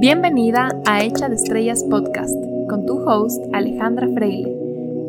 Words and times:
Bienvenida 0.00 0.68
a 0.84 1.02
Hecha 1.02 1.28
de 1.28 1.36
Estrellas 1.36 1.84
Podcast 1.84 2.34
con 2.68 2.84
tu 2.84 2.98
host 3.08 3.42
Alejandra 3.54 4.08
Freile. 4.14 4.52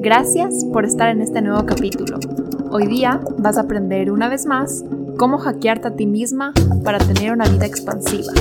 Gracias 0.01 0.63
por 0.71 0.85
estar 0.85 1.09
en 1.09 1.21
este 1.21 1.41
nuevo 1.41 1.65
capítulo. 1.65 2.19
Hoy 2.71 2.87
día 2.87 3.19
vas 3.39 3.57
a 3.57 3.61
aprender 3.61 4.11
una 4.11 4.29
vez 4.29 4.45
más 4.45 4.85
cómo 5.17 5.39
hackearte 5.39 5.87
a 5.89 5.95
ti 5.95 6.05
misma 6.05 6.53
para 6.83 6.99
tener 6.99 7.33
una 7.33 7.45
vida 7.49 7.65
expansiva. 7.65 8.31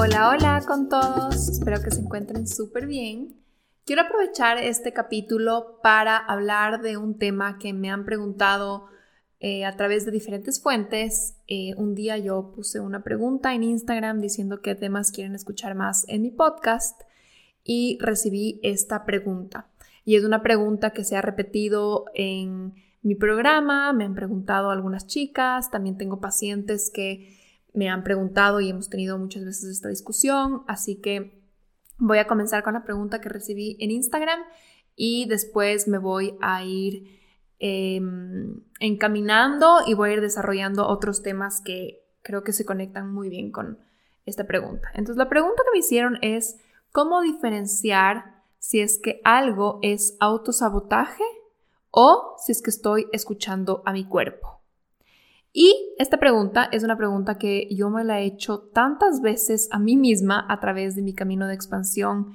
Hola, 0.00 0.28
hola 0.30 0.62
con 0.64 0.88
todos. 0.88 1.48
Espero 1.48 1.82
que 1.82 1.90
se 1.90 2.02
encuentren 2.02 2.46
súper 2.46 2.86
bien. 2.86 3.34
Quiero 3.84 4.02
aprovechar 4.02 4.56
este 4.56 4.92
capítulo 4.92 5.80
para 5.82 6.16
hablar 6.16 6.82
de 6.82 6.96
un 6.96 7.18
tema 7.18 7.58
que 7.58 7.72
me 7.72 7.90
han 7.90 8.04
preguntado 8.04 8.86
eh, 9.40 9.64
a 9.64 9.76
través 9.76 10.04
de 10.06 10.12
diferentes 10.12 10.62
fuentes. 10.62 11.34
Eh, 11.48 11.74
un 11.76 11.96
día 11.96 12.16
yo 12.16 12.52
puse 12.54 12.78
una 12.78 13.02
pregunta 13.02 13.56
en 13.56 13.64
Instagram 13.64 14.20
diciendo 14.20 14.62
qué 14.62 14.76
temas 14.76 15.10
quieren 15.10 15.34
escuchar 15.34 15.74
más 15.74 16.08
en 16.08 16.22
mi 16.22 16.30
podcast 16.30 17.02
y 17.64 17.98
recibí 18.00 18.60
esta 18.62 19.04
pregunta. 19.04 19.66
Y 20.04 20.14
es 20.14 20.22
una 20.22 20.44
pregunta 20.44 20.90
que 20.90 21.02
se 21.02 21.16
ha 21.16 21.22
repetido 21.22 22.04
en 22.14 22.72
mi 23.02 23.16
programa, 23.16 23.92
me 23.92 24.04
han 24.04 24.14
preguntado 24.14 24.70
algunas 24.70 25.08
chicas, 25.08 25.72
también 25.72 25.98
tengo 25.98 26.20
pacientes 26.20 26.88
que 26.94 27.36
me 27.74 27.88
han 27.88 28.02
preguntado 28.02 28.60
y 28.60 28.70
hemos 28.70 28.88
tenido 28.88 29.18
muchas 29.18 29.44
veces 29.44 29.70
esta 29.70 29.88
discusión, 29.88 30.62
así 30.66 31.00
que 31.00 31.42
voy 31.98 32.18
a 32.18 32.26
comenzar 32.26 32.62
con 32.62 32.74
la 32.74 32.84
pregunta 32.84 33.20
que 33.20 33.28
recibí 33.28 33.76
en 33.80 33.90
Instagram 33.90 34.40
y 34.96 35.28
después 35.28 35.88
me 35.88 35.98
voy 35.98 36.36
a 36.40 36.64
ir 36.64 37.18
Em, 37.60 38.62
encaminando 38.78 39.78
y 39.84 39.94
voy 39.94 40.10
a 40.10 40.12
ir 40.12 40.20
desarrollando 40.20 40.86
otros 40.86 41.22
temas 41.22 41.60
que 41.60 42.06
creo 42.22 42.44
que 42.44 42.52
se 42.52 42.64
conectan 42.64 43.12
muy 43.12 43.28
bien 43.28 43.50
con 43.50 43.80
esta 44.26 44.46
pregunta. 44.46 44.88
Entonces, 44.94 45.16
la 45.16 45.28
pregunta 45.28 45.64
que 45.64 45.72
me 45.72 45.78
hicieron 45.80 46.18
es, 46.22 46.56
¿cómo 46.92 47.20
diferenciar 47.20 48.44
si 48.60 48.80
es 48.80 49.00
que 49.02 49.20
algo 49.24 49.80
es 49.82 50.16
autosabotaje 50.20 51.24
o 51.90 52.36
si 52.38 52.52
es 52.52 52.62
que 52.62 52.70
estoy 52.70 53.06
escuchando 53.12 53.82
a 53.84 53.92
mi 53.92 54.06
cuerpo? 54.06 54.57
Y 55.60 55.96
esta 55.98 56.18
pregunta 56.18 56.68
es 56.70 56.84
una 56.84 56.96
pregunta 56.96 57.36
que 57.36 57.66
yo 57.74 57.90
me 57.90 58.04
la 58.04 58.20
he 58.20 58.26
hecho 58.26 58.60
tantas 58.72 59.20
veces 59.20 59.68
a 59.72 59.80
mí 59.80 59.96
misma 59.96 60.46
a 60.48 60.60
través 60.60 60.94
de 60.94 61.02
mi 61.02 61.16
camino 61.16 61.48
de 61.48 61.54
expansión. 61.54 62.34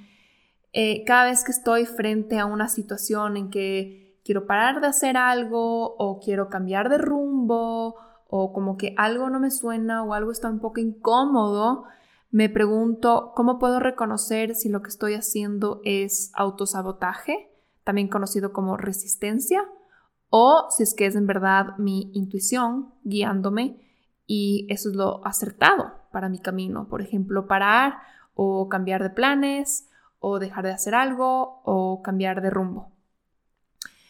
Eh, 0.74 1.06
cada 1.06 1.24
vez 1.24 1.46
que 1.46 1.54
estoy 1.54 1.86
frente 1.86 2.38
a 2.38 2.46
una 2.46 2.68
situación 2.68 3.38
en 3.38 3.50
que 3.50 4.20
quiero 4.26 4.46
parar 4.46 4.82
de 4.82 4.88
hacer 4.88 5.16
algo 5.16 5.96
o 5.96 6.20
quiero 6.20 6.50
cambiar 6.50 6.90
de 6.90 6.98
rumbo 6.98 7.96
o 8.28 8.52
como 8.52 8.76
que 8.76 8.94
algo 8.98 9.30
no 9.30 9.40
me 9.40 9.52
suena 9.52 10.04
o 10.04 10.14
algo 10.14 10.30
está 10.30 10.50
un 10.50 10.60
poco 10.60 10.82
incómodo, 10.82 11.86
me 12.30 12.50
pregunto 12.50 13.32
cómo 13.38 13.58
puedo 13.58 13.80
reconocer 13.80 14.54
si 14.54 14.68
lo 14.68 14.82
que 14.82 14.90
estoy 14.90 15.14
haciendo 15.14 15.80
es 15.86 16.30
autosabotaje, 16.34 17.54
también 17.86 18.10
conocido 18.10 18.52
como 18.52 18.76
resistencia, 18.76 19.64
o 20.36 20.66
si 20.72 20.82
es 20.82 20.96
que 20.96 21.06
es 21.06 21.16
en 21.16 21.28
verdad 21.28 21.78
mi 21.78 22.10
intuición 22.16 22.92
guiándome 23.04 23.80
y 24.26 24.66
eso 24.68 24.90
es 24.90 24.96
lo 24.96 25.24
acertado 25.28 25.94
para 26.12 26.28
mi 26.28 26.40
camino. 26.40 26.88
Por 26.88 27.04
ejemplo, 27.04 27.46
parar 27.46 28.00
o 28.34 28.68
cambiar 28.68 29.04
de 29.04 29.12
planes 29.12 29.88
o 30.18 30.40
dejar 30.40 30.66
de 30.66 30.72
hacer 30.72 30.96
algo 30.96 31.62
o 31.66 32.02
cambiar 32.02 32.42
de 32.42 32.50
rumbo. 32.50 32.92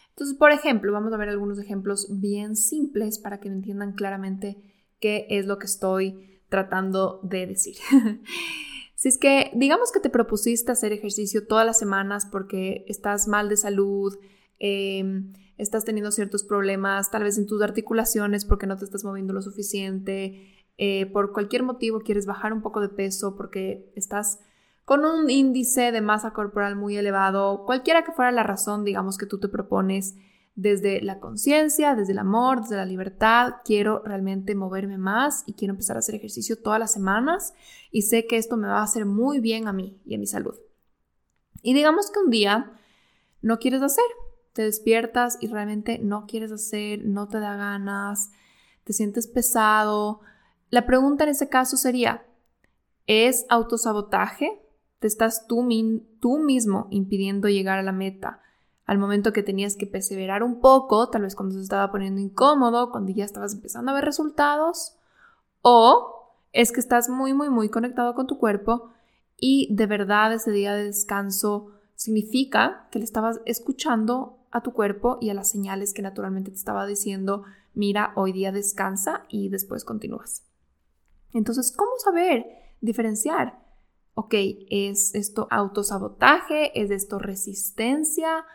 Entonces, 0.08 0.34
por 0.34 0.50
ejemplo, 0.50 0.94
vamos 0.94 1.12
a 1.12 1.18
ver 1.18 1.28
algunos 1.28 1.58
ejemplos 1.58 2.06
bien 2.08 2.56
simples 2.56 3.18
para 3.18 3.38
que 3.38 3.48
entiendan 3.48 3.92
claramente 3.92 4.56
qué 5.00 5.26
es 5.28 5.44
lo 5.44 5.58
que 5.58 5.66
estoy 5.66 6.40
tratando 6.48 7.20
de 7.22 7.46
decir. 7.46 7.76
si 8.94 9.08
es 9.08 9.18
que 9.18 9.50
digamos 9.54 9.92
que 9.92 10.00
te 10.00 10.08
propusiste 10.08 10.72
hacer 10.72 10.94
ejercicio 10.94 11.46
todas 11.46 11.66
las 11.66 11.78
semanas 11.78 12.26
porque 12.32 12.86
estás 12.88 13.28
mal 13.28 13.50
de 13.50 13.58
salud, 13.58 14.16
em, 14.58 15.34
estás 15.58 15.84
teniendo 15.84 16.10
ciertos 16.10 16.44
problemas, 16.44 17.10
tal 17.10 17.24
vez 17.24 17.38
en 17.38 17.46
tus 17.46 17.62
articulaciones 17.62 18.44
porque 18.44 18.66
no 18.66 18.76
te 18.76 18.84
estás 18.84 19.04
moviendo 19.04 19.32
lo 19.32 19.42
suficiente, 19.42 20.66
eh, 20.76 21.06
por 21.06 21.32
cualquier 21.32 21.62
motivo 21.62 22.00
quieres 22.00 22.26
bajar 22.26 22.52
un 22.52 22.62
poco 22.62 22.80
de 22.80 22.88
peso 22.88 23.36
porque 23.36 23.92
estás 23.94 24.40
con 24.84 25.04
un 25.04 25.30
índice 25.30 25.92
de 25.92 26.00
masa 26.00 26.32
corporal 26.32 26.76
muy 26.76 26.96
elevado, 26.96 27.64
cualquiera 27.64 28.04
que 28.04 28.12
fuera 28.12 28.32
la 28.32 28.42
razón, 28.42 28.84
digamos, 28.84 29.16
que 29.16 29.26
tú 29.26 29.38
te 29.38 29.48
propones 29.48 30.14
desde 30.56 31.00
la 31.00 31.20
conciencia, 31.20 31.94
desde 31.94 32.12
el 32.12 32.18
amor, 32.18 32.62
desde 32.62 32.76
la 32.76 32.84
libertad, 32.84 33.54
quiero 33.64 34.02
realmente 34.04 34.54
moverme 34.54 34.98
más 34.98 35.42
y 35.46 35.54
quiero 35.54 35.72
empezar 35.72 35.96
a 35.96 35.98
hacer 35.98 36.14
ejercicio 36.14 36.60
todas 36.60 36.78
las 36.78 36.92
semanas 36.92 37.54
y 37.90 38.02
sé 38.02 38.26
que 38.26 38.36
esto 38.36 38.56
me 38.56 38.68
va 38.68 38.78
a 38.78 38.84
hacer 38.84 39.04
muy 39.04 39.40
bien 39.40 39.66
a 39.66 39.72
mí 39.72 40.00
y 40.04 40.14
a 40.14 40.18
mi 40.18 40.26
salud. 40.26 40.54
Y 41.62 41.74
digamos 41.74 42.10
que 42.10 42.20
un 42.20 42.30
día 42.30 42.72
no 43.40 43.58
quieres 43.58 43.82
hacer, 43.82 44.04
te 44.54 44.62
despiertas 44.62 45.36
y 45.40 45.48
realmente 45.48 45.98
no 45.98 46.26
quieres 46.26 46.50
hacer, 46.50 47.04
no 47.04 47.28
te 47.28 47.38
da 47.38 47.56
ganas, 47.56 48.30
te 48.84 48.94
sientes 48.94 49.26
pesado. 49.26 50.22
La 50.70 50.86
pregunta 50.86 51.24
en 51.24 51.30
ese 51.30 51.50
caso 51.50 51.76
sería, 51.76 52.24
¿es 53.06 53.44
autosabotaje? 53.50 54.64
te 55.04 55.08
estás 55.08 55.46
tú, 55.46 55.62
mismo 55.62 56.88
impidiendo 56.88 57.50
llegar 57.50 57.78
a 57.78 57.82
la 57.82 57.92
meta. 57.92 58.40
Al 58.86 58.96
momento 58.96 59.34
que 59.34 59.42
tenías 59.42 59.76
que 59.76 59.86
perseverar 59.86 60.42
un 60.42 60.60
poco, 60.60 61.10
tal 61.10 61.20
vez 61.20 61.36
cuando 61.36 61.56
se 61.56 61.60
estaba 61.60 61.92
poniendo 61.92 62.22
incómodo, 62.22 62.90
cuando 62.90 63.12
ya 63.12 63.26
estabas 63.26 63.52
empezando 63.52 63.90
a 63.90 63.94
ver 63.94 64.06
resultados, 64.06 64.96
o 65.60 66.32
es 66.54 66.72
que 66.72 66.80
estás 66.80 67.10
muy, 67.10 67.34
muy, 67.34 67.50
muy 67.50 67.68
conectado 67.68 68.14
con 68.14 68.26
tu 68.26 68.38
cuerpo 68.38 68.92
y 69.36 69.68
de 69.74 69.84
verdad 69.84 70.32
ese 70.32 70.52
día 70.52 70.74
de 70.74 70.84
descanso 70.84 71.72
significa 71.96 72.88
que 72.90 72.98
le 72.98 73.04
estabas 73.04 73.42
escuchando 73.44 74.38
a 74.54 74.62
tu 74.62 74.72
cuerpo 74.72 75.18
y 75.20 75.28
a 75.28 75.34
las 75.34 75.50
señales 75.50 75.92
que 75.92 76.00
naturalmente 76.00 76.50
te 76.50 76.56
estaba 76.56 76.86
diciendo, 76.86 77.44
mira, 77.74 78.12
hoy 78.16 78.32
día 78.32 78.52
descansa 78.52 79.24
y 79.28 79.50
después 79.50 79.84
continúas. 79.84 80.44
Entonces, 81.34 81.70
¿cómo 81.76 81.92
saber 81.98 82.46
diferenciar 82.80 83.64
ok, 84.14 84.34
¿es 84.70 85.14
esto 85.14 85.46
autosabotaje? 85.50 86.80
¿Es 86.80 86.90
esto 86.90 87.18
resistencia 87.18 88.46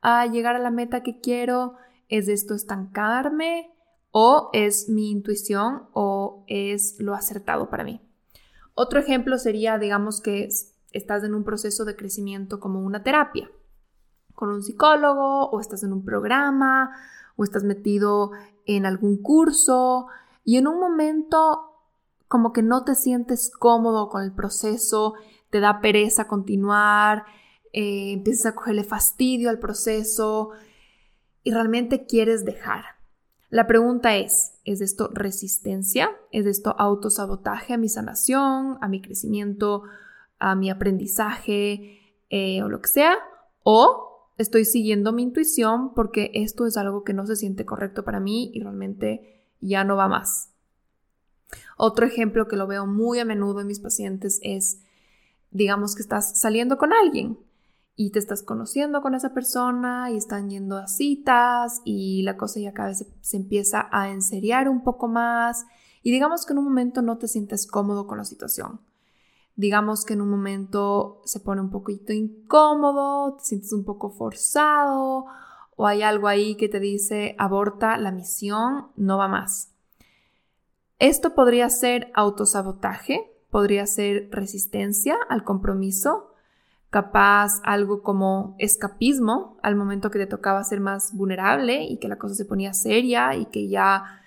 a 0.00 0.26
llegar 0.26 0.56
a 0.56 0.60
la 0.60 0.70
meta 0.70 1.02
que 1.02 1.20
quiero? 1.20 1.74
¿Es 2.08 2.28
esto 2.28 2.54
estancarme? 2.54 3.70
¿O 4.10 4.50
es 4.52 4.88
mi 4.88 5.10
intuición 5.10 5.88
o 5.92 6.44
es 6.46 6.98
lo 6.98 7.14
acertado 7.14 7.68
para 7.68 7.84
mí? 7.84 8.00
Otro 8.74 9.00
ejemplo 9.00 9.38
sería, 9.38 9.78
digamos 9.78 10.20
que 10.20 10.48
estás 10.92 11.24
en 11.24 11.34
un 11.34 11.44
proceso 11.44 11.84
de 11.84 11.96
crecimiento 11.96 12.60
como 12.60 12.80
una 12.80 13.02
terapia, 13.02 13.50
con 14.38 14.50
un 14.50 14.62
psicólogo 14.62 15.50
o 15.50 15.58
estás 15.58 15.82
en 15.82 15.92
un 15.92 16.04
programa 16.04 16.92
o 17.34 17.42
estás 17.42 17.64
metido 17.64 18.30
en 18.66 18.86
algún 18.86 19.20
curso 19.20 20.06
y 20.44 20.58
en 20.58 20.68
un 20.68 20.78
momento 20.78 21.72
como 22.28 22.52
que 22.52 22.62
no 22.62 22.84
te 22.84 22.94
sientes 22.94 23.50
cómodo 23.50 24.08
con 24.08 24.22
el 24.22 24.32
proceso, 24.32 25.14
te 25.50 25.58
da 25.58 25.80
pereza 25.80 26.28
continuar, 26.28 27.24
eh, 27.72 28.12
empiezas 28.12 28.46
a 28.46 28.54
cogerle 28.54 28.84
fastidio 28.84 29.50
al 29.50 29.58
proceso 29.58 30.50
y 31.42 31.50
realmente 31.50 32.06
quieres 32.06 32.44
dejar. 32.44 32.84
La 33.50 33.66
pregunta 33.66 34.14
es, 34.14 34.60
¿es 34.64 34.80
esto 34.80 35.10
resistencia? 35.12 36.12
¿Es 36.30 36.46
esto 36.46 36.76
autosabotaje 36.78 37.74
a 37.74 37.78
mi 37.78 37.88
sanación, 37.88 38.78
a 38.80 38.86
mi 38.86 39.02
crecimiento, 39.02 39.82
a 40.38 40.54
mi 40.54 40.70
aprendizaje 40.70 41.98
eh, 42.30 42.62
o 42.62 42.68
lo 42.68 42.80
que 42.80 42.88
sea? 42.88 43.16
¿O 43.64 44.07
estoy 44.38 44.64
siguiendo 44.64 45.12
mi 45.12 45.24
intuición 45.24 45.92
porque 45.94 46.30
esto 46.34 46.66
es 46.66 46.76
algo 46.76 47.04
que 47.04 47.12
no 47.12 47.26
se 47.26 47.36
siente 47.36 47.66
correcto 47.66 48.04
para 48.04 48.20
mí 48.20 48.50
y 48.54 48.60
realmente 48.60 49.44
ya 49.60 49.84
no 49.84 49.96
va 49.96 50.08
más? 50.08 50.50
Otro 51.76 52.06
ejemplo 52.06 52.48
que 52.48 52.56
lo 52.56 52.66
veo 52.66 52.86
muy 52.86 53.18
a 53.18 53.24
menudo 53.24 53.60
en 53.60 53.66
mis 53.66 53.80
pacientes 53.80 54.38
es, 54.42 54.80
digamos 55.50 55.94
que 55.94 56.02
estás 56.02 56.38
saliendo 56.38 56.78
con 56.78 56.92
alguien 56.92 57.38
y 57.96 58.10
te 58.10 58.20
estás 58.20 58.42
conociendo 58.42 59.02
con 59.02 59.14
esa 59.14 59.34
persona 59.34 60.10
y 60.10 60.16
están 60.16 60.50
yendo 60.50 60.76
a 60.76 60.86
citas 60.86 61.82
y 61.84 62.22
la 62.22 62.36
cosa 62.36 62.60
ya 62.60 62.72
cada 62.72 62.90
vez 62.90 63.04
se, 63.20 63.36
empieza 63.36 63.88
a 63.90 64.10
enseriar 64.10 64.68
un 64.68 64.84
poco 64.84 65.08
más 65.08 65.66
y 66.02 66.12
digamos 66.12 66.46
que 66.46 66.52
en 66.52 66.58
un 66.58 66.64
momento 66.64 67.02
no 67.02 67.18
te 67.18 67.26
sientes 67.26 67.66
cómodo 67.66 68.06
con 68.06 68.18
la 68.18 68.24
situación. 68.24 68.80
Digamos 69.58 70.04
que 70.04 70.14
en 70.14 70.20
un 70.20 70.30
momento 70.30 71.20
se 71.24 71.40
pone 71.40 71.60
un 71.60 71.70
poquito 71.70 72.12
incómodo, 72.12 73.34
te 73.34 73.44
sientes 73.44 73.72
un 73.72 73.82
poco 73.82 74.08
forzado 74.08 75.26
o 75.74 75.86
hay 75.88 76.02
algo 76.02 76.28
ahí 76.28 76.54
que 76.54 76.68
te 76.68 76.78
dice 76.78 77.34
aborta 77.38 77.96
la 77.98 78.12
misión, 78.12 78.86
no 78.94 79.18
va 79.18 79.26
más. 79.26 79.72
Esto 81.00 81.34
podría 81.34 81.70
ser 81.70 82.12
autosabotaje, 82.14 83.32
podría 83.50 83.84
ser 83.86 84.28
resistencia 84.30 85.16
al 85.28 85.42
compromiso, 85.42 86.32
capaz 86.90 87.60
algo 87.64 88.04
como 88.04 88.54
escapismo 88.58 89.58
al 89.64 89.74
momento 89.74 90.12
que 90.12 90.20
te 90.20 90.26
tocaba 90.28 90.62
ser 90.62 90.78
más 90.78 91.12
vulnerable 91.14 91.82
y 91.82 91.96
que 91.96 92.06
la 92.06 92.16
cosa 92.16 92.36
se 92.36 92.44
ponía 92.44 92.74
seria 92.74 93.34
y 93.34 93.46
que 93.46 93.66
ya 93.66 94.22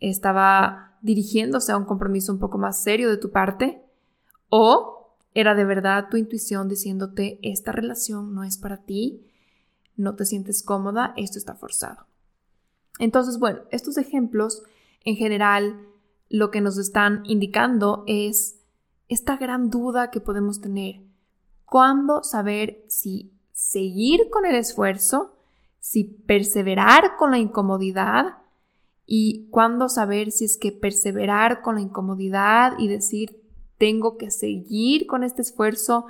estaba 0.00 0.96
dirigiéndose 1.00 1.70
a 1.70 1.76
un 1.76 1.84
compromiso 1.84 2.32
un 2.32 2.40
poco 2.40 2.58
más 2.58 2.82
serio 2.82 3.08
de 3.08 3.18
tu 3.18 3.30
parte, 3.30 3.83
o 4.48 5.16
era 5.34 5.54
de 5.54 5.64
verdad 5.64 6.08
tu 6.10 6.16
intuición 6.16 6.68
diciéndote 6.68 7.38
esta 7.42 7.72
relación 7.72 8.34
no 8.34 8.44
es 8.44 8.56
para 8.56 8.78
ti, 8.78 9.26
no 9.96 10.14
te 10.14 10.24
sientes 10.24 10.62
cómoda, 10.62 11.12
esto 11.16 11.38
está 11.38 11.54
forzado. 11.54 12.06
Entonces, 12.98 13.38
bueno, 13.38 13.60
estos 13.70 13.96
ejemplos 13.98 14.62
en 15.04 15.16
general 15.16 15.88
lo 16.28 16.50
que 16.50 16.60
nos 16.60 16.78
están 16.78 17.22
indicando 17.26 18.04
es 18.06 18.60
esta 19.08 19.36
gran 19.36 19.70
duda 19.70 20.10
que 20.10 20.20
podemos 20.20 20.60
tener 20.60 21.00
cuándo 21.64 22.22
saber 22.22 22.84
si 22.88 23.32
seguir 23.52 24.30
con 24.30 24.46
el 24.46 24.54
esfuerzo, 24.54 25.36
si 25.78 26.04
perseverar 26.04 27.16
con 27.16 27.30
la 27.30 27.38
incomodidad 27.38 28.38
y 29.06 29.48
cuándo 29.50 29.88
saber 29.88 30.30
si 30.30 30.46
es 30.46 30.56
que 30.56 30.72
perseverar 30.72 31.62
con 31.62 31.76
la 31.76 31.82
incomodidad 31.82 32.78
y 32.78 32.88
decir 32.88 33.43
tengo 33.84 34.16
que 34.16 34.30
seguir 34.30 35.06
con 35.06 35.24
este 35.24 35.42
esfuerzo 35.42 36.06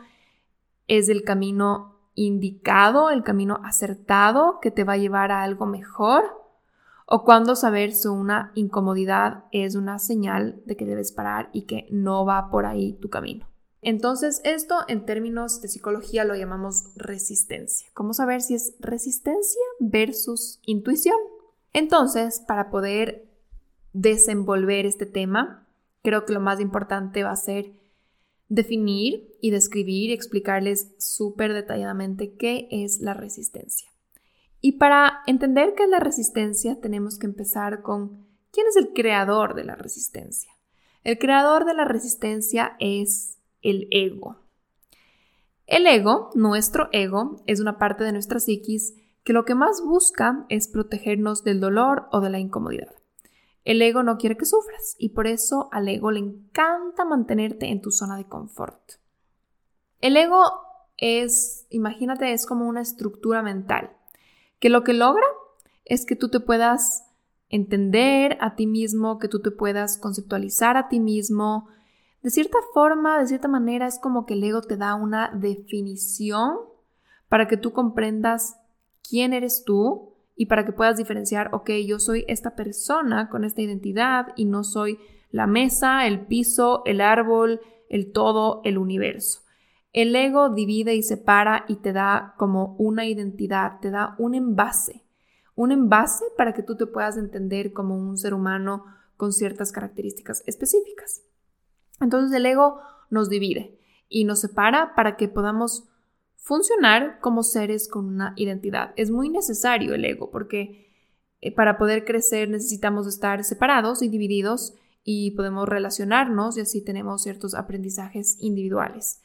es 0.86 1.08
el 1.08 1.24
camino 1.24 1.98
indicado, 2.14 3.10
el 3.10 3.24
camino 3.24 3.58
acertado 3.64 4.60
que 4.62 4.70
te 4.70 4.84
va 4.84 4.92
a 4.92 4.96
llevar 4.96 5.32
a 5.32 5.42
algo 5.42 5.66
mejor 5.66 6.22
o 7.04 7.24
cuándo 7.24 7.56
saber 7.56 7.90
si 7.90 8.06
una 8.06 8.52
incomodidad 8.54 9.46
es 9.50 9.74
una 9.74 9.98
señal 9.98 10.62
de 10.66 10.76
que 10.76 10.86
debes 10.86 11.10
parar 11.10 11.50
y 11.52 11.62
que 11.62 11.88
no 11.90 12.24
va 12.24 12.48
por 12.48 12.64
ahí 12.64 12.92
tu 12.92 13.10
camino. 13.10 13.48
Entonces, 13.82 14.40
esto 14.44 14.76
en 14.86 15.04
términos 15.04 15.60
de 15.60 15.66
psicología 15.66 16.24
lo 16.24 16.36
llamamos 16.36 16.92
resistencia. 16.94 17.88
¿Cómo 17.92 18.14
saber 18.14 18.40
si 18.40 18.54
es 18.54 18.76
resistencia 18.78 19.62
versus 19.80 20.60
intuición? 20.64 21.18
Entonces, 21.72 22.38
para 22.38 22.70
poder 22.70 23.28
desenvolver 23.92 24.86
este 24.86 25.06
tema, 25.06 25.63
creo 26.04 26.26
que 26.26 26.34
lo 26.34 26.40
más 26.40 26.60
importante 26.60 27.24
va 27.24 27.32
a 27.32 27.36
ser 27.36 27.72
definir 28.48 29.36
y 29.40 29.50
describir 29.50 30.10
y 30.10 30.12
explicarles 30.12 30.94
súper 30.98 31.54
detalladamente 31.54 32.36
qué 32.36 32.68
es 32.70 33.00
la 33.00 33.14
resistencia. 33.14 33.88
Y 34.60 34.72
para 34.72 35.22
entender 35.26 35.74
qué 35.74 35.84
es 35.84 35.88
la 35.88 36.00
resistencia, 36.00 36.78
tenemos 36.80 37.18
que 37.18 37.26
empezar 37.26 37.82
con 37.82 38.26
quién 38.52 38.66
es 38.66 38.76
el 38.76 38.92
creador 38.92 39.54
de 39.54 39.64
la 39.64 39.76
resistencia. 39.76 40.52
El 41.02 41.18
creador 41.18 41.64
de 41.64 41.74
la 41.74 41.86
resistencia 41.86 42.76
es 42.78 43.38
el 43.62 43.88
ego. 43.90 44.36
El 45.66 45.86
ego, 45.86 46.30
nuestro 46.34 46.90
ego, 46.92 47.42
es 47.46 47.60
una 47.60 47.78
parte 47.78 48.04
de 48.04 48.12
nuestra 48.12 48.40
psiquis 48.40 48.94
que 49.22 49.32
lo 49.32 49.46
que 49.46 49.54
más 49.54 49.82
busca 49.82 50.44
es 50.50 50.68
protegernos 50.68 51.44
del 51.44 51.60
dolor 51.60 52.08
o 52.12 52.20
de 52.20 52.28
la 52.28 52.38
incomodidad. 52.38 52.94
El 53.64 53.80
ego 53.80 54.02
no 54.02 54.18
quiere 54.18 54.36
que 54.36 54.44
sufras 54.44 54.94
y 54.98 55.10
por 55.10 55.26
eso 55.26 55.68
al 55.72 55.88
ego 55.88 56.10
le 56.10 56.20
encanta 56.20 57.04
mantenerte 57.04 57.66
en 57.66 57.80
tu 57.80 57.90
zona 57.90 58.16
de 58.16 58.28
confort. 58.28 58.94
El 60.00 60.16
ego 60.16 60.42
es, 60.98 61.66
imagínate, 61.70 62.32
es 62.32 62.46
como 62.46 62.68
una 62.68 62.82
estructura 62.82 63.42
mental, 63.42 63.96
que 64.58 64.68
lo 64.68 64.84
que 64.84 64.92
logra 64.92 65.26
es 65.84 66.04
que 66.04 66.16
tú 66.16 66.28
te 66.28 66.40
puedas 66.40 67.04
entender 67.48 68.36
a 68.40 68.54
ti 68.54 68.66
mismo, 68.66 69.18
que 69.18 69.28
tú 69.28 69.40
te 69.40 69.50
puedas 69.50 69.98
conceptualizar 69.98 70.76
a 70.76 70.88
ti 70.88 71.00
mismo, 71.00 71.68
de 72.24 72.30
cierta 72.30 72.58
forma, 72.72 73.18
de 73.18 73.26
cierta 73.26 73.48
manera, 73.48 73.86
es 73.86 73.98
como 73.98 74.24
que 74.24 74.32
el 74.32 74.44
ego 74.44 74.62
te 74.62 74.78
da 74.78 74.94
una 74.94 75.30
definición 75.34 76.56
para 77.28 77.48
que 77.48 77.58
tú 77.58 77.74
comprendas 77.74 78.56
quién 79.06 79.34
eres 79.34 79.62
tú 79.64 80.13
y 80.36 80.46
para 80.46 80.64
que 80.64 80.72
puedas 80.72 80.96
diferenciar, 80.96 81.50
ok, 81.52 81.70
yo 81.86 81.98
soy 81.98 82.24
esta 82.28 82.56
persona 82.56 83.28
con 83.28 83.44
esta 83.44 83.62
identidad 83.62 84.28
y 84.36 84.46
no 84.46 84.64
soy 84.64 84.98
la 85.30 85.46
mesa, 85.46 86.06
el 86.06 86.26
piso, 86.26 86.82
el 86.84 87.00
árbol, 87.00 87.60
el 87.88 88.12
todo, 88.12 88.60
el 88.64 88.78
universo. 88.78 89.40
El 89.92 90.14
ego 90.16 90.50
divide 90.50 90.96
y 90.96 91.02
separa 91.02 91.64
y 91.68 91.76
te 91.76 91.92
da 91.92 92.34
como 92.36 92.74
una 92.78 93.06
identidad, 93.06 93.78
te 93.80 93.90
da 93.90 94.16
un 94.18 94.34
envase, 94.34 95.04
un 95.54 95.70
envase 95.70 96.24
para 96.36 96.52
que 96.52 96.64
tú 96.64 96.76
te 96.76 96.86
puedas 96.86 97.16
entender 97.16 97.72
como 97.72 97.96
un 97.96 98.16
ser 98.16 98.34
humano 98.34 98.84
con 99.16 99.32
ciertas 99.32 99.70
características 99.70 100.42
específicas. 100.46 101.22
Entonces 102.00 102.36
el 102.36 102.44
ego 102.46 102.80
nos 103.10 103.28
divide 103.28 103.78
y 104.08 104.24
nos 104.24 104.40
separa 104.40 104.94
para 104.96 105.16
que 105.16 105.28
podamos 105.28 105.88
funcionar 106.44 107.20
como 107.20 107.42
seres 107.42 107.88
con 107.88 108.04
una 108.04 108.34
identidad. 108.36 108.92
Es 108.96 109.10
muy 109.10 109.30
necesario 109.30 109.94
el 109.94 110.04
ego 110.04 110.30
porque 110.30 110.92
eh, 111.40 111.54
para 111.54 111.78
poder 111.78 112.04
crecer 112.04 112.50
necesitamos 112.50 113.06
estar 113.06 113.42
separados 113.44 114.02
y 114.02 114.08
divididos 114.08 114.74
y 115.02 115.30
podemos 115.30 115.66
relacionarnos 115.66 116.58
y 116.58 116.60
así 116.60 116.84
tenemos 116.84 117.22
ciertos 117.22 117.54
aprendizajes 117.54 118.36
individuales. 118.40 119.22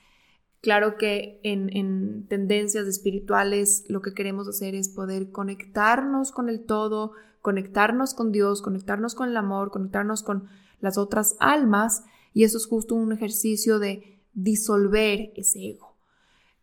Claro 0.62 0.98
que 0.98 1.42
en, 1.44 1.76
en, 1.76 2.26
tendencias 2.28 2.88
espirituales 2.88 3.84
lo 3.90 4.02
que 4.02 4.14
queremos 4.14 4.48
hacer 4.48 4.74
es 4.74 4.88
poder 4.88 5.30
conectarnos 5.30 6.32
con 6.32 6.48
el 6.48 6.66
todo, 6.66 7.12
conectarnos 7.42 8.14
con 8.14 8.32
Dios, 8.32 8.62
conectarnos 8.62 9.14
con 9.14 9.28
el 9.28 9.36
amor, 9.36 9.72
conectarnos 9.72 10.24
con 10.24 10.48
las 10.80 10.98
otras 10.98 11.36
almas 11.40 12.04
y 12.34 12.46
eso 12.46 12.58
es 12.58 12.66
justo 12.66 12.96
un 12.96 13.12
ejercicio 13.12 13.78
de 13.78 14.22
disolver 14.34 15.34
ese 15.36 15.72
ego. 15.72 15.89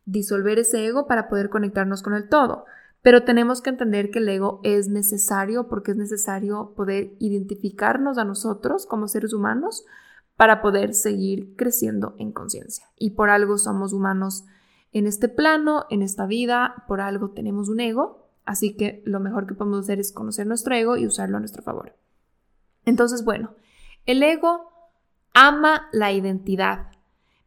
Disolver 0.07 0.59
ese 0.59 0.87
ego 0.87 1.07
para 1.07 1.29
poder 1.29 1.51
conectarnos 1.51 2.03
con 2.03 2.15
el 2.15 2.29
todo. 2.29 2.65
Pero 3.03 3.25
tenemos 3.25 3.61
que 3.61 3.71
entender 3.71 4.11
que 4.11 4.21
el 4.21 4.29
ego 4.29 4.61
es 4.65 4.89
necesario 4.89 5.69
porque 5.69 5.91
es 5.91 5.99
necesario 5.99 6.73
poder 6.75 7.13
identificarnos 7.19 8.17
a 8.17 8.25
nosotros 8.25 8.87
como 8.87 9.07
seres 9.07 9.35
humanos 9.35 9.85
para 10.37 10.61
poder 10.63 10.95
seguir 10.95 11.55
creciendo 11.57 12.15
en 12.19 12.33
conciencia. 12.33 12.87
Y 12.97 13.11
por 13.11 13.31
algo 13.31 13.59
somos 13.59 13.93
humanos 13.93 14.45
en 14.93 15.07
este 15.07 15.29
plano, 15.29 15.85
en 15.91 16.03
esta 16.03 16.27
vida, 16.27 16.85
por 16.89 17.01
algo 17.01 17.31
tenemos 17.31 17.69
un 17.69 17.81
ego, 17.81 18.29
así 18.45 18.77
que 18.77 19.03
lo 19.05 19.21
mejor 19.21 19.47
que 19.47 19.55
podemos 19.55 19.81
hacer 19.81 20.01
es 20.01 20.13
conocer 20.13 20.47
nuestro 20.47 20.75
ego 20.75 20.97
y 20.97 21.07
usarlo 21.07 21.37
a 21.37 21.41
nuestro 21.41 21.63
favor. 21.63 21.97
Entonces, 22.85 23.25
bueno, 23.25 23.55
el 24.07 24.23
ego 24.23 24.71
ama 25.35 25.89
la 25.93 26.13
identidad. 26.13 26.93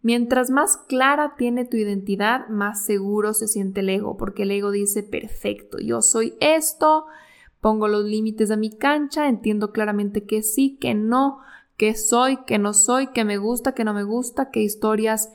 Mientras 0.02 0.50
más 0.50 0.78
clara 0.78 1.36
tiene 1.38 1.66
tu 1.66 1.76
identidad, 1.76 2.48
más 2.48 2.86
seguro 2.86 3.34
se 3.34 3.48
siente 3.48 3.82
el 3.82 3.90
ego, 3.90 4.16
porque 4.16 4.44
el 4.44 4.52
ego 4.52 4.72
dice, 4.72 5.04
perfecto, 5.04 5.78
yo 5.80 6.02
soy 6.02 6.36
esto, 6.40 7.06
pongo 7.60 7.90
los 7.90 8.06
límites 8.06 8.50
a 8.50 8.56
mi 8.56 8.70
cancha, 8.70 9.28
entiendo 9.28 9.74
claramente 9.74 10.24
que 10.24 10.42
sí, 10.42 10.78
que 10.80 10.94
no, 10.94 11.40
que 11.76 11.96
soy, 11.96 12.38
que 12.46 12.58
no 12.60 12.74
soy, 12.74 13.08
que 13.08 13.26
me 13.26 13.38
gusta, 13.38 13.74
que 13.74 13.84
no 13.84 13.94
me 13.94 14.04
gusta, 14.04 14.52
qué 14.52 14.62
historias 14.62 15.34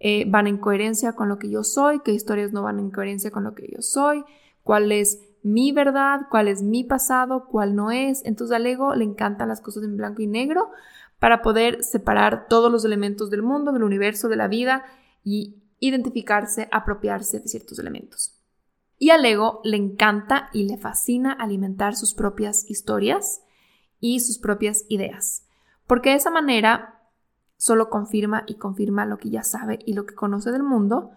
eh, 0.00 0.24
van 0.28 0.46
en 0.46 0.58
coherencia 0.58 1.14
con 1.14 1.30
lo 1.30 1.38
que 1.38 1.48
yo 1.48 1.64
soy, 1.64 2.00
qué 2.00 2.12
historias 2.12 2.52
no 2.52 2.62
van 2.62 2.78
en 2.78 2.90
coherencia 2.90 3.30
con 3.30 3.44
lo 3.44 3.54
que 3.54 3.68
yo 3.74 3.80
soy, 3.80 4.22
cuál 4.62 4.92
es 4.92 5.20
mi 5.42 5.72
verdad, 5.72 6.22
cuál 6.30 6.48
es 6.48 6.62
mi 6.62 6.84
pasado, 6.84 7.46
cuál 7.50 7.74
no 7.74 7.90
es. 7.90 8.24
Entonces 8.24 8.56
al 8.56 8.66
ego 8.66 8.94
le 8.94 9.04
encantan 9.04 9.48
las 9.48 9.60
cosas 9.60 9.84
en 9.84 9.96
blanco 9.96 10.22
y 10.22 10.26
negro 10.26 10.70
para 11.24 11.40
poder 11.40 11.82
separar 11.82 12.48
todos 12.48 12.70
los 12.70 12.84
elementos 12.84 13.30
del 13.30 13.40
mundo, 13.40 13.72
del 13.72 13.82
universo, 13.82 14.28
de 14.28 14.36
la 14.36 14.46
vida 14.46 14.84
y 15.24 15.56
identificarse, 15.80 16.68
apropiarse 16.70 17.40
de 17.40 17.48
ciertos 17.48 17.78
elementos. 17.78 18.38
Y 18.98 19.08
al 19.08 19.24
ego 19.24 19.62
le 19.64 19.78
encanta 19.78 20.50
y 20.52 20.64
le 20.64 20.76
fascina 20.76 21.32
alimentar 21.32 21.96
sus 21.96 22.12
propias 22.12 22.68
historias 22.68 23.40
y 24.00 24.20
sus 24.20 24.36
propias 24.36 24.84
ideas, 24.90 25.46
porque 25.86 26.10
de 26.10 26.16
esa 26.16 26.30
manera 26.30 27.00
solo 27.56 27.88
confirma 27.88 28.44
y 28.46 28.56
confirma 28.56 29.06
lo 29.06 29.16
que 29.16 29.30
ya 29.30 29.44
sabe 29.44 29.78
y 29.86 29.94
lo 29.94 30.04
que 30.04 30.14
conoce 30.14 30.52
del 30.52 30.62
mundo 30.62 31.12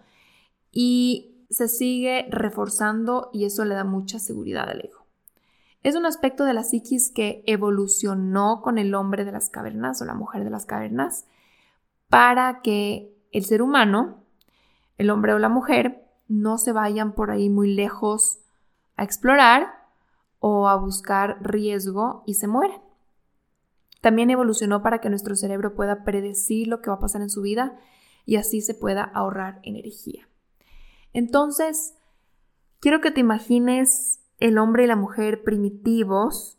y 0.72 1.44
se 1.50 1.68
sigue 1.68 2.28
reforzando 2.30 3.28
y 3.34 3.44
eso 3.44 3.62
le 3.66 3.74
da 3.74 3.84
mucha 3.84 4.18
seguridad 4.18 4.70
al 4.70 4.86
ego. 4.86 4.97
Es 5.82 5.94
un 5.94 6.06
aspecto 6.06 6.44
de 6.44 6.54
la 6.54 6.64
psiquis 6.64 7.10
que 7.10 7.42
evolucionó 7.46 8.60
con 8.62 8.78
el 8.78 8.94
hombre 8.94 9.24
de 9.24 9.32
las 9.32 9.48
cavernas 9.48 10.02
o 10.02 10.04
la 10.04 10.14
mujer 10.14 10.44
de 10.44 10.50
las 10.50 10.66
cavernas 10.66 11.26
para 12.08 12.62
que 12.62 13.14
el 13.32 13.44
ser 13.44 13.62
humano, 13.62 14.24
el 14.96 15.10
hombre 15.10 15.34
o 15.34 15.38
la 15.38 15.48
mujer, 15.48 16.04
no 16.26 16.58
se 16.58 16.72
vayan 16.72 17.12
por 17.14 17.30
ahí 17.30 17.48
muy 17.48 17.74
lejos 17.74 18.40
a 18.96 19.04
explorar 19.04 19.68
o 20.40 20.68
a 20.68 20.76
buscar 20.76 21.38
riesgo 21.40 22.22
y 22.26 22.34
se 22.34 22.48
mueren. 22.48 22.80
También 24.00 24.30
evolucionó 24.30 24.82
para 24.82 25.00
que 25.00 25.10
nuestro 25.10 25.34
cerebro 25.34 25.74
pueda 25.74 26.04
predecir 26.04 26.68
lo 26.68 26.80
que 26.80 26.90
va 26.90 26.96
a 26.96 27.00
pasar 27.00 27.22
en 27.22 27.30
su 27.30 27.42
vida 27.42 27.78
y 28.24 28.36
así 28.36 28.60
se 28.60 28.74
pueda 28.74 29.02
ahorrar 29.02 29.60
energía. 29.62 30.28
Entonces, 31.12 31.94
quiero 32.80 33.00
que 33.00 33.10
te 33.10 33.20
imagines 33.20 34.17
el 34.38 34.58
hombre 34.58 34.84
y 34.84 34.86
la 34.86 34.96
mujer 34.96 35.42
primitivos 35.42 36.58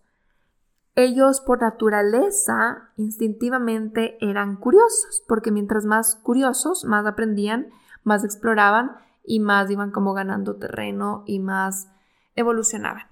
ellos 1.00 1.40
por 1.40 1.62
naturaleza, 1.62 2.92
instintivamente, 2.98 4.18
eran 4.20 4.58
curiosos, 4.58 5.24
porque 5.30 5.50
mientras 5.50 5.86
más 5.86 6.18
curiosos, 6.18 6.84
más 6.84 7.06
aprendían, 7.06 7.70
más 8.04 8.26
exploraban 8.26 8.98
y 9.24 9.40
más 9.40 9.72
iban 9.72 9.92
como 9.92 10.14
ganando 10.14 10.58
terreno 10.58 11.24
y 11.26 11.40
más 11.40 11.90
evolucionaban. 12.36 13.04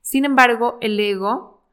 Sin 0.00 0.24
embargo, 0.24 0.78
el 0.80 1.00
ego 1.00 1.64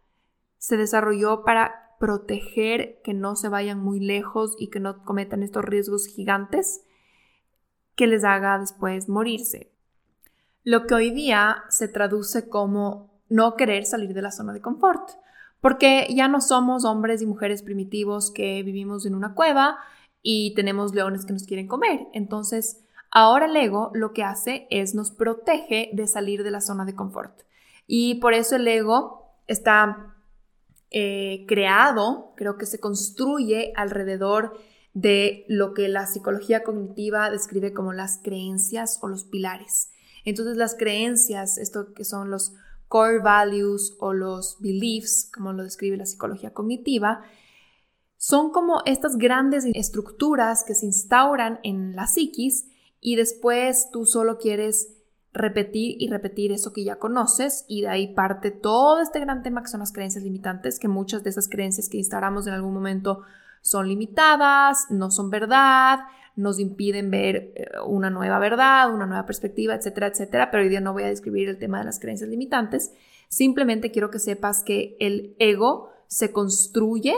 se 0.57 0.77
desarrolló 0.77 1.43
para 1.43 1.95
proteger 1.99 2.99
que 3.03 3.13
no 3.13 3.35
se 3.35 3.47
vayan 3.47 3.79
muy 3.79 3.99
lejos 3.99 4.55
y 4.57 4.71
que 4.71 4.79
no 4.79 5.03
cometan 5.03 5.43
estos 5.43 5.63
riesgos 5.63 6.07
gigantes 6.07 6.83
que 7.95 8.07
les 8.07 8.23
haga 8.23 8.57
después 8.57 9.09
morirse. 9.09 9.70
Lo 10.63 10.85
que 10.85 10.93
hoy 10.93 11.09
día 11.09 11.63
se 11.69 11.87
traduce 11.87 12.47
como 12.47 13.09
no 13.29 13.55
querer 13.55 13.85
salir 13.85 14.13
de 14.13 14.21
la 14.21 14.31
zona 14.31 14.53
de 14.53 14.61
confort, 14.61 15.09
porque 15.59 16.07
ya 16.13 16.27
no 16.27 16.41
somos 16.41 16.85
hombres 16.85 17.21
y 17.21 17.25
mujeres 17.25 17.63
primitivos 17.63 18.31
que 18.31 18.61
vivimos 18.61 19.05
en 19.05 19.15
una 19.15 19.33
cueva 19.33 19.77
y 20.21 20.53
tenemos 20.53 20.93
leones 20.93 21.25
que 21.25 21.33
nos 21.33 21.43
quieren 21.43 21.67
comer. 21.67 22.07
Entonces, 22.13 22.83
ahora 23.09 23.45
el 23.45 23.55
ego 23.55 23.91
lo 23.93 24.13
que 24.13 24.23
hace 24.23 24.67
es 24.69 24.93
nos 24.93 25.11
protege 25.11 25.89
de 25.93 26.07
salir 26.07 26.43
de 26.43 26.51
la 26.51 26.61
zona 26.61 26.85
de 26.85 26.95
confort. 26.95 27.41
Y 27.87 28.15
por 28.15 28.33
eso 28.33 28.55
el 28.55 28.67
ego 28.67 29.35
está 29.47 30.15
eh, 30.91 31.45
creado, 31.47 32.33
creo 32.35 32.57
que 32.57 32.65
se 32.65 32.79
construye 32.79 33.73
alrededor 33.75 34.59
de 34.93 35.45
lo 35.47 35.73
que 35.73 35.87
la 35.87 36.05
psicología 36.05 36.63
cognitiva 36.63 37.31
describe 37.31 37.73
como 37.73 37.93
las 37.93 38.19
creencias 38.21 38.99
o 39.01 39.07
los 39.07 39.23
pilares. 39.23 39.91
Entonces 40.25 40.57
las 40.57 40.75
creencias, 40.75 41.57
esto 41.57 41.93
que 41.93 42.05
son 42.05 42.31
los 42.31 42.53
core 42.87 43.19
values 43.19 43.95
o 43.99 44.13
los 44.13 44.57
beliefs, 44.59 45.29
como 45.33 45.53
lo 45.53 45.63
describe 45.63 45.97
la 45.97 46.05
psicología 46.05 46.53
cognitiva, 46.53 47.21
son 48.17 48.51
como 48.51 48.81
estas 48.85 49.17
grandes 49.17 49.65
estructuras 49.73 50.63
que 50.63 50.75
se 50.75 50.85
instauran 50.85 51.59
en 51.63 51.95
la 51.95 52.05
psiquis 52.05 52.67
y 52.99 53.15
después 53.15 53.89
tú 53.91 54.05
solo 54.05 54.37
quieres 54.37 54.95
repetir 55.33 55.95
y 55.99 56.09
repetir 56.09 56.51
eso 56.51 56.73
que 56.73 56.83
ya 56.83 56.99
conoces 56.99 57.65
y 57.67 57.81
de 57.81 57.87
ahí 57.87 58.13
parte 58.13 58.51
todo 58.51 59.01
este 59.01 59.19
gran 59.19 59.43
tema 59.43 59.61
que 59.61 59.69
son 59.69 59.79
las 59.79 59.93
creencias 59.93 60.23
limitantes, 60.23 60.77
que 60.77 60.87
muchas 60.87 61.23
de 61.23 61.29
esas 61.29 61.47
creencias 61.47 61.89
que 61.89 61.97
instauramos 61.97 62.45
en 62.47 62.53
algún 62.53 62.73
momento 62.73 63.21
son 63.61 63.87
limitadas, 63.87 64.87
no 64.89 65.11
son 65.11 65.29
verdad, 65.29 65.99
nos 66.35 66.59
impiden 66.59 67.11
ver 67.11 67.53
eh, 67.55 67.67
una 67.85 68.09
nueva 68.09 68.39
verdad, 68.39 68.93
una 68.93 69.05
nueva 69.05 69.25
perspectiva, 69.25 69.75
etcétera, 69.75 70.07
etcétera. 70.07 70.51
Pero 70.51 70.63
hoy 70.63 70.69
día 70.69 70.81
no 70.81 70.93
voy 70.93 71.03
a 71.03 71.07
describir 71.07 71.49
el 71.49 71.57
tema 71.57 71.79
de 71.79 71.85
las 71.85 71.99
creencias 71.99 72.29
limitantes. 72.29 72.91
Simplemente 73.29 73.91
quiero 73.91 74.11
que 74.11 74.19
sepas 74.19 74.63
que 74.63 74.97
el 74.99 75.35
ego 75.39 75.89
se 76.07 76.31
construye 76.31 77.15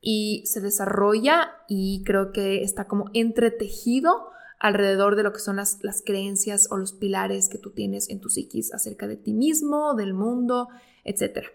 y 0.00 0.42
se 0.46 0.60
desarrolla 0.60 1.52
y 1.68 2.02
creo 2.04 2.32
que 2.32 2.62
está 2.62 2.86
como 2.86 3.10
entretejido 3.14 4.30
alrededor 4.58 5.16
de 5.16 5.22
lo 5.22 5.32
que 5.32 5.40
son 5.40 5.56
las, 5.56 5.78
las 5.82 6.02
creencias 6.02 6.68
o 6.70 6.76
los 6.76 6.92
pilares 6.92 7.48
que 7.48 7.58
tú 7.58 7.70
tienes 7.70 8.08
en 8.08 8.20
tu 8.20 8.28
psiquis 8.28 8.72
acerca 8.72 9.06
de 9.06 9.16
ti 9.16 9.32
mismo, 9.32 9.94
del 9.94 10.14
mundo, 10.14 10.68
etcétera. 11.04 11.48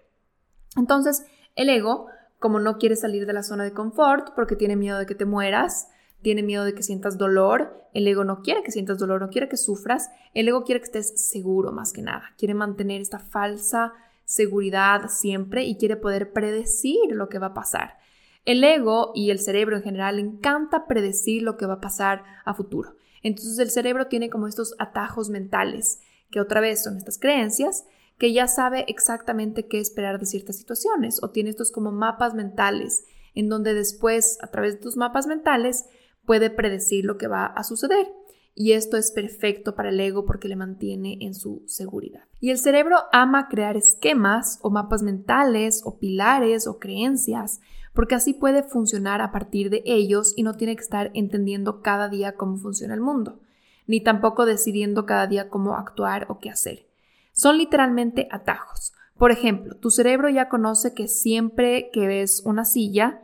Entonces, 0.77 1.24
el 1.56 1.70
ego, 1.70 2.08
como 2.39 2.60
no 2.60 2.77
quiere 2.77 2.96
salir 2.96 3.25
de 3.25 3.34
la 3.34 3.44
zona 3.44 3.63
de 3.63 3.74
confort 3.74 4.34
porque 4.36 4.56
tiene 4.56 4.75
miedo 4.75 4.98
de 4.98 5.06
que 5.06 5.15
te 5.15 5.25
mueras, 5.25 5.89
tiene 6.22 6.44
miedo 6.44 6.66
de 6.66 6.74
que 6.74 6.84
sientas 6.84 7.18
dolor, 7.18 7.88
el 7.94 8.08
ego 8.08 8.24
no 8.24 8.42
quiere 8.42 8.64
que 8.64 8.72
sientas 8.72 8.98
dolor, 8.98 9.22
no 9.22 9.30
quiere 9.30 9.50
que 9.50 9.58
sufras, 9.58 10.10
el 10.34 10.48
ego 10.48 10.64
quiere 10.64 10.82
que 10.82 10.86
estés 10.86 11.30
seguro 11.30 11.72
más 11.72 11.94
que 11.94 12.02
nada, 12.02 12.34
quiere 12.38 12.54
mantener 12.54 13.02
esta 13.02 13.20
falsa 13.20 13.94
seguridad 14.26 15.10
siempre 15.10 15.64
y 15.64 15.78
quiere 15.78 15.96
poder 15.96 16.34
predecir 16.34 17.12
lo 17.12 17.30
que 17.30 17.40
va 17.40 17.48
a 17.48 17.54
pasar. 17.54 17.98
El 18.46 18.64
ego 18.64 19.12
y 19.16 19.32
el 19.32 19.40
cerebro 19.40 19.76
en 19.76 19.84
general 19.84 20.18
le 20.18 20.22
encanta 20.22 20.86
predecir 20.88 21.42
lo 21.42 21.58
que 21.58 21.66
va 21.66 21.76
a 21.76 21.82
pasar 21.82 22.24
a 22.46 22.54
futuro. 22.54 22.96
Entonces 23.24 23.58
el 23.60 23.72
cerebro 23.72 24.08
tiene 24.08 24.30
como 24.30 24.48
estos 24.48 24.76
atajos 24.78 25.30
mentales, 25.30 26.00
que 26.30 26.40
otra 26.40 26.62
vez 26.62 26.84
son 26.84 26.98
estas 26.98 27.18
creencias, 27.18 27.86
que 28.20 28.32
ya 28.32 28.48
sabe 28.48 28.86
exactamente 28.88 29.68
qué 29.68 29.80
esperar 29.80 30.20
de 30.20 30.26
ciertas 30.26 30.58
situaciones 30.58 31.24
o 31.24 31.32
tiene 31.32 31.50
estos 31.50 31.72
como 31.72 31.92
mapas 31.92 32.34
mentales 32.34 33.06
en 33.34 33.50
donde 33.50 33.74
después 33.74 34.38
a 34.42 34.48
través 34.48 34.76
de 34.76 34.82
tus 34.82 34.98
mapas 34.98 35.26
mentales 35.28 35.86
puede 36.30 36.52
predecir 36.52 37.06
lo 37.06 37.18
que 37.18 37.26
va 37.26 37.48
a 37.48 37.64
suceder. 37.64 38.08
Y 38.54 38.74
esto 38.74 38.98
es 38.98 39.12
perfecto 39.12 39.74
para 39.74 39.90
el 39.90 40.00
ego 40.00 40.26
porque 40.26 40.48
le 40.48 40.56
mantiene 40.56 41.18
en 41.22 41.34
su 41.34 41.64
seguridad. 41.66 42.26
Y 42.40 42.52
el 42.52 42.60
cerebro 42.60 42.98
ama 43.12 43.48
crear 43.48 43.76
esquemas 43.76 44.60
o 44.62 44.70
mapas 44.70 45.02
mentales 45.02 45.82
o 45.86 45.98
pilares 45.98 46.68
o 46.68 46.78
creencias 46.78 47.62
porque 47.96 48.14
así 48.14 48.36
puede 48.36 48.62
funcionar 48.62 49.22
a 49.22 49.32
partir 49.32 49.72
de 49.72 49.82
ellos 49.88 50.36
y 50.38 50.44
no 50.44 50.54
tiene 50.54 50.76
que 50.76 50.84
estar 50.84 51.10
entendiendo 51.16 51.82
cada 51.82 52.10
día 52.10 52.36
cómo 52.36 52.58
funciona 52.58 52.94
el 52.94 53.02
mundo, 53.02 53.40
ni 53.88 54.00
tampoco 54.00 54.46
decidiendo 54.46 55.08
cada 55.08 55.26
día 55.26 55.50
cómo 55.50 55.78
actuar 55.78 56.28
o 56.30 56.38
qué 56.38 56.52
hacer. 56.52 56.86
Son 57.32 57.58
literalmente 57.58 58.28
atajos. 58.30 58.94
Por 59.18 59.32
ejemplo, 59.32 59.78
tu 59.78 59.90
cerebro 59.90 60.30
ya 60.30 60.48
conoce 60.48 60.94
que 60.94 61.08
siempre 61.08 61.90
que 61.92 62.06
ves 62.06 62.44
una 62.46 62.66
silla, 62.66 63.24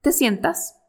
te 0.00 0.10
sientas 0.10 0.80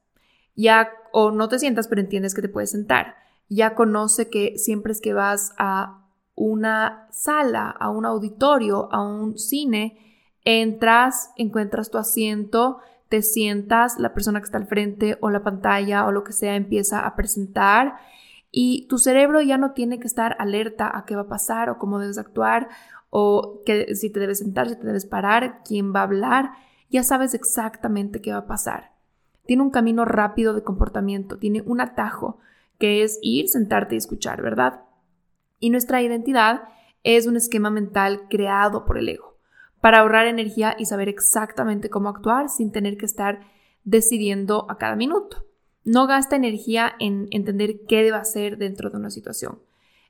ya 0.56 0.90
o 1.12 1.32
no 1.32 1.48
te 1.50 1.60
sientas, 1.60 1.88
pero 1.88 2.02
entiendes 2.02 2.34
que 2.34 2.42
te 2.42 2.50
puedes 2.50 2.72
sentar. 2.72 3.16
Ya 3.50 3.76
conoce 3.76 4.30
que 4.30 4.58
siempre 4.58 4.92
es 4.92 5.02
que 5.02 5.14
vas 5.14 5.54
a 5.58 6.02
una 6.36 7.08
sala, 7.12 7.70
a 7.70 7.90
un 7.90 8.06
auditorio, 8.06 8.92
a 8.92 9.02
un 9.02 9.38
cine, 9.38 9.98
entras, 10.44 11.32
encuentras 11.38 11.90
tu 11.90 11.98
asiento, 11.98 12.80
te 13.10 13.22
sientas, 13.22 14.00
la 14.00 14.14
persona 14.14 14.40
que 14.40 14.46
está 14.46 14.58
al 14.58 14.68
frente 14.68 15.18
o 15.22 15.30
la 15.30 15.44
pantalla 15.44 16.06
o 16.06 16.12
lo 16.12 16.24
que 16.24 16.34
sea 16.34 16.56
empieza 16.56 17.06
a 17.06 17.16
presentar 17.16 17.96
y 18.52 18.88
tu 18.88 18.98
cerebro 18.98 19.42
ya 19.42 19.58
no 19.58 19.72
tiene 19.72 20.00
que 20.00 20.08
estar 20.08 20.36
alerta 20.40 20.98
a 20.98 21.06
qué 21.06 21.16
va 21.16 21.24
a 21.24 21.28
pasar 21.28 21.70
o 21.70 21.78
cómo 21.78 22.00
debes 22.00 22.18
actuar 22.18 22.68
o 23.10 23.62
que, 23.66 23.96
si 23.96 24.10
te 24.10 24.20
debes 24.20 24.40
sentar, 24.40 24.68
si 24.68 24.76
te 24.76 24.88
debes 24.88 25.06
parar, 25.06 25.62
quién 25.64 25.94
va 25.94 26.02
a 26.02 26.04
hablar, 26.04 26.52
ya 26.90 27.04
sabes 27.04 27.34
exactamente 27.34 28.22
qué 28.22 28.32
va 28.32 28.40
a 28.40 28.48
pasar 28.48 28.95
tiene 29.46 29.64
un 29.64 29.70
camino 29.70 30.06
rápido 30.06 30.54
de 30.54 30.64
comportamiento, 30.64 31.38
tiene 31.38 31.62
un 31.66 31.82
atajo 31.82 32.40
que 32.80 33.04
es 33.04 33.20
ir, 33.22 33.48
sentarte 33.48 33.96
y 33.96 33.98
escuchar, 33.98 34.42
¿verdad? 34.42 34.82
Y 35.60 35.70
nuestra 35.70 36.02
identidad 36.02 36.64
es 37.04 37.28
un 37.28 37.38
esquema 37.38 37.70
mental 37.70 38.28
creado 38.30 38.86
por 38.86 38.98
el 38.98 39.10
ego 39.10 39.36
para 39.86 40.00
ahorrar 40.00 40.26
energía 40.26 40.76
y 40.80 40.88
saber 40.88 41.10
exactamente 41.10 41.92
cómo 41.92 42.10
actuar 42.10 42.50
sin 42.50 42.72
tener 42.72 42.98
que 42.98 43.06
estar 43.06 43.42
decidiendo 43.84 44.66
a 44.68 44.80
cada 44.80 44.96
minuto. 44.96 45.46
No 45.84 46.08
gasta 46.08 46.36
energía 46.36 46.96
en 47.00 47.28
entender 47.30 47.82
qué 47.88 48.02
debe 48.02 48.18
hacer 48.18 48.58
dentro 48.58 48.90
de 48.90 48.98
una 48.98 49.12
situación. 49.12 49.60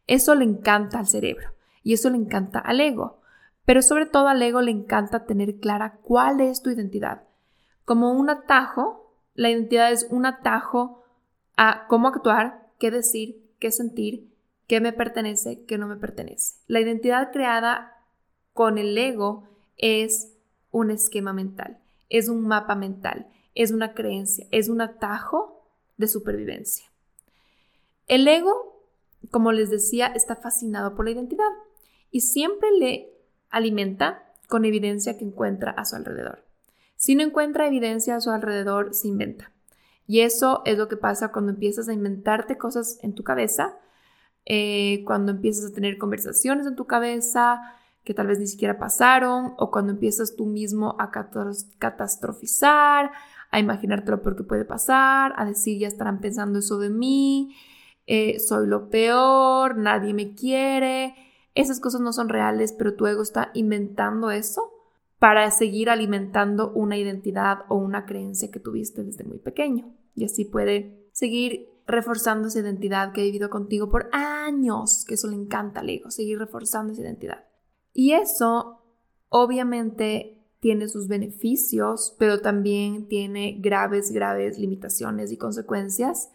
Eso 0.08 0.34
le 0.34 0.46
encanta 0.46 1.00
al 1.00 1.08
cerebro 1.08 1.50
y 1.84 1.92
eso 1.92 2.10
le 2.10 2.16
encanta 2.16 2.60
al 2.60 2.80
ego, 2.80 3.20
pero 3.66 3.82
sobre 3.82 4.06
todo 4.06 4.30
al 4.30 4.42
ego 4.42 4.62
le 4.62 4.72
encanta 4.72 5.26
tener 5.26 5.58
clara 5.58 5.98
cuál 6.02 6.40
es 6.40 6.62
tu 6.62 6.70
identidad. 6.70 7.24
Como 7.84 8.14
un 8.14 8.30
atajo 8.30 9.05
la 9.36 9.50
identidad 9.50 9.92
es 9.92 10.08
un 10.10 10.26
atajo 10.26 11.04
a 11.58 11.88
cómo 11.88 12.08
actuar, 12.08 12.68
qué 12.80 12.90
decir, 12.90 13.44
qué 13.60 13.72
sentir, 13.72 14.34
qué 14.68 14.82
me 14.82 14.94
pertenece, 14.94 15.64
qué 15.66 15.78
no 15.78 15.88
me 15.88 15.98
pertenece. 15.98 16.56
La 16.68 16.80
identidad 16.80 17.32
creada 17.32 17.94
con 18.54 18.78
el 18.78 18.98
ego 18.98 19.48
es 19.78 20.34
un 20.72 20.90
esquema 20.90 21.34
mental, 21.34 21.80
es 22.10 22.30
un 22.30 22.48
mapa 22.48 22.76
mental, 22.76 23.28
es 23.54 23.72
una 23.72 23.94
creencia, 23.94 24.48
es 24.52 24.70
un 24.70 24.82
atajo 24.82 25.70
de 25.98 26.08
supervivencia. 26.08 26.86
El 28.08 28.28
ego, 28.28 28.82
como 29.32 29.52
les 29.52 29.70
decía, 29.70 30.08
está 30.08 30.36
fascinado 30.36 30.96
por 30.96 31.06
la 31.06 31.12
identidad 31.12 31.44
y 32.12 32.22
siempre 32.22 32.70
le 32.78 33.10
alimenta 33.50 34.34
con 34.48 34.64
evidencia 34.66 35.18
que 35.18 35.26
encuentra 35.26 35.72
a 35.72 35.86
su 35.86 35.96
alrededor. 35.96 36.46
Si 36.96 37.16
no 37.16 37.24
encuentra 37.24 37.68
evidencia 37.68 38.16
a 38.16 38.22
su 38.22 38.32
alrededor, 38.32 38.94
se 38.94 39.08
inventa. 39.08 39.52
Y 40.08 40.22
eso 40.22 40.62
es 40.66 40.78
lo 40.78 40.88
que 40.88 40.98
pasa 40.98 41.32
cuando 41.32 41.52
empiezas 41.52 41.90
a 41.90 41.94
inventarte 41.94 42.58
cosas 42.58 43.00
en 43.02 43.14
tu 43.14 43.24
cabeza, 43.24 43.78
eh, 44.46 45.04
cuando 45.06 45.32
empiezas 45.32 45.72
a 45.72 45.74
tener 45.74 45.98
conversaciones 45.98 46.68
en 46.68 46.76
tu 46.76 46.86
cabeza 46.86 47.62
que 48.04 48.14
tal 48.14 48.28
vez 48.28 48.40
ni 48.40 48.46
siquiera 48.46 48.78
pasaron, 48.78 49.56
o 49.58 49.72
cuando 49.72 49.92
empiezas 49.92 50.36
tú 50.36 50.46
mismo 50.46 50.96
a 51.00 51.10
catastrofizar, 51.80 53.12
a 53.50 53.60
imaginarte 53.60 54.12
lo 54.12 54.22
peor 54.22 54.36
que 54.36 54.44
puede 54.44 54.64
pasar, 54.64 55.34
a 55.38 55.46
decir 55.46 55.80
ya 55.80 55.88
estarán 55.88 56.22
pensando 56.22 56.60
eso 56.60 56.78
de 56.78 56.92
mí, 56.92 57.56
eh, 58.06 58.40
soy 58.40 58.68
lo 58.68 58.90
peor, 58.90 59.78
nadie 59.78 60.14
me 60.14 60.36
quiere. 60.36 61.16
Esas 61.56 61.80
cosas 61.80 62.02
no 62.02 62.14
son 62.14 62.30
reales, 62.30 62.74
pero 62.74 62.94
tu 62.94 63.08
ego 63.08 63.24
está 63.24 63.50
inventando 63.56 64.30
eso 64.30 64.75
para 65.26 65.50
seguir 65.50 65.90
alimentando 65.90 66.72
una 66.74 67.00
identidad 67.00 67.62
o 67.68 67.78
una 67.78 68.06
creencia 68.06 68.52
que 68.52 68.60
tuviste 68.60 69.04
desde 69.04 69.24
muy 69.24 69.40
pequeño. 69.40 69.92
Y 70.14 70.24
así 70.24 70.46
puede 70.46 71.10
seguir 71.14 71.68
reforzando 71.88 72.48
esa 72.48 72.60
identidad 72.60 73.12
que 73.12 73.22
ha 73.22 73.24
vivido 73.24 73.50
contigo 73.50 73.90
por 73.90 74.08
años, 74.12 75.04
que 75.08 75.16
eso 75.16 75.28
le 75.28 75.36
encanta 75.36 75.80
al 75.80 75.90
ego, 75.90 76.12
seguir 76.12 76.38
reforzando 76.38 76.94
esa 76.94 77.02
identidad. 77.02 77.44
Y 77.92 78.12
eso 78.12 78.84
obviamente 79.30 80.46
tiene 80.60 80.88
sus 80.88 81.08
beneficios, 81.08 82.16
pero 82.20 82.42
también 82.42 83.08
tiene 83.08 83.58
graves, 83.60 84.12
graves 84.12 84.60
limitaciones 84.60 85.32
y 85.32 85.38
consecuencias 85.38 86.30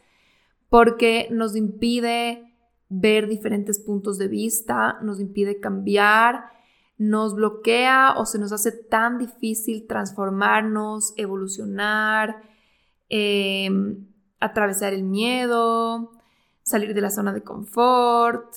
porque 0.68 1.28
nos 1.30 1.54
impide 1.54 2.56
ver 2.88 3.28
diferentes 3.28 3.78
puntos 3.78 4.18
de 4.18 4.26
vista, 4.26 4.98
nos 5.00 5.20
impide 5.20 5.60
cambiar, 5.60 6.46
nos 7.00 7.34
bloquea 7.34 8.12
o 8.18 8.26
se 8.26 8.38
nos 8.38 8.52
hace 8.52 8.72
tan 8.72 9.16
difícil 9.16 9.86
transformarnos, 9.86 11.14
evolucionar, 11.16 12.42
em, 13.08 14.06
atravesar 14.38 14.92
el 14.92 15.02
miedo, 15.02 16.12
salir 16.62 16.92
de 16.92 17.00
la 17.00 17.10
zona 17.10 17.32
de 17.32 17.42
confort, 17.42 18.54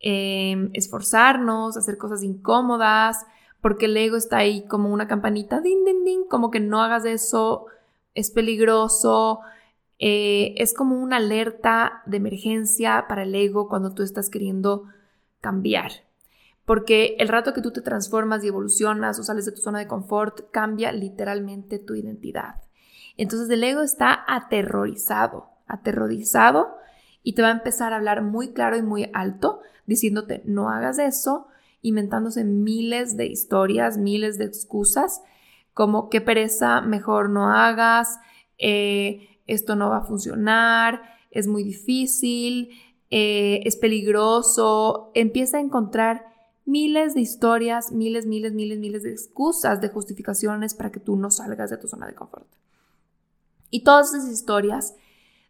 em, 0.00 0.70
esforzarnos, 0.74 1.76
hacer 1.76 1.96
cosas 1.96 2.24
incómodas, 2.24 3.24
porque 3.60 3.84
el 3.86 3.96
ego 3.96 4.16
está 4.16 4.38
ahí 4.38 4.66
como 4.66 4.92
una 4.92 5.06
campanita, 5.06 5.60
din, 5.60 5.84
din, 5.84 6.04
din, 6.04 6.24
como 6.28 6.50
que 6.50 6.58
no 6.58 6.82
hagas 6.82 7.04
eso, 7.04 7.66
es 8.14 8.32
peligroso, 8.32 9.42
eh, 10.00 10.54
es 10.56 10.74
como 10.74 11.00
una 11.00 11.18
alerta 11.18 12.02
de 12.06 12.16
emergencia 12.16 13.06
para 13.08 13.22
el 13.22 13.34
ego 13.36 13.68
cuando 13.68 13.94
tú 13.94 14.02
estás 14.02 14.28
queriendo 14.28 14.86
cambiar. 15.40 16.05
Porque 16.66 17.16
el 17.18 17.28
rato 17.28 17.54
que 17.54 17.62
tú 17.62 17.70
te 17.70 17.80
transformas 17.80 18.44
y 18.44 18.48
evolucionas 18.48 19.18
o 19.18 19.22
sales 19.22 19.46
de 19.46 19.52
tu 19.52 19.62
zona 19.62 19.78
de 19.78 19.86
confort, 19.86 20.50
cambia 20.50 20.92
literalmente 20.92 21.78
tu 21.78 21.94
identidad. 21.94 22.56
Entonces 23.16 23.48
el 23.48 23.64
ego 23.64 23.82
está 23.82 24.24
aterrorizado, 24.28 25.48
aterrorizado 25.66 26.76
y 27.22 27.34
te 27.34 27.42
va 27.42 27.48
a 27.48 27.52
empezar 27.52 27.92
a 27.92 27.96
hablar 27.96 28.22
muy 28.22 28.52
claro 28.52 28.76
y 28.76 28.82
muy 28.82 29.10
alto, 29.14 29.60
diciéndote, 29.86 30.42
no 30.44 30.68
hagas 30.68 30.98
eso, 30.98 31.46
inventándose 31.82 32.44
miles 32.44 33.16
de 33.16 33.26
historias, 33.26 33.96
miles 33.96 34.38
de 34.38 34.44
excusas, 34.44 35.22
como 35.72 36.08
qué 36.08 36.20
pereza, 36.20 36.80
mejor 36.80 37.30
no 37.30 37.50
hagas, 37.50 38.18
eh, 38.58 39.40
esto 39.46 39.76
no 39.76 39.90
va 39.90 39.98
a 39.98 40.04
funcionar, 40.04 41.02
es 41.30 41.46
muy 41.46 41.62
difícil, 41.62 42.70
eh, 43.10 43.60
es 43.64 43.76
peligroso, 43.76 45.10
empieza 45.14 45.58
a 45.58 45.60
encontrar 45.60 46.35
miles 46.66 47.14
de 47.14 47.22
historias, 47.22 47.92
miles, 47.92 48.26
miles, 48.26 48.52
miles, 48.52 48.78
miles 48.78 49.02
de 49.02 49.12
excusas, 49.12 49.80
de 49.80 49.88
justificaciones 49.88 50.74
para 50.74 50.92
que 50.92 51.00
tú 51.00 51.16
no 51.16 51.30
salgas 51.30 51.70
de 51.70 51.78
tu 51.78 51.88
zona 51.88 52.06
de 52.06 52.14
confort. 52.14 52.46
Y 53.70 53.82
todas 53.84 54.12
esas 54.12 54.30
historias 54.30 54.94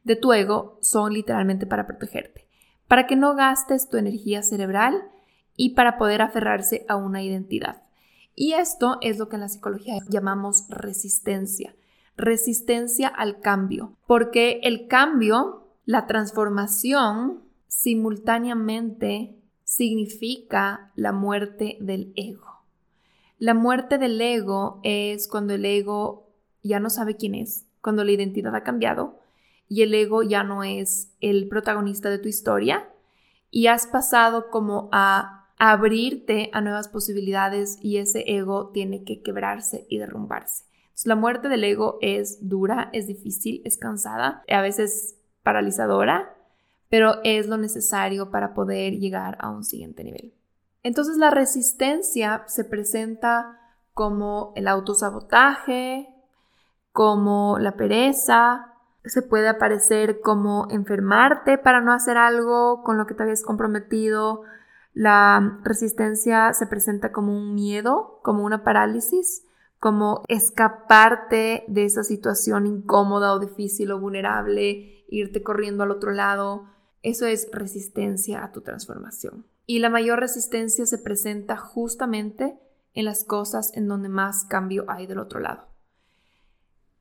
de 0.04 0.14
tu 0.14 0.32
ego 0.32 0.78
son 0.80 1.12
literalmente 1.12 1.66
para 1.66 1.86
protegerte, 1.86 2.46
para 2.86 3.06
que 3.08 3.16
no 3.16 3.34
gastes 3.34 3.88
tu 3.88 3.96
energía 3.96 4.42
cerebral 4.42 5.10
y 5.56 5.70
para 5.70 5.98
poder 5.98 6.22
aferrarse 6.22 6.86
a 6.88 6.96
una 6.96 7.22
identidad. 7.22 7.82
Y 8.34 8.52
esto 8.52 8.98
es 9.00 9.18
lo 9.18 9.28
que 9.28 9.36
en 9.36 9.40
la 9.40 9.48
psicología 9.48 9.98
llamamos 10.08 10.66
resistencia 10.68 11.74
resistencia 12.16 13.08
al 13.08 13.40
cambio, 13.40 13.96
porque 14.06 14.60
el 14.62 14.88
cambio, 14.88 15.68
la 15.84 16.06
transformación, 16.06 17.42
simultáneamente 17.68 19.36
significa 19.66 20.92
la 20.94 21.12
muerte 21.12 21.76
del 21.80 22.12
ego. 22.14 22.62
La 23.38 23.52
muerte 23.52 23.98
del 23.98 24.18
ego 24.20 24.80
es 24.84 25.28
cuando 25.28 25.54
el 25.54 25.64
ego 25.64 26.30
ya 26.62 26.80
no 26.80 26.88
sabe 26.88 27.16
quién 27.16 27.34
es, 27.34 27.66
cuando 27.82 28.04
la 28.04 28.12
identidad 28.12 28.54
ha 28.54 28.62
cambiado 28.62 29.20
y 29.68 29.82
el 29.82 29.92
ego 29.92 30.22
ya 30.22 30.44
no 30.44 30.62
es 30.62 31.12
el 31.20 31.48
protagonista 31.48 32.08
de 32.08 32.18
tu 32.18 32.28
historia 32.28 32.88
y 33.50 33.66
has 33.66 33.88
pasado 33.88 34.50
como 34.50 34.88
a 34.92 35.48
abrirte 35.58 36.48
a 36.52 36.60
nuevas 36.60 36.88
posibilidades 36.88 37.76
y 37.82 37.96
ese 37.96 38.24
ego 38.26 38.70
tiene 38.70 39.02
que 39.02 39.20
quebrarse 39.20 39.84
y 39.88 39.98
derrumbarse. 39.98 40.64
La 41.04 41.16
muerte 41.16 41.48
del 41.48 41.64
ego 41.64 41.98
es 42.00 42.48
dura, 42.48 42.88
es 42.92 43.08
difícil, 43.08 43.62
es 43.64 43.76
cansada, 43.76 44.44
a 44.48 44.60
veces 44.60 45.18
paralizadora, 45.42 46.35
pero 46.88 47.16
es 47.24 47.46
lo 47.46 47.56
necesario 47.56 48.30
para 48.30 48.54
poder 48.54 48.94
llegar 48.94 49.36
a 49.40 49.50
un 49.50 49.64
siguiente 49.64 50.04
nivel. 50.04 50.34
Entonces 50.82 51.16
la 51.16 51.30
resistencia 51.30 52.44
se 52.46 52.64
presenta 52.64 53.58
como 53.92 54.52
el 54.56 54.68
autosabotaje, 54.68 56.08
como 56.92 57.58
la 57.58 57.76
pereza, 57.76 58.72
se 59.04 59.22
puede 59.22 59.48
aparecer 59.48 60.20
como 60.20 60.66
enfermarte 60.70 61.58
para 61.58 61.80
no 61.80 61.92
hacer 61.92 62.16
algo 62.16 62.82
con 62.82 62.98
lo 62.98 63.06
que 63.06 63.14
te 63.14 63.22
habías 63.22 63.42
comprometido. 63.42 64.42
La 64.92 65.60
resistencia 65.62 66.52
se 66.52 66.66
presenta 66.66 67.12
como 67.12 67.36
un 67.36 67.54
miedo, 67.54 68.20
como 68.22 68.44
una 68.44 68.64
parálisis 68.64 69.46
como 69.78 70.22
escaparte 70.28 71.64
de 71.68 71.84
esa 71.84 72.02
situación 72.02 72.66
incómoda 72.66 73.32
o 73.32 73.38
difícil 73.38 73.92
o 73.92 74.00
vulnerable, 74.00 75.04
irte 75.08 75.42
corriendo 75.42 75.84
al 75.84 75.90
otro 75.90 76.12
lado. 76.12 76.66
Eso 77.06 77.24
es 77.26 77.48
resistencia 77.52 78.42
a 78.42 78.50
tu 78.50 78.62
transformación. 78.62 79.46
Y 79.64 79.78
la 79.78 79.90
mayor 79.90 80.18
resistencia 80.18 80.86
se 80.86 80.98
presenta 80.98 81.56
justamente 81.56 82.58
en 82.94 83.04
las 83.04 83.22
cosas 83.22 83.70
en 83.76 83.86
donde 83.86 84.08
más 84.08 84.44
cambio 84.44 84.86
hay 84.88 85.06
del 85.06 85.20
otro 85.20 85.38
lado. 85.38 85.68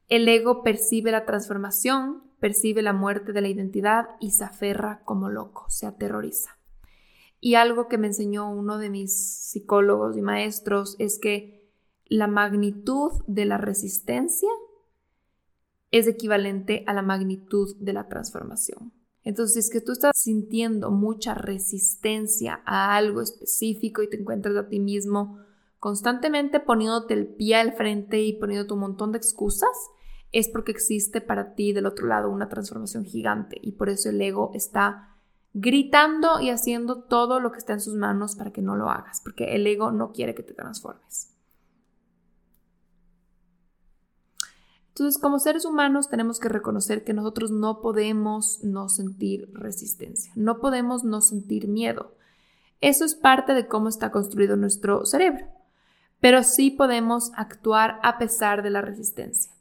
El 0.07 0.27
ego 0.27 0.61
percibe 0.61 1.09
la 1.09 1.25
transformación, 1.25 2.21
percibe 2.39 2.83
la 2.83 2.93
muerte 2.93 3.33
de 3.33 3.41
la 3.41 3.47
identidad 3.47 4.09
y 4.19 4.29
se 4.29 4.43
aferra 4.43 5.01
como 5.05 5.27
loco, 5.27 5.65
se 5.69 5.87
aterroriza. 5.87 6.59
Y 7.39 7.55
algo 7.55 7.87
que 7.87 7.97
me 7.97 8.05
enseñó 8.05 8.47
uno 8.51 8.77
de 8.77 8.91
mis 8.91 9.17
psicólogos 9.17 10.15
y 10.17 10.21
maestros 10.21 10.97
es 10.99 11.17
que 11.17 11.67
la 12.05 12.27
magnitud 12.27 13.11
de 13.25 13.45
la 13.45 13.57
resistencia 13.57 14.51
es 15.89 16.05
equivalente 16.05 16.83
a 16.85 16.93
la 16.93 17.01
magnitud 17.01 17.75
de 17.79 17.93
la 17.93 18.07
transformación. 18.07 18.93
Entonces, 19.25 19.65
es 19.65 19.71
que 19.71 19.81
tú 19.81 19.91
estás 19.91 20.13
sintiendo 20.15 20.91
mucha 20.91 21.33
resistencia 21.33 22.61
a 22.65 22.95
algo 22.95 23.21
específico 23.21 24.03
y 24.03 24.09
te 24.09 24.17
encuentras 24.17 24.55
a 24.55 24.69
ti 24.69 24.79
mismo 24.79 25.39
constantemente 25.79 26.59
poniéndote 26.59 27.15
el 27.15 27.27
pie 27.27 27.55
al 27.55 27.73
frente 27.73 28.21
y 28.21 28.33
poniéndote 28.33 28.73
un 28.73 28.79
montón 28.79 29.11
de 29.11 29.17
excusas, 29.17 29.69
es 30.31 30.47
porque 30.47 30.71
existe 30.71 31.21
para 31.21 31.53
ti 31.55 31.73
del 31.73 31.85
otro 31.85 32.07
lado 32.07 32.29
una 32.29 32.49
transformación 32.49 33.03
gigante 33.03 33.59
y 33.61 33.73
por 33.73 33.89
eso 33.89 34.09
el 34.09 34.21
ego 34.21 34.51
está 34.53 35.15
gritando 35.53 36.39
y 36.41 36.49
haciendo 36.49 37.03
todo 37.03 37.39
lo 37.39 37.51
que 37.51 37.59
está 37.59 37.73
en 37.73 37.81
sus 37.81 37.95
manos 37.95 38.35
para 38.35 38.51
que 38.51 38.61
no 38.61 38.75
lo 38.75 38.89
hagas, 38.89 39.21
porque 39.21 39.55
el 39.55 39.65
ego 39.65 39.91
no 39.91 40.11
quiere 40.11 40.35
que 40.35 40.43
te 40.43 40.53
transformes. 40.53 41.34
Entonces, 44.97 45.21
como 45.21 45.39
seres 45.39 45.65
humanos 45.65 46.07
tenemos 46.07 46.39
que 46.39 46.47
reconocer 46.47 47.03
que 47.03 47.13
nosotros 47.13 47.51
no 47.51 47.81
podemos 47.81 48.63
no 48.63 48.87
sentir 48.87 49.51
resistencia, 49.51 50.31
no 50.37 50.61
podemos 50.61 51.03
no 51.03 51.19
sentir 51.19 51.67
miedo. 51.67 52.15
Eso 52.79 53.03
es 53.03 53.13
parte 53.13 53.53
de 53.53 53.67
cómo 53.67 53.89
está 53.89 54.11
construido 54.11 54.55
nuestro 54.55 55.05
cerebro, 55.05 55.47
pero 56.21 56.43
sí 56.43 56.71
podemos 56.71 57.33
actuar 57.35 57.99
a 58.03 58.17
pesar 58.17 58.63
de 58.63 58.69
la 58.69 58.79
resistencia. 58.79 59.51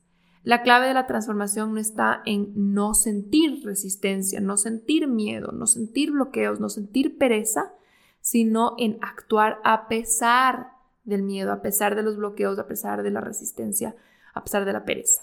La 0.44 0.62
clave 0.62 0.86
de 0.86 0.94
la 0.94 1.08
transformación 1.08 1.74
no 1.74 1.80
está 1.80 2.22
en 2.26 2.52
no 2.54 2.94
sentir 2.94 3.64
resistencia, 3.64 4.40
no 4.40 4.56
sentir 4.56 5.08
miedo, 5.08 5.50
no 5.50 5.66
sentir 5.66 6.12
bloqueos, 6.12 6.60
no 6.60 6.68
sentir 6.68 7.18
pereza, 7.18 7.72
sino 8.20 8.76
en 8.78 8.98
actuar 9.02 9.58
a 9.64 9.88
pesar 9.88 10.74
del 11.02 11.24
miedo, 11.24 11.50
a 11.50 11.60
pesar 11.60 11.96
de 11.96 12.04
los 12.04 12.16
bloqueos, 12.16 12.56
a 12.60 12.68
pesar 12.68 13.02
de 13.02 13.10
la 13.10 13.20
resistencia, 13.20 13.96
a 14.34 14.42
pesar 14.42 14.64
de 14.64 14.72
la 14.72 14.84
pereza. 14.84 15.22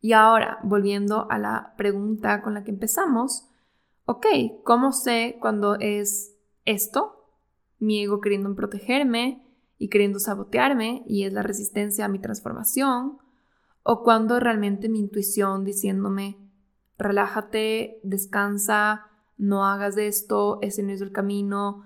Y 0.00 0.12
ahora, 0.12 0.58
volviendo 0.62 1.30
a 1.30 1.38
la 1.38 1.72
pregunta 1.78 2.42
con 2.42 2.52
la 2.54 2.62
que 2.62 2.70
empezamos, 2.70 3.48
ok, 4.04 4.26
¿cómo 4.62 4.92
sé 4.92 5.38
cuando 5.40 5.76
es 5.76 6.34
esto? 6.66 7.30
Mi 7.78 8.02
ego 8.02 8.20
queriendo 8.20 8.54
protegerme 8.54 9.42
y 9.78 9.88
queriendo 9.88 10.18
sabotearme 10.18 11.04
y 11.06 11.24
es 11.24 11.32
la 11.32 11.42
resistencia 11.42 12.04
a 12.04 12.08
mi 12.08 12.18
transformación, 12.18 13.18
o 13.82 14.02
cuando 14.02 14.40
realmente 14.40 14.88
mi 14.88 14.98
intuición 14.98 15.64
diciéndome, 15.64 16.38
relájate, 16.98 18.00
descansa, 18.02 19.06
no 19.36 19.66
hagas 19.66 19.96
esto, 19.96 20.58
ese 20.62 20.82
no 20.82 20.92
es 20.92 21.00
el 21.00 21.12
camino, 21.12 21.84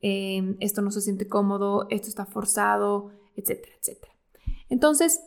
em, 0.00 0.56
esto 0.60 0.80
no 0.80 0.90
se 0.90 1.00
siente 1.00 1.28
cómodo, 1.28 1.86
esto 1.90 2.08
está 2.08 2.24
forzado, 2.24 3.10
etcétera, 3.36 3.72
etcétera. 3.80 4.12
Entonces, 4.68 5.20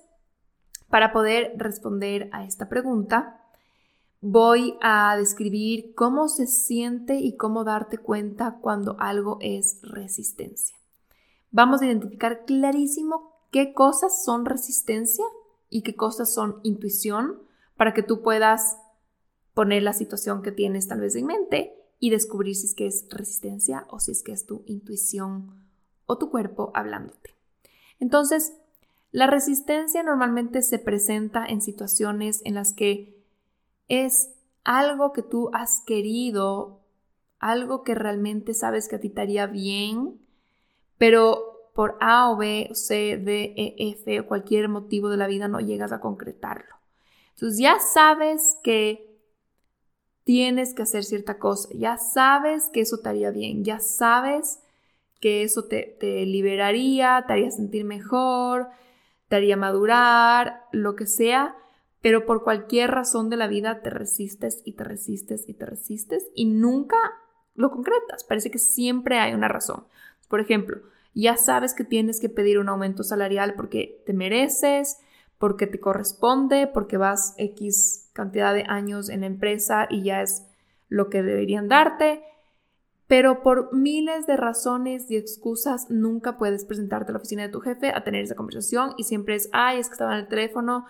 para 0.89 1.11
poder 1.11 1.53
responder 1.57 2.29
a 2.31 2.45
esta 2.45 2.69
pregunta, 2.69 3.41
voy 4.21 4.77
a 4.81 5.15
describir 5.17 5.93
cómo 5.95 6.27
se 6.27 6.47
siente 6.47 7.15
y 7.15 7.35
cómo 7.35 7.63
darte 7.63 7.97
cuenta 7.97 8.57
cuando 8.61 8.95
algo 8.99 9.37
es 9.41 9.79
resistencia. 9.83 10.75
Vamos 11.51 11.81
a 11.81 11.85
identificar 11.85 12.45
clarísimo 12.45 13.33
qué 13.51 13.73
cosas 13.73 14.23
son 14.23 14.45
resistencia 14.45 15.25
y 15.69 15.81
qué 15.81 15.95
cosas 15.95 16.33
son 16.33 16.59
intuición 16.63 17.39
para 17.75 17.93
que 17.93 18.03
tú 18.03 18.21
puedas 18.21 18.77
poner 19.53 19.83
la 19.83 19.93
situación 19.93 20.41
que 20.41 20.51
tienes 20.51 20.87
tal 20.87 20.99
vez 20.99 21.15
en 21.15 21.25
mente 21.25 21.73
y 21.99 22.09
descubrir 22.09 22.55
si 22.55 22.67
es 22.67 22.75
que 22.75 22.87
es 22.87 23.07
resistencia 23.09 23.87
o 23.89 23.99
si 23.99 24.11
es 24.11 24.23
que 24.23 24.31
es 24.31 24.45
tu 24.45 24.63
intuición 24.65 25.63
o 26.05 26.17
tu 26.17 26.29
cuerpo 26.29 26.71
hablándote. 26.75 27.35
Entonces, 27.99 28.53
La 29.17 29.25
resistencia 29.25 30.03
normalmente 30.03 30.61
se 30.61 30.77
presenta 30.77 31.43
en 31.43 31.63
situaciones 31.63 32.39
en 32.45 32.53
las 32.53 32.71
que 32.71 33.17
es 33.87 34.29
algo 34.63 35.11
que 35.11 35.23
tú 35.23 35.49
has 35.53 35.81
querido, 35.87 36.81
algo 37.39 37.81
que 37.81 37.95
realmente 37.95 38.53
sabes 38.53 38.87
que 38.87 38.97
a 38.97 38.99
ti 38.99 39.09
te 39.09 39.47
bien, 39.47 40.21
pero 40.99 41.71
por 41.73 41.97
A 41.99 42.29
o 42.29 42.37
B, 42.37 42.69
C, 42.73 43.17
D, 43.17 43.55
E, 43.57 43.89
F 43.93 44.19
o 44.19 44.27
cualquier 44.27 44.69
motivo 44.69 45.09
de 45.09 45.17
la 45.17 45.25
vida 45.25 45.47
no 45.47 45.61
llegas 45.61 45.91
a 45.91 45.99
concretarlo. 45.99 46.75
Entonces 47.31 47.57
ya 47.57 47.79
sabes 47.79 48.59
que 48.61 49.17
tienes 50.25 50.75
que 50.75 50.83
hacer 50.83 51.03
cierta 51.03 51.39
cosa, 51.39 51.69
ya 51.73 51.97
sabes 51.97 52.69
que 52.69 52.81
eso 52.81 52.99
te 52.99 53.09
haría 53.09 53.31
bien, 53.31 53.63
ya 53.63 53.79
sabes 53.79 54.59
que 55.19 55.41
eso 55.41 55.63
te, 55.63 55.97
te 55.99 56.23
liberaría, 56.27 57.23
te 57.25 57.33
haría 57.33 57.49
sentir 57.49 57.83
mejor, 57.83 58.69
te 59.27 59.35
haría 59.35 59.57
madurar, 59.57 60.63
lo 60.71 60.95
que 60.95 61.05
sea, 61.05 61.55
pero 62.01 62.25
por 62.25 62.43
cualquier 62.43 62.91
razón 62.91 63.29
de 63.29 63.37
la 63.37 63.47
vida 63.47 63.81
te 63.81 63.89
resistes 63.89 64.61
y 64.63 64.73
te 64.73 64.83
resistes 64.83 65.49
y 65.49 65.53
te 65.53 65.65
resistes 65.65 66.27
y 66.35 66.45
nunca 66.45 66.97
lo 67.55 67.71
concretas. 67.71 68.23
Parece 68.23 68.51
que 68.51 68.59
siempre 68.59 69.19
hay 69.19 69.33
una 69.33 69.47
razón. 69.47 69.85
Por 70.29 70.39
ejemplo, 70.39 70.81
ya 71.13 71.35
sabes 71.37 71.73
que 71.73 71.83
tienes 71.83 72.19
que 72.19 72.29
pedir 72.29 72.59
un 72.59 72.69
aumento 72.69 73.03
salarial 73.03 73.55
porque 73.55 74.03
te 74.05 74.13
mereces, 74.13 74.99
porque 75.39 75.67
te 75.67 75.79
corresponde, 75.79 76.67
porque 76.67 76.97
vas 76.97 77.33
X 77.37 78.09
cantidad 78.13 78.53
de 78.53 78.63
años 78.67 79.09
en 79.09 79.21
la 79.21 79.27
empresa 79.27 79.87
y 79.89 80.03
ya 80.03 80.21
es 80.21 80.45
lo 80.89 81.09
que 81.09 81.23
deberían 81.23 81.67
darte, 81.67 82.23
pero 83.07 83.41
por 83.41 83.73
miles 83.73 84.27
de 84.27 84.35
razones 84.35 85.09
y 85.09 85.15
excusas 85.15 85.89
nunca 85.89 86.37
puedes 86.37 86.65
presentarte 86.65 87.11
a 87.11 87.13
la 87.13 87.19
oficina 87.19 87.43
de 87.43 87.49
tu 87.49 87.61
jefe 87.61 87.89
a 87.89 88.03
tener 88.03 88.23
esa 88.23 88.35
conversación 88.35 88.93
y 88.97 89.05
siempre 89.05 89.35
es, 89.35 89.49
ay, 89.53 89.79
es 89.79 89.87
que 89.87 89.93
estaba 89.93 90.13
en 90.13 90.19
el 90.19 90.27
teléfono, 90.27 90.85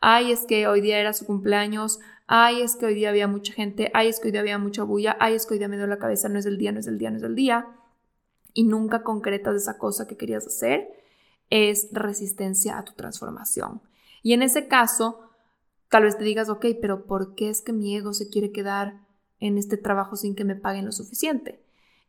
ay, 0.00 0.32
es 0.32 0.44
que 0.46 0.66
hoy 0.66 0.82
día 0.82 0.98
era 0.98 1.14
su 1.14 1.24
cumpleaños, 1.24 1.98
ay, 2.26 2.60
es 2.60 2.76
que 2.76 2.86
hoy 2.86 2.94
día 2.94 3.08
había 3.08 3.26
mucha 3.26 3.54
gente, 3.54 3.90
ay, 3.94 4.08
es 4.08 4.20
que 4.20 4.28
hoy 4.28 4.32
día 4.32 4.42
había 4.42 4.58
mucha 4.58 4.82
bulla, 4.82 5.16
ay, 5.18 5.34
es 5.34 5.46
que 5.46 5.54
hoy 5.54 5.58
día 5.58 5.68
me 5.68 5.78
dio 5.78 5.86
la 5.86 5.98
cabeza, 5.98 6.28
no 6.28 6.38
es 6.38 6.46
el 6.46 6.58
día, 6.58 6.72
no 6.72 6.80
es 6.80 6.86
el 6.86 6.98
día, 6.98 7.10
no 7.10 7.16
es 7.16 7.22
el 7.22 7.34
día, 7.34 7.66
y 8.52 8.64
nunca 8.64 9.02
concretas 9.02 9.54
esa 9.54 9.78
cosa 9.78 10.06
que 10.06 10.18
querías 10.18 10.46
hacer, 10.46 10.92
es 11.48 11.88
resistencia 11.92 12.78
a 12.78 12.84
tu 12.84 12.92
transformación. 12.92 13.80
Y 14.22 14.34
en 14.34 14.42
ese 14.42 14.68
caso, 14.68 15.20
tal 15.88 16.04
vez 16.04 16.18
te 16.18 16.24
digas, 16.24 16.48
ok, 16.48 16.66
pero 16.80 17.06
¿por 17.06 17.34
qué 17.34 17.48
es 17.48 17.62
que 17.62 17.72
mi 17.72 17.96
ego 17.96 18.12
se 18.12 18.28
quiere 18.28 18.52
quedar 18.52 19.00
en 19.42 19.58
este 19.58 19.76
trabajo 19.76 20.16
sin 20.16 20.34
que 20.34 20.44
me 20.44 20.56
paguen 20.56 20.86
lo 20.86 20.92
suficiente? 20.92 21.60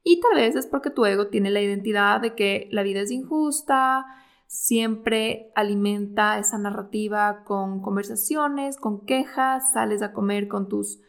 Y 0.04 0.20
tal 0.20 0.36
vez 0.36 0.56
es 0.56 0.68
porque 0.68 0.90
tu 0.90 1.06
ego 1.06 1.28
tiene 1.28 1.50
la 1.50 1.62
identidad 1.62 2.22
de 2.22 2.36
que 2.36 2.68
la 2.72 2.84
vida 2.84 3.02
es 3.02 3.12
injusta, 3.12 4.06
siempre 4.48 5.52
alimenta 5.56 6.38
esa 6.38 6.58
narrativa 6.58 7.44
con 7.46 7.82
conversaciones, 7.82 8.78
con 8.78 9.06
quejas, 9.06 9.72
sales 9.72 10.02
a 10.02 10.14
comer 10.14 10.48
con 10.48 10.70
tus 10.70 11.00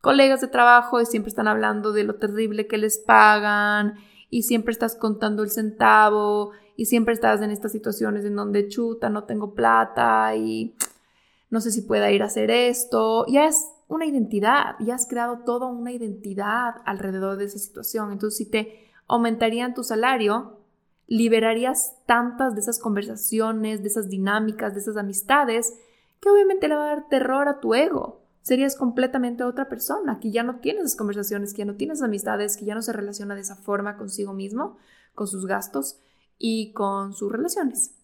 colegas 0.00 0.40
de 0.40 0.48
trabajo 0.48 1.00
y 1.00 1.06
siempre 1.06 1.30
están 1.30 1.48
hablando 1.48 1.92
de 1.92 2.04
lo 2.04 2.16
terrible 2.16 2.66
que 2.66 2.76
les 2.76 2.98
pagan 2.98 3.94
y 4.28 4.42
siempre 4.42 4.72
estás 4.72 4.96
contando 4.96 5.42
el 5.42 5.50
centavo 5.50 6.50
y 6.76 6.86
siempre 6.86 7.14
estás 7.14 7.40
en 7.42 7.50
estas 7.50 7.72
situaciones 7.72 8.24
en 8.24 8.34
donde 8.34 8.68
chuta, 8.68 9.08
no 9.08 9.24
tengo 9.24 9.54
plata 9.54 10.34
y 10.34 10.74
no 11.48 11.60
sé 11.60 11.70
si 11.70 11.82
pueda 11.82 12.10
ir 12.10 12.22
a 12.22 12.26
hacer 12.26 12.50
esto. 12.50 13.24
Ya 13.28 13.46
es 13.46 13.68
una 13.92 14.06
identidad, 14.06 14.76
ya 14.80 14.94
has 14.94 15.06
creado 15.06 15.40
toda 15.44 15.66
una 15.66 15.92
identidad 15.92 16.76
alrededor 16.84 17.36
de 17.36 17.44
esa 17.44 17.58
situación. 17.58 18.12
Entonces, 18.12 18.38
si 18.38 18.50
te 18.50 18.90
aumentarían 19.06 19.74
tu 19.74 19.84
salario, 19.84 20.58
liberarías 21.06 21.96
tantas 22.06 22.54
de 22.54 22.60
esas 22.60 22.78
conversaciones, 22.78 23.82
de 23.82 23.88
esas 23.88 24.08
dinámicas, 24.08 24.74
de 24.74 24.80
esas 24.80 24.96
amistades, 24.96 25.74
que 26.20 26.30
obviamente 26.30 26.68
le 26.68 26.76
va 26.76 26.84
a 26.84 26.94
dar 26.94 27.08
terror 27.08 27.48
a 27.48 27.60
tu 27.60 27.74
ego. 27.74 28.22
Serías 28.40 28.76
completamente 28.76 29.44
otra 29.44 29.68
persona, 29.68 30.18
que 30.20 30.30
ya 30.30 30.42
no 30.42 30.60
tienes 30.60 30.84
esas 30.84 30.96
conversaciones, 30.96 31.52
que 31.52 31.58
ya 31.58 31.64
no 31.64 31.76
tienes 31.76 32.02
amistades, 32.02 32.56
que 32.56 32.64
ya 32.64 32.74
no 32.74 32.82
se 32.82 32.92
relaciona 32.92 33.34
de 33.34 33.42
esa 33.42 33.56
forma 33.56 33.96
consigo 33.96 34.32
mismo, 34.32 34.78
con 35.14 35.26
sus 35.26 35.46
gastos 35.46 36.00
y 36.38 36.72
con 36.72 37.12
sus 37.12 37.30
relaciones. 37.30 37.94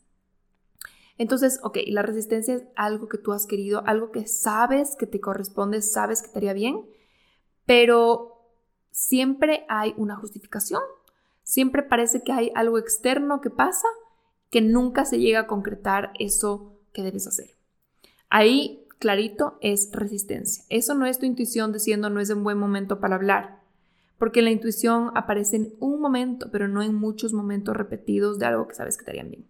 Entonces, 1.19 1.61
ok, 1.63 1.79
la 1.89 2.03
resistencia 2.03 2.55
es 2.55 2.63
algo 2.77 3.09
que 3.09 3.19
tú 3.19 3.33
has 3.33 3.47
querido, 3.47 3.83
algo 3.87 4.13
que 4.13 4.27
sabes 4.27 4.97
que 4.97 5.07
te 5.07 5.21
corresponde, 5.21 5.83
sabes 5.83 6.23
que 6.23 6.29
te 6.29 6.39
haría 6.39 6.53
bien, 6.53 6.87
pero 7.67 8.41
siempre 8.91 9.67
hay 9.69 9.95
una 9.97 10.17
justificación, 10.17 10.81
siempre 11.43 11.83
parece 11.83 12.23
que 12.23 12.33
hay 12.33 12.53
algo 12.55 12.79
externo 12.79 13.41
que 13.41 13.51
pasa 13.51 13.89
que 14.51 14.61
nunca 14.61 15.05
se 15.05 15.19
llega 15.19 15.41
a 15.41 15.47
concretar 15.47 16.13
eso 16.19 16.79
que 16.93 17.03
debes 17.03 17.27
hacer. 17.27 17.51
Ahí, 18.31 18.87
clarito, 18.99 19.59
es 19.61 19.91
resistencia. 19.93 20.65
Eso 20.69 20.95
no 20.95 21.05
es 21.05 21.19
tu 21.19 21.27
intuición 21.27 21.73
diciendo 21.73 22.09
no 22.09 22.21
es 22.21 22.31
un 22.31 22.45
buen 22.45 22.59
momento 22.59 23.01
para 23.01 23.17
hablar 23.17 23.59
porque 24.19 24.43
la 24.43 24.51
intuición 24.51 25.13
aparece 25.15 25.57
en 25.57 25.75
un 25.79 26.01
momento, 26.01 26.51
pero 26.51 26.69
no 26.69 26.83
en 26.83 26.95
muchos 26.95 27.33
momentos 27.33 27.77
repetidos 27.77 28.39
de 28.39 28.47
algo 28.47 28.67
que 28.67 28.75
sabes 28.75 28.99
que 28.99 29.05
te 29.05 29.13
harían 29.13 29.31
bien. 29.31 29.47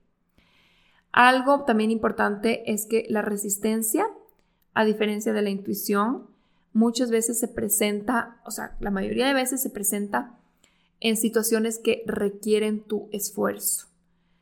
Algo 1.13 1.65
también 1.65 1.91
importante 1.91 2.71
es 2.71 2.87
que 2.87 3.07
la 3.09 3.23
resistencia, 3.23 4.07
a 4.75 4.85
diferencia 4.85 5.33
de 5.33 5.43
la 5.43 5.51
intuición, 5.51 6.27
muchas 6.73 7.11
veces 7.11 7.39
se 7.39 7.49
presenta, 7.49 8.41
o 8.45 8.51
sea, 8.51 8.77
la 8.81 8.91
mayoría 8.91 9.27
de 9.27 9.35
veces 9.35 9.63
se 9.63 9.71
presenta 9.71 10.39
en 11.01 11.17
situaciones 11.17 11.79
que 11.79 12.03
requieren 12.07 12.81
tu 12.81 13.09
esfuerzo. 13.13 13.87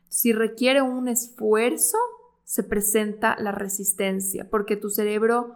Si 0.09 0.33
requiere 0.33 0.81
un 0.81 1.07
esfuerzo, 1.07 1.97
se 2.43 2.63
presenta 2.63 3.35
la 3.39 3.51
resistencia, 3.51 4.49
porque 4.49 4.77
tu 4.77 4.89
cerebro 4.89 5.55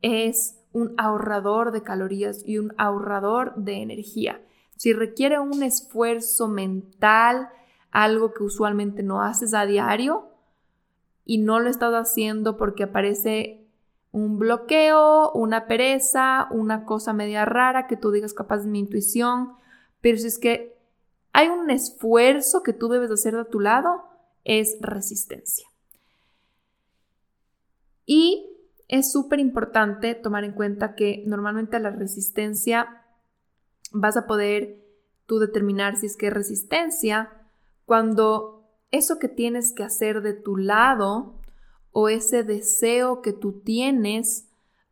es 0.00 0.56
un 0.72 0.94
ahorrador 0.96 1.72
de 1.72 1.82
calorías 1.82 2.42
y 2.46 2.58
un 2.58 2.74
ahorrador 2.78 3.54
de 3.56 3.82
energía. 3.82 4.40
Si 4.76 4.92
requiere 4.92 5.38
un 5.38 5.62
esfuerzo 5.62 6.48
mental, 6.48 7.50
algo 7.90 8.32
que 8.32 8.42
usualmente 8.42 9.02
no 9.02 9.22
haces 9.22 9.54
a 9.54 9.66
diario 9.66 10.31
y 11.24 11.38
no 11.38 11.60
lo 11.60 11.68
estás 11.68 11.92
haciendo 11.94 12.56
porque 12.56 12.84
aparece 12.84 13.66
un 14.10 14.38
bloqueo, 14.38 15.32
una 15.32 15.66
pereza, 15.66 16.48
una 16.50 16.84
cosa 16.84 17.12
media 17.12 17.44
rara 17.44 17.86
que 17.86 17.96
tú 17.96 18.10
digas 18.10 18.34
capaz 18.34 18.58
de 18.58 18.70
mi 18.70 18.78
intuición, 18.80 19.54
pero 20.00 20.18
si 20.18 20.26
es 20.26 20.38
que 20.38 20.76
hay 21.32 21.48
un 21.48 21.70
esfuerzo 21.70 22.62
que 22.62 22.74
tú 22.74 22.88
debes 22.88 23.10
hacer 23.10 23.34
de 23.34 23.44
tu 23.46 23.60
lado, 23.60 24.04
es 24.44 24.76
resistencia. 24.80 25.66
Y 28.04 28.50
es 28.88 29.10
súper 29.10 29.38
importante 29.38 30.14
tomar 30.14 30.44
en 30.44 30.52
cuenta 30.52 30.94
que 30.94 31.22
normalmente 31.26 31.78
la 31.80 31.90
resistencia 31.90 33.02
vas 33.92 34.18
a 34.18 34.26
poder 34.26 34.76
tú 35.26 35.38
determinar 35.38 35.96
si 35.96 36.06
es 36.06 36.16
que 36.16 36.26
es 36.26 36.34
resistencia 36.34 37.30
cuando 37.86 38.51
eso 38.92 39.18
que 39.18 39.28
tienes 39.28 39.72
que 39.72 39.82
hacer 39.82 40.22
de 40.22 40.34
tu 40.34 40.56
lado 40.56 41.34
o 41.90 42.08
ese 42.08 42.44
deseo 42.44 43.22
que 43.22 43.32
tú 43.32 43.60
tienes 43.64 44.48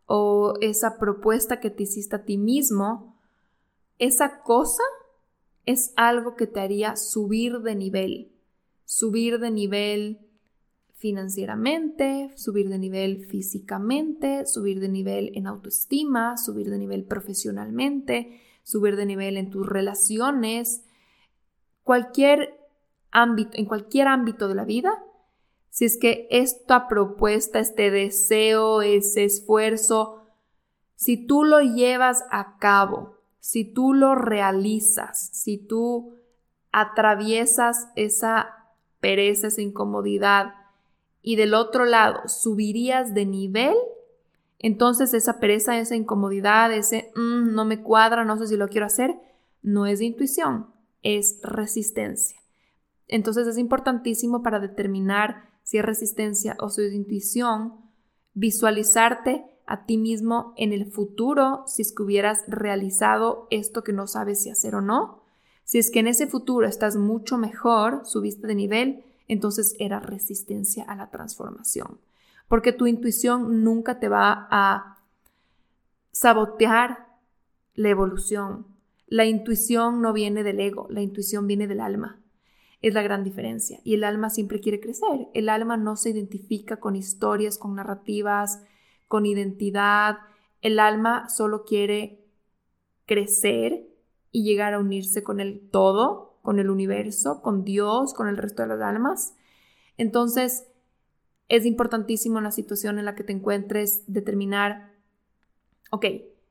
o 0.06 0.54
esa 0.60 0.98
propuesta 0.98 1.60
que 1.60 1.70
te 1.70 1.84
hiciste 1.84 2.16
a 2.16 2.24
ti 2.24 2.36
mismo, 2.36 3.16
esa 3.98 4.42
cosa 4.42 4.82
es 5.66 5.92
algo 5.96 6.34
que 6.34 6.46
te 6.46 6.60
haría 6.60 6.96
subir 6.96 7.60
de 7.60 7.76
nivel, 7.76 8.32
subir 8.84 9.38
de 9.38 9.50
nivel 9.50 10.18
financieramente, 10.94 12.30
subir 12.36 12.68
de 12.68 12.78
nivel 12.78 13.24
físicamente, 13.26 14.46
subir 14.46 14.80
de 14.80 14.88
nivel 14.88 15.32
en 15.34 15.46
autoestima, 15.46 16.36
subir 16.36 16.68
de 16.70 16.78
nivel 16.78 17.04
profesionalmente, 17.04 18.40
subir 18.64 18.96
de 18.96 19.06
nivel 19.06 19.36
en 19.36 19.50
tus 19.50 19.66
relaciones, 19.66 20.84
cualquier 21.84 22.59
ámbito, 23.10 23.52
en 23.54 23.66
cualquier 23.66 24.08
ámbito 24.08 24.48
de 24.48 24.54
la 24.54 24.64
vida, 24.64 25.04
si 25.70 25.84
es 25.84 25.96
que 25.96 26.26
esta 26.30 26.88
propuesta, 26.88 27.58
este 27.58 27.90
deseo, 27.90 28.82
ese 28.82 29.24
esfuerzo, 29.24 30.22
si 30.96 31.26
tú 31.26 31.44
lo 31.44 31.60
llevas 31.60 32.24
a 32.30 32.58
cabo, 32.58 33.16
si 33.38 33.64
tú 33.64 33.94
lo 33.94 34.14
realizas, 34.14 35.30
si 35.32 35.58
tú 35.58 36.16
atraviesas 36.72 37.88
esa 37.96 38.66
pereza, 39.00 39.46
esa 39.48 39.62
incomodidad, 39.62 40.54
y 41.22 41.36
del 41.36 41.54
otro 41.54 41.84
lado 41.84 42.28
subirías 42.28 43.14
de 43.14 43.26
nivel, 43.26 43.76
entonces 44.58 45.14
esa 45.14 45.40
pereza, 45.40 45.78
esa 45.78 45.96
incomodidad, 45.96 46.72
ese 46.72 47.10
mm, 47.14 47.54
no 47.54 47.64
me 47.64 47.82
cuadra, 47.82 48.24
no 48.24 48.36
sé 48.36 48.46
si 48.46 48.56
lo 48.56 48.68
quiero 48.68 48.86
hacer, 48.86 49.14
no 49.62 49.86
es 49.86 50.00
intuición, 50.00 50.66
es 51.02 51.40
resistencia. 51.42 52.39
Entonces 53.10 53.46
es 53.48 53.58
importantísimo 53.58 54.42
para 54.42 54.60
determinar 54.60 55.50
si 55.64 55.78
es 55.78 55.84
resistencia 55.84 56.56
o 56.60 56.70
si 56.70 56.82
es 56.82 56.94
intuición, 56.94 57.74
visualizarte 58.34 59.44
a 59.66 59.84
ti 59.84 59.98
mismo 59.98 60.54
en 60.56 60.72
el 60.72 60.86
futuro 60.86 61.64
si 61.66 61.82
es 61.82 61.92
que 61.92 62.04
hubieras 62.04 62.44
realizado 62.46 63.48
esto 63.50 63.82
que 63.82 63.92
no 63.92 64.06
sabes 64.06 64.42
si 64.42 64.50
hacer 64.50 64.76
o 64.76 64.80
no. 64.80 65.22
Si 65.64 65.78
es 65.78 65.90
que 65.90 65.98
en 65.98 66.06
ese 66.06 66.28
futuro 66.28 66.66
estás 66.66 66.96
mucho 66.96 67.36
mejor, 67.36 68.06
subiste 68.06 68.46
de 68.46 68.54
nivel, 68.54 69.04
entonces 69.26 69.74
era 69.80 69.98
resistencia 69.98 70.84
a 70.84 70.94
la 70.94 71.10
transformación. 71.10 71.98
Porque 72.46 72.72
tu 72.72 72.86
intuición 72.86 73.64
nunca 73.64 73.98
te 73.98 74.08
va 74.08 74.46
a 74.50 74.98
sabotear 76.12 77.08
la 77.74 77.88
evolución. 77.88 78.66
La 79.08 79.24
intuición 79.24 80.00
no 80.00 80.12
viene 80.12 80.44
del 80.44 80.60
ego, 80.60 80.86
la 80.90 81.02
intuición 81.02 81.48
viene 81.48 81.66
del 81.66 81.80
alma. 81.80 82.20
Es 82.80 82.94
la 82.94 83.02
gran 83.02 83.24
diferencia. 83.24 83.80
Y 83.84 83.94
el 83.94 84.04
alma 84.04 84.30
siempre 84.30 84.60
quiere 84.60 84.80
crecer. 84.80 85.28
El 85.34 85.48
alma 85.48 85.76
no 85.76 85.96
se 85.96 86.10
identifica 86.10 86.78
con 86.78 86.96
historias, 86.96 87.58
con 87.58 87.74
narrativas, 87.74 88.62
con 89.06 89.26
identidad. 89.26 90.18
El 90.62 90.78
alma 90.78 91.28
solo 91.28 91.64
quiere 91.64 92.24
crecer 93.06 93.86
y 94.32 94.44
llegar 94.44 94.74
a 94.74 94.78
unirse 94.78 95.22
con 95.22 95.40
el 95.40 95.68
todo 95.70 96.30
con 96.42 96.58
el 96.58 96.70
universo, 96.70 97.42
con 97.42 97.64
Dios, 97.64 98.14
con 98.14 98.28
el 98.28 98.36
resto 98.36 98.62
de 98.62 98.68
las 98.68 98.80
almas. 98.80 99.34
Entonces, 99.96 100.66
es 101.48 101.66
importantísimo 101.66 102.38
en 102.38 102.44
la 102.44 102.52
situación 102.52 102.98
en 102.98 103.04
la 103.04 103.14
que 103.14 103.24
te 103.24 103.32
encuentres 103.32 104.04
determinar, 104.06 104.94
ok, 105.90 106.06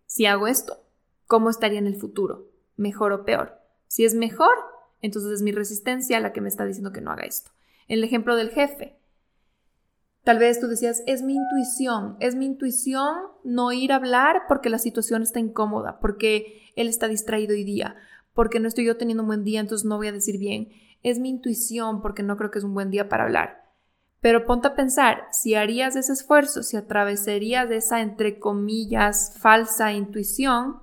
si 0.06 0.26
hago 0.26 0.48
esto, 0.48 0.84
¿cómo 1.28 1.50
estaría 1.50 1.80
en 1.80 1.88
el 1.88 1.96
futuro? 1.96 2.48
¿Mejor 2.76 3.14
o 3.14 3.26
peor? 3.26 3.60
Si 3.88 4.06
es 4.06 4.14
mejor, 4.14 4.56
entonces 5.02 5.32
es 5.32 5.42
mi 5.42 5.52
resistencia 5.52 6.20
la 6.20 6.34
que 6.34 6.42
me 6.42 6.50
está 6.50 6.66
diciendo 6.66 6.92
que 6.92 7.02
no 7.02 7.12
haga 7.12 7.24
esto. 7.24 7.52
El 7.88 8.04
ejemplo 8.04 8.36
del 8.36 8.50
jefe, 8.50 8.98
tal 10.24 10.40
vez 10.40 10.60
tú 10.60 10.68
decías, 10.68 11.04
es 11.08 11.24
mi 11.24 11.36
intuición, 11.36 12.18
es 12.20 12.36
mi 12.36 12.46
intuición 12.46 13.16
no 13.44 13.72
ir 13.72 13.92
a 13.92 13.96
hablar 13.96 14.44
porque 14.48 14.70
la 14.70 14.78
situación 14.78 15.24
está 15.24 15.40
incómoda, 15.40 16.00
porque 16.00 16.62
él 16.76 16.88
está 16.88 17.08
distraído 17.08 17.54
hoy 17.54 17.64
día, 17.64 17.96
porque 18.34 18.60
no 18.60 18.68
estoy 18.68 18.86
yo 18.86 18.98
teniendo 18.98 19.24
un 19.24 19.28
buen 19.28 19.44
día, 19.44 19.60
entonces 19.60 19.86
no 19.86 19.98
voy 19.98 20.08
a 20.08 20.12
decir 20.12 20.38
bien. 20.38 20.70
Es 21.02 21.20
mi 21.20 21.30
intuición 21.30 22.02
porque 22.02 22.24
no 22.24 22.38
creo 22.38 22.52
que 22.52 22.60
es 22.60 22.66
un 22.66 22.74
buen 22.74 22.92
día 22.92 23.10
para 23.10 23.24
hablar. 23.24 23.70
Pero 24.22 24.46
ponte 24.46 24.68
a 24.68 24.76
pensar, 24.76 25.28
si 25.32 25.56
harías 25.56 25.96
ese 25.96 26.12
esfuerzo, 26.12 26.62
si 26.62 26.76
atravesarías 26.76 27.72
esa, 27.72 28.02
entre 28.02 28.38
comillas, 28.38 29.36
falsa 29.40 29.94
intuición, 29.94 30.82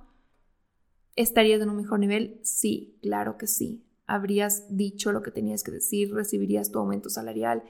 ¿estarías 1.15 1.61
en 1.61 1.69
un 1.69 1.77
mejor 1.77 1.99
nivel? 1.99 2.39
Sí, 2.43 2.97
claro 3.01 3.37
que 3.37 3.45
sí. 3.45 3.86
Habrías 4.07 4.65
dicho 4.75 5.11
lo 5.11 5.21
que 5.21 5.31
tenías 5.31 5.63
que 5.63 5.71
decir, 5.71 6.13
recibirías 6.13 6.71
tu 6.71 6.79
aumento 6.79 7.09
salarial 7.09 7.63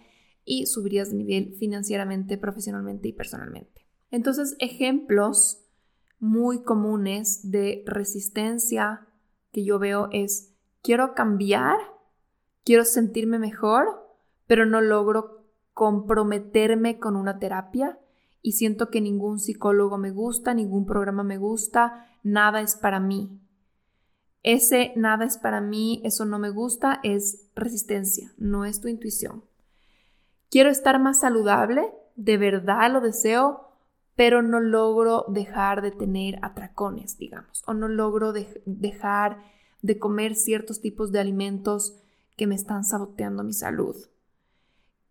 y 0.46 0.68
subirías 0.68 1.10
de 1.10 1.18
nivel 1.18 1.56
financieramente, 1.56 2.38
profesionalmente 2.38 3.10
y 3.10 3.14
personalmente. 3.14 3.88
Entonces, 4.12 4.56
ejemplos 4.60 5.66
muy 6.20 6.64
comunes 6.64 7.52
de 7.52 7.84
resistencia 7.86 9.08
que 9.52 9.66
yo 9.66 9.80
veo 9.80 10.08
es, 10.12 10.54
quiero 10.82 11.14
cambiar, 11.14 11.78
quiero 12.64 12.86
sentirme 12.86 13.40
mejor, 13.40 13.88
pero 14.46 14.66
no 14.66 14.80
logro 14.80 15.46
comprometerme 15.74 17.00
con 17.00 17.16
una 17.16 17.40
terapia 17.40 18.00
y 18.42 18.54
siento 18.54 18.90
que 18.90 19.02
ningún 19.02 19.40
psicólogo 19.40 19.98
me 19.98 20.12
gusta, 20.12 20.54
ningún 20.54 20.86
programa 20.86 21.24
me 21.24 21.38
gusta, 21.38 22.06
nada 22.24 22.62
es 22.62 22.76
para 22.76 23.00
mí. 23.00 23.42
Ese 24.50 24.94
nada 24.96 25.26
es 25.26 25.38
para 25.38 25.60
mí, 25.60 26.00
eso 26.06 26.24
no 26.24 26.40
me 26.40 26.50
gusta, 26.52 27.02
es 27.04 27.50
resistencia, 27.54 28.32
no 28.38 28.64
es 28.64 28.80
tu 28.80 28.88
intuición. 28.88 29.44
Quiero 30.50 30.70
estar 30.70 31.02
más 31.02 31.20
saludable, 31.20 31.92
de 32.16 32.38
verdad 32.38 32.90
lo 32.94 33.02
deseo, 33.02 33.68
pero 34.16 34.42
no 34.42 34.62
logro 34.62 35.26
dejar 35.28 35.82
de 35.82 35.92
tener 35.92 36.40
atracones, 36.44 37.18
digamos, 37.18 37.62
o 37.68 37.74
no 37.74 37.90
logro 37.90 38.32
dejar 38.32 39.44
de 39.82 40.00
comer 40.00 40.34
ciertos 40.34 40.80
tipos 40.80 41.12
de 41.12 41.20
alimentos 41.20 41.98
que 42.38 42.48
me 42.48 42.56
están 42.56 42.86
saboteando 42.86 43.44
mi 43.44 43.52
salud. 43.52 43.98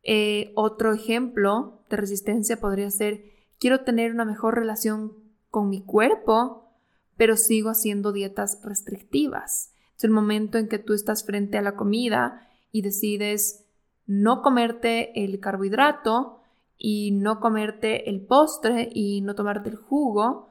Eh, 0.03 0.51
otro 0.55 0.95
ejemplo 0.95 1.83
de 1.91 1.99
resistencia 1.99 2.59
podría 2.59 2.91
ser, 2.91 3.23
quiero 3.59 3.85
tener 3.85 4.13
una 4.13 4.25
mejor 4.25 4.55
relación 4.55 5.13
con 5.51 5.69
mi 5.69 5.83
cuerpo, 5.83 6.66
pero 7.17 7.37
sigo 7.37 7.71
haciendo 7.71 8.13
dietas 8.13 8.61
restrictivas. 8.63 9.73
Es 9.97 10.05
el 10.05 10.11
momento 10.11 10.59
en 10.59 10.69
que 10.69 10.79
tú 10.79 10.93
estás 10.93 11.25
frente 11.25 11.59
a 11.59 11.63
la 11.63 11.77
comida 11.77 12.49
y 12.71 12.83
decides 12.83 13.65
no 14.07 14.43
comerte 14.43 15.25
el 15.25 15.41
carbohidrato, 15.41 16.41
y 16.79 17.13
no 17.13 17.41
comerte 17.41 18.11
el 18.11 18.21
postre 18.21 18.89
y 18.93 19.21
no 19.23 19.35
tomarte 19.35 19.71
el 19.71 19.77
jugo 19.77 20.49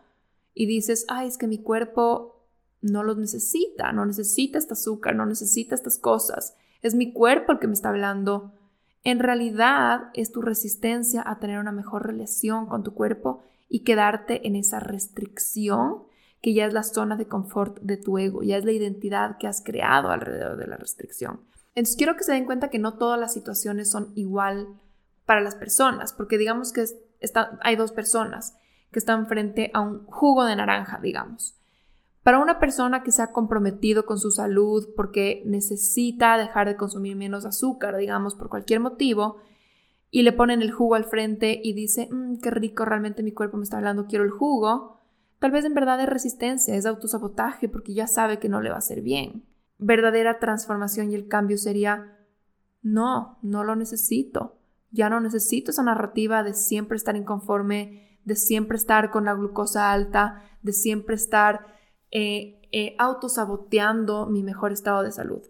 y 0.53 0.65
dices, 0.65 1.05
ay, 1.07 1.27
es 1.27 1.37
que 1.37 1.47
mi 1.47 1.59
cuerpo 1.59 2.47
no 2.81 3.03
lo 3.03 3.15
necesita, 3.15 3.91
no 3.91 4.05
necesita 4.05 4.57
este 4.57 4.73
azúcar, 4.73 5.15
no 5.15 5.25
necesita 5.25 5.75
estas 5.75 5.99
cosas, 5.99 6.55
es 6.81 6.95
mi 6.95 7.13
cuerpo 7.13 7.51
el 7.51 7.59
que 7.59 7.67
me 7.67 7.73
está 7.73 7.89
hablando. 7.89 8.53
En 9.03 9.19
realidad 9.19 10.09
es 10.13 10.31
tu 10.31 10.41
resistencia 10.41 11.23
a 11.25 11.39
tener 11.39 11.59
una 11.59 11.71
mejor 11.71 12.05
relación 12.05 12.67
con 12.67 12.83
tu 12.83 12.93
cuerpo 12.93 13.43
y 13.69 13.83
quedarte 13.83 14.47
en 14.47 14.55
esa 14.55 14.79
restricción 14.79 16.03
que 16.45 16.53
ya 16.53 16.67
es 16.67 16.73
la 16.73 16.83
zona 16.83 17.15
de 17.15 17.27
confort 17.27 17.79
de 17.79 17.97
tu 17.97 18.19
ego, 18.19 18.43
ya 18.43 18.57
es 18.57 18.65
la 18.65 18.71
identidad 18.71 19.39
que 19.39 19.47
has 19.47 19.63
creado 19.63 20.11
alrededor 20.11 20.57
de 20.57 20.67
la 20.67 20.77
restricción. 20.77 21.39
Entonces 21.73 21.95
quiero 21.97 22.15
que 22.15 22.23
se 22.23 22.33
den 22.33 22.45
cuenta 22.45 22.69
que 22.69 22.77
no 22.77 22.99
todas 22.99 23.19
las 23.19 23.33
situaciones 23.33 23.89
son 23.89 24.11
igual 24.13 24.67
para 25.25 25.41
las 25.41 25.55
personas, 25.55 26.13
porque 26.13 26.37
digamos 26.37 26.71
que 26.71 26.85
hay 27.61 27.75
dos 27.75 27.91
personas 27.93 28.55
que 28.91 28.99
están 28.99 29.25
frente 29.25 29.71
a 29.73 29.81
un 29.81 30.05
jugo 30.05 30.45
de 30.45 30.55
naranja, 30.55 30.99
digamos. 31.01 31.55
Para 32.21 32.37
una 32.37 32.59
persona 32.59 33.01
que 33.01 33.11
se 33.11 33.23
ha 33.23 33.31
comprometido 33.31 34.05
con 34.05 34.19
su 34.19 34.29
salud 34.29 34.89
porque 34.95 35.41
necesita 35.47 36.37
dejar 36.37 36.67
de 36.67 36.75
consumir 36.75 37.15
menos 37.15 37.45
azúcar, 37.45 37.97
digamos, 37.97 38.35
por 38.35 38.49
cualquier 38.49 38.81
motivo, 38.81 39.37
y 40.11 40.21
le 40.21 40.31
ponen 40.31 40.61
el 40.61 40.71
jugo 40.71 40.93
al 40.93 41.05
frente 41.05 41.59
y 41.63 41.73
dice, 41.73 42.07
mm, 42.11 42.35
qué 42.37 42.51
rico, 42.51 42.85
realmente 42.85 43.23
mi 43.23 43.31
cuerpo 43.31 43.57
me 43.57 43.63
está 43.63 43.77
hablando, 43.77 44.05
quiero 44.05 44.23
el 44.23 44.29
jugo, 44.29 44.94
tal 45.45 45.51
vez 45.51 45.63
en 45.63 45.75
verdad 45.75 46.01
es 46.01 46.09
resistencia, 46.09 46.75
es 46.75 46.87
autosabotaje 46.87 47.69
porque 47.69 47.93
ya 47.93 48.07
sabe 48.07 48.39
que 48.39 48.49
no 48.49 48.61
le 48.61 48.69
va 48.69 48.77
a 48.77 48.79
hacer 48.79 49.01
bien. 49.01 49.45
Verdadera 49.77 50.39
transformación 50.39 51.11
y 51.11 51.13
el 51.13 51.27
cambio 51.27 51.59
sería, 51.59 52.17
no, 52.81 53.37
no 53.43 53.63
lo 53.63 53.75
necesito. 53.75 54.57
Ya 54.89 55.07
no 55.07 55.19
necesito 55.19 55.69
esa 55.69 55.83
narrativa 55.83 56.41
de 56.41 56.55
siempre 56.55 56.97
estar 56.97 57.15
inconforme, 57.15 58.17
de 58.25 58.35
siempre 58.35 58.75
estar 58.75 59.11
con 59.11 59.25
la 59.25 59.35
glucosa 59.35 59.91
alta, 59.91 60.41
de 60.63 60.73
siempre 60.73 61.13
estar 61.13 61.67
eh, 62.09 62.59
eh, 62.71 62.95
autosaboteando 62.97 64.25
mi 64.25 64.41
mejor 64.41 64.71
estado 64.71 65.03
de 65.03 65.11
salud. 65.11 65.43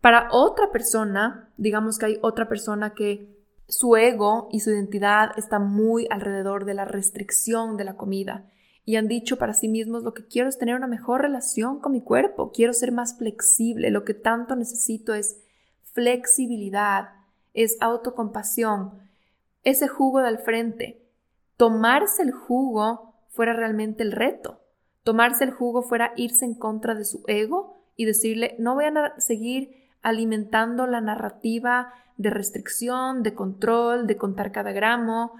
Para 0.00 0.30
otra 0.32 0.72
persona, 0.72 1.52
digamos 1.56 2.00
que 2.00 2.06
hay 2.06 2.18
otra 2.22 2.48
persona 2.48 2.92
que 2.92 3.38
su 3.68 3.94
ego 3.94 4.48
y 4.50 4.58
su 4.58 4.70
identidad 4.70 5.30
está 5.36 5.60
muy 5.60 6.08
alrededor 6.10 6.64
de 6.64 6.74
la 6.74 6.86
restricción 6.86 7.76
de 7.76 7.84
la 7.84 7.96
comida 7.96 8.50
y 8.88 8.96
han 8.96 9.06
dicho 9.06 9.36
para 9.36 9.52
sí 9.52 9.68
mismos 9.68 10.02
lo 10.02 10.14
que 10.14 10.24
quiero 10.24 10.48
es 10.48 10.56
tener 10.56 10.74
una 10.74 10.86
mejor 10.86 11.20
relación 11.20 11.78
con 11.78 11.92
mi 11.92 12.00
cuerpo, 12.00 12.52
quiero 12.52 12.72
ser 12.72 12.90
más 12.90 13.18
flexible, 13.18 13.90
lo 13.90 14.02
que 14.06 14.14
tanto 14.14 14.56
necesito 14.56 15.12
es 15.12 15.42
flexibilidad, 15.92 17.10
es 17.52 17.76
autocompasión, 17.82 18.94
ese 19.62 19.88
jugo 19.88 20.22
del 20.22 20.38
frente. 20.38 21.02
Tomarse 21.58 22.22
el 22.22 22.32
jugo 22.32 23.12
fuera 23.28 23.52
realmente 23.52 24.02
el 24.02 24.10
reto. 24.10 24.62
Tomarse 25.02 25.44
el 25.44 25.50
jugo 25.50 25.82
fuera 25.82 26.14
irse 26.16 26.46
en 26.46 26.54
contra 26.54 26.94
de 26.94 27.04
su 27.04 27.24
ego 27.26 27.82
y 27.94 28.06
decirle, 28.06 28.56
no 28.58 28.74
voy 28.74 28.86
a 28.86 29.12
seguir 29.18 29.86
alimentando 30.00 30.86
la 30.86 31.02
narrativa 31.02 31.92
de 32.16 32.30
restricción, 32.30 33.22
de 33.22 33.34
control, 33.34 34.06
de 34.06 34.16
contar 34.16 34.50
cada 34.50 34.72
gramo. 34.72 35.34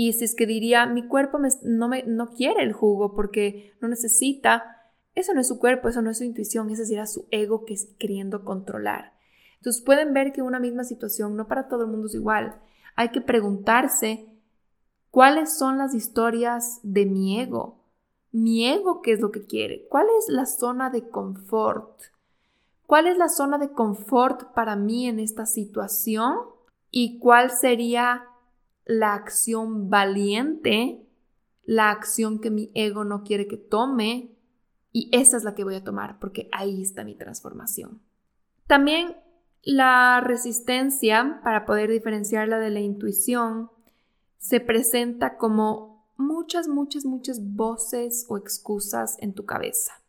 Y 0.00 0.12
si 0.12 0.26
es 0.26 0.36
que 0.36 0.46
diría, 0.46 0.86
mi 0.86 1.08
cuerpo 1.08 1.40
no, 1.64 1.88
me, 1.88 2.04
no 2.04 2.32
quiere 2.32 2.62
el 2.62 2.72
jugo 2.72 3.16
porque 3.16 3.74
no 3.80 3.88
necesita, 3.88 4.92
eso 5.16 5.34
no 5.34 5.40
es 5.40 5.48
su 5.48 5.58
cuerpo, 5.58 5.88
eso 5.88 6.02
no 6.02 6.10
es 6.10 6.18
su 6.18 6.24
intuición, 6.24 6.70
ese 6.70 6.86
sería 6.86 7.04
su 7.08 7.26
ego 7.32 7.64
que 7.64 7.74
es 7.74 7.88
queriendo 7.98 8.44
controlar. 8.44 9.14
Entonces 9.56 9.82
pueden 9.82 10.14
ver 10.14 10.32
que 10.32 10.40
una 10.40 10.60
misma 10.60 10.84
situación 10.84 11.36
no 11.36 11.48
para 11.48 11.66
todo 11.66 11.82
el 11.82 11.90
mundo 11.90 12.06
es 12.06 12.14
igual. 12.14 12.60
Hay 12.94 13.08
que 13.08 13.20
preguntarse 13.20 14.32
cuáles 15.10 15.58
son 15.58 15.78
las 15.78 15.92
historias 15.94 16.78
de 16.84 17.04
mi 17.04 17.40
ego. 17.40 17.82
Mi 18.30 18.68
ego, 18.68 19.02
¿qué 19.02 19.14
es 19.14 19.20
lo 19.20 19.32
que 19.32 19.46
quiere? 19.46 19.88
¿Cuál 19.88 20.06
es 20.20 20.28
la 20.28 20.46
zona 20.46 20.90
de 20.90 21.08
confort? 21.08 22.02
¿Cuál 22.86 23.08
es 23.08 23.18
la 23.18 23.28
zona 23.28 23.58
de 23.58 23.72
confort 23.72 24.54
para 24.54 24.76
mí 24.76 25.08
en 25.08 25.18
esta 25.18 25.44
situación? 25.44 26.36
¿Y 26.88 27.18
cuál 27.18 27.50
sería 27.50 28.27
la 28.88 29.14
acción 29.14 29.90
valiente, 29.90 31.06
la 31.64 31.90
acción 31.90 32.40
que 32.40 32.50
mi 32.50 32.72
ego 32.74 33.04
no 33.04 33.22
quiere 33.22 33.46
que 33.46 33.58
tome? 33.58 34.34
Y 34.90 35.10
esa 35.12 35.36
es 35.36 35.44
la 35.44 35.54
que 35.54 35.62
voy 35.62 35.76
a 35.76 35.84
tomar 35.84 36.18
porque 36.18 36.48
ahí 36.50 36.82
está 36.82 37.04
mi 37.04 37.14
transformación. 37.14 38.00
También 38.66 39.14
la 39.62 40.20
resistencia, 40.20 41.40
para 41.44 41.66
poder 41.66 41.90
diferenciarla 41.90 42.58
de 42.58 42.70
la 42.70 42.80
intuición, 42.80 43.70
se 44.38 44.60
presenta 44.60 45.36
como 45.36 46.06
muchas, 46.16 46.66
muchas, 46.66 47.04
muchas 47.04 47.54
voces 47.54 48.24
o 48.28 48.38
excusas 48.38 49.18
en 49.20 49.34
tu 49.34 49.44
cabeza. 49.44 50.00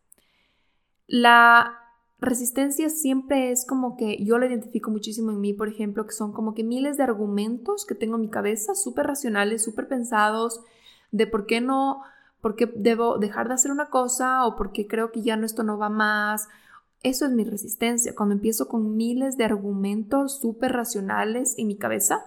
La 1.05 1.88
resistencia 2.21 2.89
siempre 2.89 3.51
es 3.51 3.65
como 3.65 3.95
que 3.95 4.23
yo 4.23 4.37
lo 4.37 4.45
identifico 4.45 4.91
muchísimo 4.91 5.31
en 5.31 5.39
mí, 5.39 5.53
por 5.53 5.69
ejemplo, 5.69 6.05
que 6.05 6.11
son 6.13 6.33
como 6.33 6.53
que 6.53 6.63
miles 6.63 6.97
de 6.97 7.03
argumentos 7.03 7.85
que 7.85 7.95
tengo 7.95 8.15
en 8.15 8.21
mi 8.21 8.29
cabeza, 8.29 8.75
súper 8.75 9.07
racionales, 9.07 9.63
súper 9.63 9.87
pensados, 9.87 10.61
de 11.11 11.27
por 11.27 11.45
qué 11.45 11.61
no, 11.61 12.03
por 12.41 12.55
qué 12.55 12.71
debo 12.75 13.17
dejar 13.17 13.47
de 13.47 13.53
hacer 13.53 13.71
una 13.71 13.89
cosa 13.89 14.45
o 14.45 14.55
por 14.55 14.71
qué 14.71 14.87
creo 14.87 15.11
que 15.11 15.21
ya 15.21 15.37
no 15.37 15.45
esto 15.45 15.63
no 15.63 15.77
va 15.77 15.89
más. 15.89 16.47
Eso 17.01 17.25
es 17.25 17.31
mi 17.31 17.45
resistencia, 17.45 18.13
cuando 18.15 18.35
empiezo 18.35 18.67
con 18.67 18.97
miles 18.97 19.37
de 19.37 19.45
argumentos 19.45 20.39
súper 20.39 20.73
racionales 20.73 21.57
en 21.57 21.67
mi 21.67 21.77
cabeza, 21.77 22.25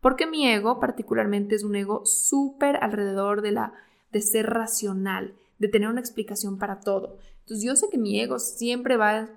porque 0.00 0.26
mi 0.26 0.48
ego 0.48 0.80
particularmente 0.80 1.54
es 1.54 1.64
un 1.64 1.76
ego 1.76 2.06
súper 2.06 2.76
alrededor 2.82 3.42
de 3.42 3.52
la 3.52 3.72
de 4.12 4.22
ser 4.22 4.46
racional, 4.46 5.34
de 5.58 5.68
tener 5.68 5.88
una 5.88 6.00
explicación 6.00 6.58
para 6.58 6.80
todo. 6.80 7.18
Entonces 7.40 7.64
yo 7.64 7.76
sé 7.76 7.88
que 7.90 7.98
mi 7.98 8.20
ego 8.20 8.38
siempre 8.38 8.96
va 8.96 9.30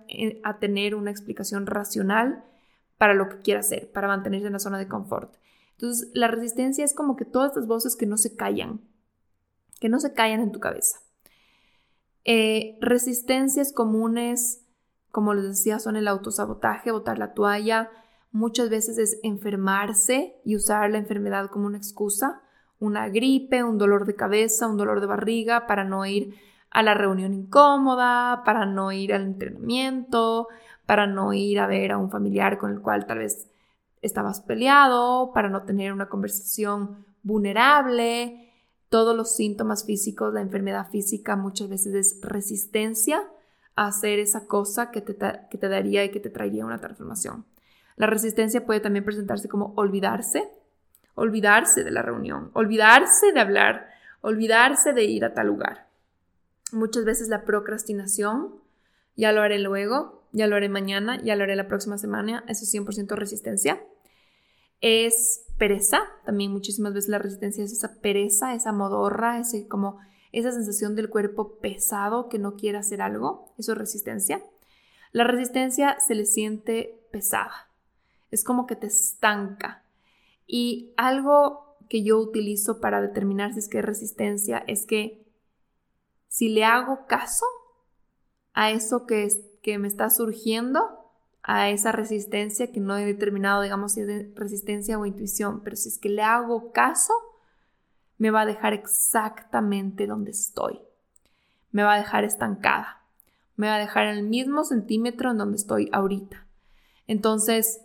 a 0.43 0.60
tener 0.60 0.95
una 0.95 1.12
explicación 1.12 1.65
racional 1.65 2.43
para 2.97 3.13
lo 3.13 3.29
que 3.29 3.39
quiera 3.39 3.62
hacer, 3.62 3.91
para 3.91 4.08
mantenerse 4.08 4.47
en 4.47 4.53
la 4.53 4.60
zona 4.60 4.77
de 4.77 4.88
confort. 4.88 5.36
Entonces 5.71 6.10
la 6.13 6.27
resistencia 6.27 6.84
es 6.84 6.93
como 6.93 7.15
que 7.15 7.25
todas 7.25 7.51
estas 7.51 7.67
voces 7.67 7.95
que 7.95 8.05
no 8.05 8.17
se 8.17 8.36
callan, 8.36 8.82
que 9.79 9.89
no 9.89 9.99
se 9.99 10.13
callan 10.13 10.41
en 10.41 10.51
tu 10.51 10.60
cabeza. 10.60 10.99
Eh, 12.25 12.77
resistencias 12.82 13.71
comunes, 13.71 14.65
como 15.12 15.34
les 15.34 15.45
decía, 15.45 15.79
son 15.79 15.95
el 15.95 16.08
autosabotaje, 16.08 16.91
botar 16.91 17.17
la 17.17 17.34
toalla. 17.34 17.89
Muchas 18.32 18.69
veces 18.69 18.97
es 18.97 19.19
enfermarse 19.23 20.36
y 20.43 20.55
usar 20.55 20.91
la 20.91 20.97
enfermedad 20.97 21.49
como 21.49 21.65
una 21.65 21.77
excusa, 21.77 22.41
una 22.80 23.10
gripe, 23.10 23.63
un 23.63 23.78
dolor 23.78 24.06
de 24.06 24.15
cabeza, 24.15 24.68
un 24.68 24.78
dolor 24.78 25.02
de 25.02 25.08
barriga 25.08 25.68
para 25.68 25.84
no 25.84 26.06
ir 26.06 26.36
a 26.72 26.84
la 26.84 26.94
reunión 26.94 27.34
incómoda, 27.34 28.44
para 28.46 28.65
no 28.65 28.92
ir 28.92 29.13
al 29.13 29.24
entrenamiento, 29.24 30.48
para 30.86 31.08
no 31.08 31.34
ir 31.34 31.60
a 31.60 31.68
ver 31.68 31.92
a 31.92 31.98
un 31.98 32.10
familiar 32.10 32.58
con 32.58 32.72
el 32.72 32.82
cual 32.82 33.06
tal 33.06 33.20
vez 33.20 33.48
estabas 34.02 34.42
peleado, 34.42 35.32
para 35.34 35.50
no 35.50 35.63
tener 35.63 35.92
una 35.92 36.10
conversación 36.10 37.06
vulnerable. 37.22 38.52
Todos 38.89 39.15
los 39.15 39.36
síntomas 39.36 39.86
físicos, 39.86 40.34
la 40.34 40.42
enfermedad 40.42 40.89
física 40.89 41.36
muchas 41.36 41.70
veces 41.70 41.94
es 41.94 42.22
resistencia 42.24 43.22
a 43.76 43.88
hacer 43.88 44.20
esa 44.20 44.48
cosa 44.48 44.89
que 44.92 45.02
te, 45.02 45.15
que 45.50 45.58
te 45.58 45.70
daría 45.70 46.04
y 46.04 46.12
que 46.12 46.20
te 46.20 46.30
traería 46.30 46.65
una 46.65 46.80
transformación. 46.80 47.46
La 47.96 48.08
resistencia 48.08 48.65
puede 48.65 48.80
también 48.80 49.06
presentarse 49.06 49.50
como 49.50 49.74
olvidarse, 49.76 50.50
olvidarse 51.19 51.84
de 51.84 51.91
la 51.91 52.01
reunión, 52.01 52.49
olvidarse 52.53 53.32
de 53.34 53.39
hablar, 53.39 53.89
olvidarse 54.21 54.93
de 54.93 55.03
ir 55.03 55.25
a 55.25 55.34
tal 55.34 55.47
lugar. 55.47 55.88
Muchas 56.71 57.05
veces 57.05 57.29
la 57.29 57.43
procrastinación, 57.43 58.55
ya 59.15 59.32
lo 59.32 59.41
haré 59.41 59.60
luego, 59.60 60.23
ya 60.32 60.47
lo 60.47 60.55
haré 60.55 60.69
mañana, 60.69 61.21
ya 61.21 61.36
lo 61.36 61.43
haré 61.43 61.55
la 61.55 61.67
próxima 61.67 61.97
semana, 61.97 62.43
eso 62.47 62.63
es 62.63 62.73
100% 62.73 63.15
resistencia. 63.15 63.82
Es 64.82 65.45
pereza, 65.58 65.99
también 66.25 66.51
muchísimas 66.51 66.93
veces 66.93 67.10
la 67.10 67.19
resistencia 67.19 67.63
es 67.63 67.73
esa 67.73 67.99
pereza, 67.99 68.53
esa 68.53 68.71
modorra, 68.71 69.39
ese 69.39 69.67
como 69.67 69.99
esa 70.32 70.51
sensación 70.51 70.95
del 70.95 71.10
cuerpo 71.10 71.58
pesado 71.60 72.29
que 72.29 72.39
no 72.39 72.55
quiere 72.55 72.77
hacer 72.77 73.01
algo, 73.01 73.53
eso 73.58 73.73
es 73.73 73.77
resistencia. 73.77 74.41
La 75.12 75.23
resistencia 75.23 75.97
se 75.99 76.15
le 76.15 76.25
siente 76.25 77.01
pesada, 77.12 77.67
es 78.32 78.43
como 78.43 78.67
que 78.67 78.75
te 78.75 78.88
estanca. 78.88 79.84
Y 80.51 80.95
algo 80.97 81.77
que 81.89 82.01
yo 82.01 82.17
utilizo 82.17 82.81
para 82.81 83.01
determinar 83.01 83.53
si 83.53 83.59
es 83.59 83.69
que 83.69 83.77
es 83.77 83.85
resistencia 83.85 84.63
es 84.65 84.88
que 84.88 85.23
si 86.27 86.49
le 86.49 86.65
hago 86.65 87.05
caso 87.05 87.45
a 88.53 88.71
eso 88.71 89.05
que, 89.05 89.29
que 89.62 89.77
me 89.77 89.88
está 89.88 90.09
surgiendo, 90.09 90.81
a 91.43 91.69
esa 91.69 91.91
resistencia 91.91 92.71
que 92.71 92.79
no 92.79 92.97
he 92.97 93.05
determinado, 93.05 93.62
digamos, 93.62 93.93
si 93.93 94.01
es 94.01 94.35
resistencia 94.35 94.97
o 94.97 95.05
intuición, 95.05 95.62
pero 95.63 95.75
si 95.75 95.89
es 95.89 95.99
que 95.99 96.09
le 96.09 96.23
hago 96.23 96.71
caso, 96.71 97.13
me 98.17 98.31
va 98.31 98.41
a 98.41 98.47
dejar 98.47 98.73
exactamente 98.73 100.07
donde 100.07 100.31
estoy. 100.31 100.79
Me 101.71 101.83
va 101.83 101.93
a 101.93 101.99
dejar 101.99 102.23
estancada. 102.23 103.03
Me 103.55 103.67
va 103.67 103.75
a 103.75 103.79
dejar 103.79 104.07
en 104.07 104.17
el 104.17 104.23
mismo 104.23 104.63
centímetro 104.63 105.29
en 105.29 105.38
donde 105.38 105.57
estoy 105.57 105.89
ahorita. 105.91 106.47
Entonces, 107.05 107.81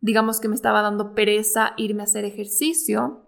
digamos 0.00 0.40
que 0.40 0.48
me 0.48 0.54
estaba 0.54 0.82
dando 0.82 1.14
pereza 1.14 1.74
irme 1.76 2.02
a 2.02 2.04
hacer 2.04 2.24
ejercicio. 2.24 3.26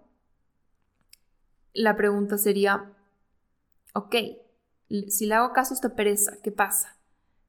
La 1.73 1.95
pregunta 1.95 2.37
sería, 2.37 2.91
ok, 3.93 4.15
si 5.09 5.25
le 5.25 5.35
hago 5.35 5.53
caso 5.53 5.73
a 5.73 5.75
esta 5.75 5.95
pereza, 5.95 6.37
¿qué 6.43 6.51
pasa? 6.51 6.95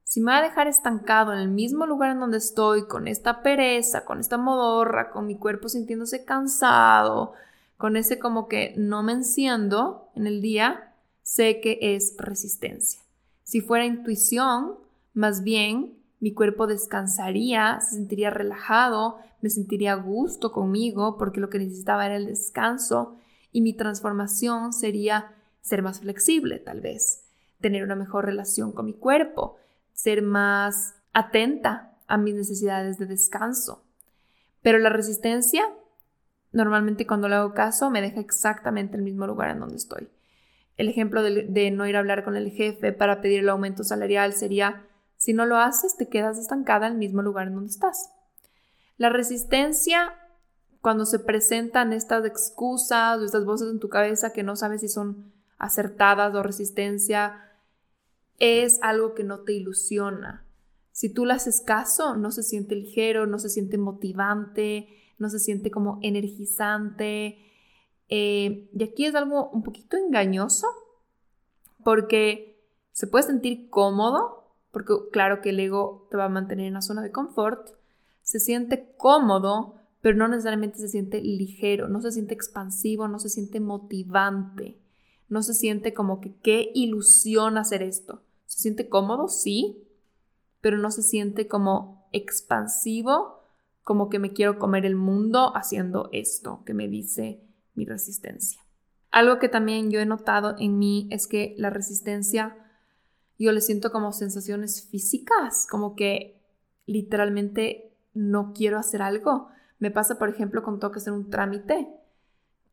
Si 0.03 0.21
me 0.21 0.31
va 0.31 0.37
a 0.37 0.43
dejar 0.43 0.67
estancado 0.67 1.33
en 1.33 1.39
el 1.39 1.49
mismo 1.49 1.85
lugar 1.87 2.11
en 2.11 2.19
donde 2.19 2.37
estoy, 2.37 2.87
con 2.87 3.07
esta 3.07 3.41
pereza, 3.41 4.05
con 4.05 4.19
esta 4.19 4.37
modorra, 4.37 5.09
con 5.09 5.25
mi 5.25 5.37
cuerpo 5.37 5.67
sintiéndose 5.67 6.25
cansado, 6.25 7.33
con 7.77 7.97
ese 7.97 8.19
como 8.19 8.47
que 8.47 8.73
no 8.77 9.03
me 9.03 9.13
enciendo 9.13 10.09
en 10.15 10.27
el 10.27 10.41
día, 10.41 10.93
sé 11.23 11.59
que 11.59 11.79
es 11.81 12.15
resistencia. 12.17 13.01
Si 13.43 13.61
fuera 13.61 13.85
intuición, 13.85 14.75
más 15.13 15.43
bien 15.43 15.97
mi 16.19 16.33
cuerpo 16.33 16.67
descansaría, 16.67 17.79
se 17.81 17.95
sentiría 17.95 18.29
relajado, 18.29 19.17
me 19.41 19.49
sentiría 19.49 19.95
gusto 19.95 20.51
conmigo 20.51 21.17
porque 21.17 21.39
lo 21.39 21.49
que 21.49 21.59
necesitaba 21.59 22.05
era 22.05 22.15
el 22.15 22.25
descanso 22.25 23.15
y 23.51 23.61
mi 23.61 23.73
transformación 23.73 24.73
sería 24.73 25.33
ser 25.61 25.81
más 25.81 25.99
flexible 25.99 26.59
tal 26.59 26.81
vez, 26.81 27.23
tener 27.59 27.83
una 27.83 27.95
mejor 27.95 28.25
relación 28.25 28.71
con 28.71 28.85
mi 28.85 28.93
cuerpo, 28.93 29.57
ser 29.93 30.21
más 30.21 30.95
atenta 31.13 31.91
a 32.07 32.17
mis 32.17 32.35
necesidades 32.35 32.97
de 32.97 33.05
descanso. 33.05 33.83
Pero 34.61 34.79
la 34.79 34.89
resistencia, 34.89 35.63
normalmente 36.51 37.07
cuando 37.07 37.29
le 37.29 37.35
hago 37.35 37.53
caso, 37.53 37.89
me 37.89 38.01
deja 38.01 38.19
exactamente 38.19 38.97
el 38.97 39.03
mismo 39.03 39.27
lugar 39.27 39.51
en 39.51 39.59
donde 39.59 39.77
estoy. 39.77 40.09
El 40.77 40.89
ejemplo 40.89 41.23
de, 41.23 41.71
no 41.71 41.87
ir 41.87 41.95
a 41.95 41.99
hablar 41.99 42.23
con 42.23 42.35
el 42.35 42.51
jefe 42.51 42.91
para 42.91 43.21
pedir 43.21 43.39
el 43.39 43.49
aumento 43.49 43.83
salarial 43.83 44.33
sería, 44.33 44.84
si 45.17 45.33
no 45.33 45.45
lo 45.45 45.57
haces, 45.57 45.97
te 45.97 46.09
quedas 46.09 46.37
estancada 46.37 46.87
en 46.87 46.93
el 46.93 46.99
mismo 46.99 47.21
lugar 47.21 47.47
en 47.47 47.55
donde 47.55 47.71
estás. 47.71 48.11
La 48.97 49.09
resistencia, 49.09 50.13
cuando 50.81 51.05
se 51.05 51.19
presentan 51.19 51.93
estas 51.93 52.25
excusas 52.25 53.19
o 53.19 53.25
estas 53.25 53.45
voces 53.45 53.69
en 53.71 53.79
tu 53.79 53.89
cabeza 53.89 54.33
que 54.33 54.43
no 54.43 54.55
sabes 54.55 54.81
si 54.81 54.87
son 54.87 55.33
acertadas 55.57 56.33
o 56.35 56.43
resistencia, 56.43 57.41
es 58.39 58.79
algo 58.81 59.13
que 59.13 59.23
no 59.23 59.39
te 59.39 59.53
ilusiona. 59.53 60.45
Si 60.91 61.09
tú 61.09 61.25
le 61.25 61.33
haces 61.33 61.61
caso, 61.61 62.15
no 62.15 62.31
se 62.31 62.43
siente 62.43 62.75
ligero, 62.75 63.25
no 63.25 63.39
se 63.39 63.49
siente 63.49 63.77
motivante, 63.77 64.87
no 65.17 65.29
se 65.29 65.39
siente 65.39 65.71
como 65.71 65.99
energizante. 66.01 67.37
Eh, 68.07 68.69
y 68.73 68.83
aquí 68.83 69.05
es 69.05 69.15
algo 69.15 69.49
un 69.49 69.63
poquito 69.63 69.97
engañoso, 69.97 70.67
porque 71.83 72.65
se 72.91 73.07
puede 73.07 73.25
sentir 73.25 73.69
cómodo, 73.69 74.44
porque 74.75 74.93
claro 75.13 75.39
que 75.39 75.51
el 75.51 75.59
ego 75.61 76.05
te 76.11 76.17
va 76.17 76.25
a 76.25 76.29
mantener 76.29 76.65
en 76.65 76.73
una 76.73 76.81
zona 76.81 77.01
de 77.01 77.13
confort, 77.13 77.69
se 78.23 78.41
siente 78.41 78.93
cómodo, 78.97 79.75
pero 80.01 80.17
no 80.17 80.27
necesariamente 80.27 80.79
se 80.79 80.89
siente 80.89 81.21
ligero, 81.21 81.87
no 81.87 82.01
se 82.01 82.11
siente 82.11 82.33
expansivo, 82.33 83.07
no 83.07 83.19
se 83.19 83.29
siente 83.29 83.61
motivante 83.61 84.77
no 85.27 85.41
se 85.41 85.53
siente 85.53 85.93
como 85.93 86.21
que 86.21 86.35
qué 86.35 86.71
ilusión 86.73 87.57
hacer 87.57 87.81
esto. 87.81 88.21
Se 88.45 88.59
siente 88.59 88.89
cómodo, 88.89 89.27
sí, 89.27 89.83
pero 90.61 90.77
no 90.77 90.91
se 90.91 91.01
siente 91.01 91.47
como 91.47 92.07
expansivo, 92.11 93.41
como 93.83 94.09
que 94.09 94.19
me 94.19 94.33
quiero 94.33 94.59
comer 94.59 94.85
el 94.85 94.95
mundo 94.95 95.55
haciendo 95.55 96.09
esto 96.11 96.63
que 96.65 96.73
me 96.73 96.87
dice 96.87 97.41
mi 97.73 97.85
resistencia. 97.85 98.61
Algo 99.11 99.39
que 99.39 99.49
también 99.49 99.91
yo 99.91 99.99
he 99.99 100.05
notado 100.05 100.55
en 100.59 100.77
mí 100.77 101.07
es 101.11 101.27
que 101.27 101.55
la 101.57 101.69
resistencia 101.69 102.57
yo 103.37 103.51
le 103.51 103.61
siento 103.61 103.91
como 103.91 104.11
sensaciones 104.11 104.87
físicas, 104.89 105.67
como 105.69 105.95
que 105.95 106.41
literalmente 106.85 107.91
no 108.13 108.53
quiero 108.53 108.77
hacer 108.77 109.01
algo. 109.01 109.49
Me 109.79 109.91
pasa, 109.91 110.17
por 110.17 110.29
ejemplo, 110.29 110.63
con 110.63 110.79
tengo 110.79 110.91
que 110.91 110.99
hacer 110.99 111.13
un 111.13 111.29
trámite 111.29 111.87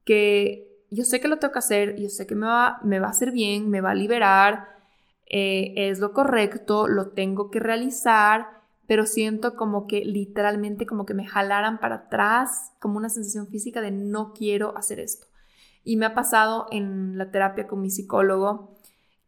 que 0.05 0.87
yo 0.91 1.05
sé 1.05 1.21
que 1.21 1.29
lo 1.29 1.39
tengo 1.39 1.53
que 1.53 1.59
hacer, 1.59 1.97
yo 1.97 2.09
sé 2.09 2.27
que 2.27 2.35
me 2.35 2.47
va, 2.47 2.79
me 2.85 3.01
va 3.01 3.07
a 3.09 3.11
hacer 3.11 3.33
bien, 3.33 3.71
me 3.71 3.81
va 3.81 3.93
a 3.93 3.95
liberar, 3.95 4.69
eh, 5.27 5.73
es 5.77 5.99
lo 5.99 6.13
correcto, 6.13 6.87
lo 6.87 7.09
tengo 7.11 7.51
que 7.51 7.61
realizar, 7.61 8.47
pero 8.87 9.07
siento 9.07 9.57
como 9.57 9.87
que 9.87 10.05
literalmente 10.05 10.85
como 10.85 11.07
que 11.07 11.15
me 11.15 11.27
jalaran 11.27 11.81
para 11.81 11.95
atrás, 11.95 12.73
como 12.79 12.99
una 12.99 13.09
sensación 13.09 13.49
física 13.49 13.81
de 13.81 13.91
no 13.91 14.35
quiero 14.35 14.77
hacer 14.77 15.01
esto. 15.01 15.27
Y 15.83 15.97
me 15.97 16.07
ha 16.07 16.15
pasado 16.15 16.67
en 16.71 17.17
la 17.17 17.31
terapia 17.31 17.67
con 17.67 17.81
mi 17.81 17.91
psicólogo 17.91 18.77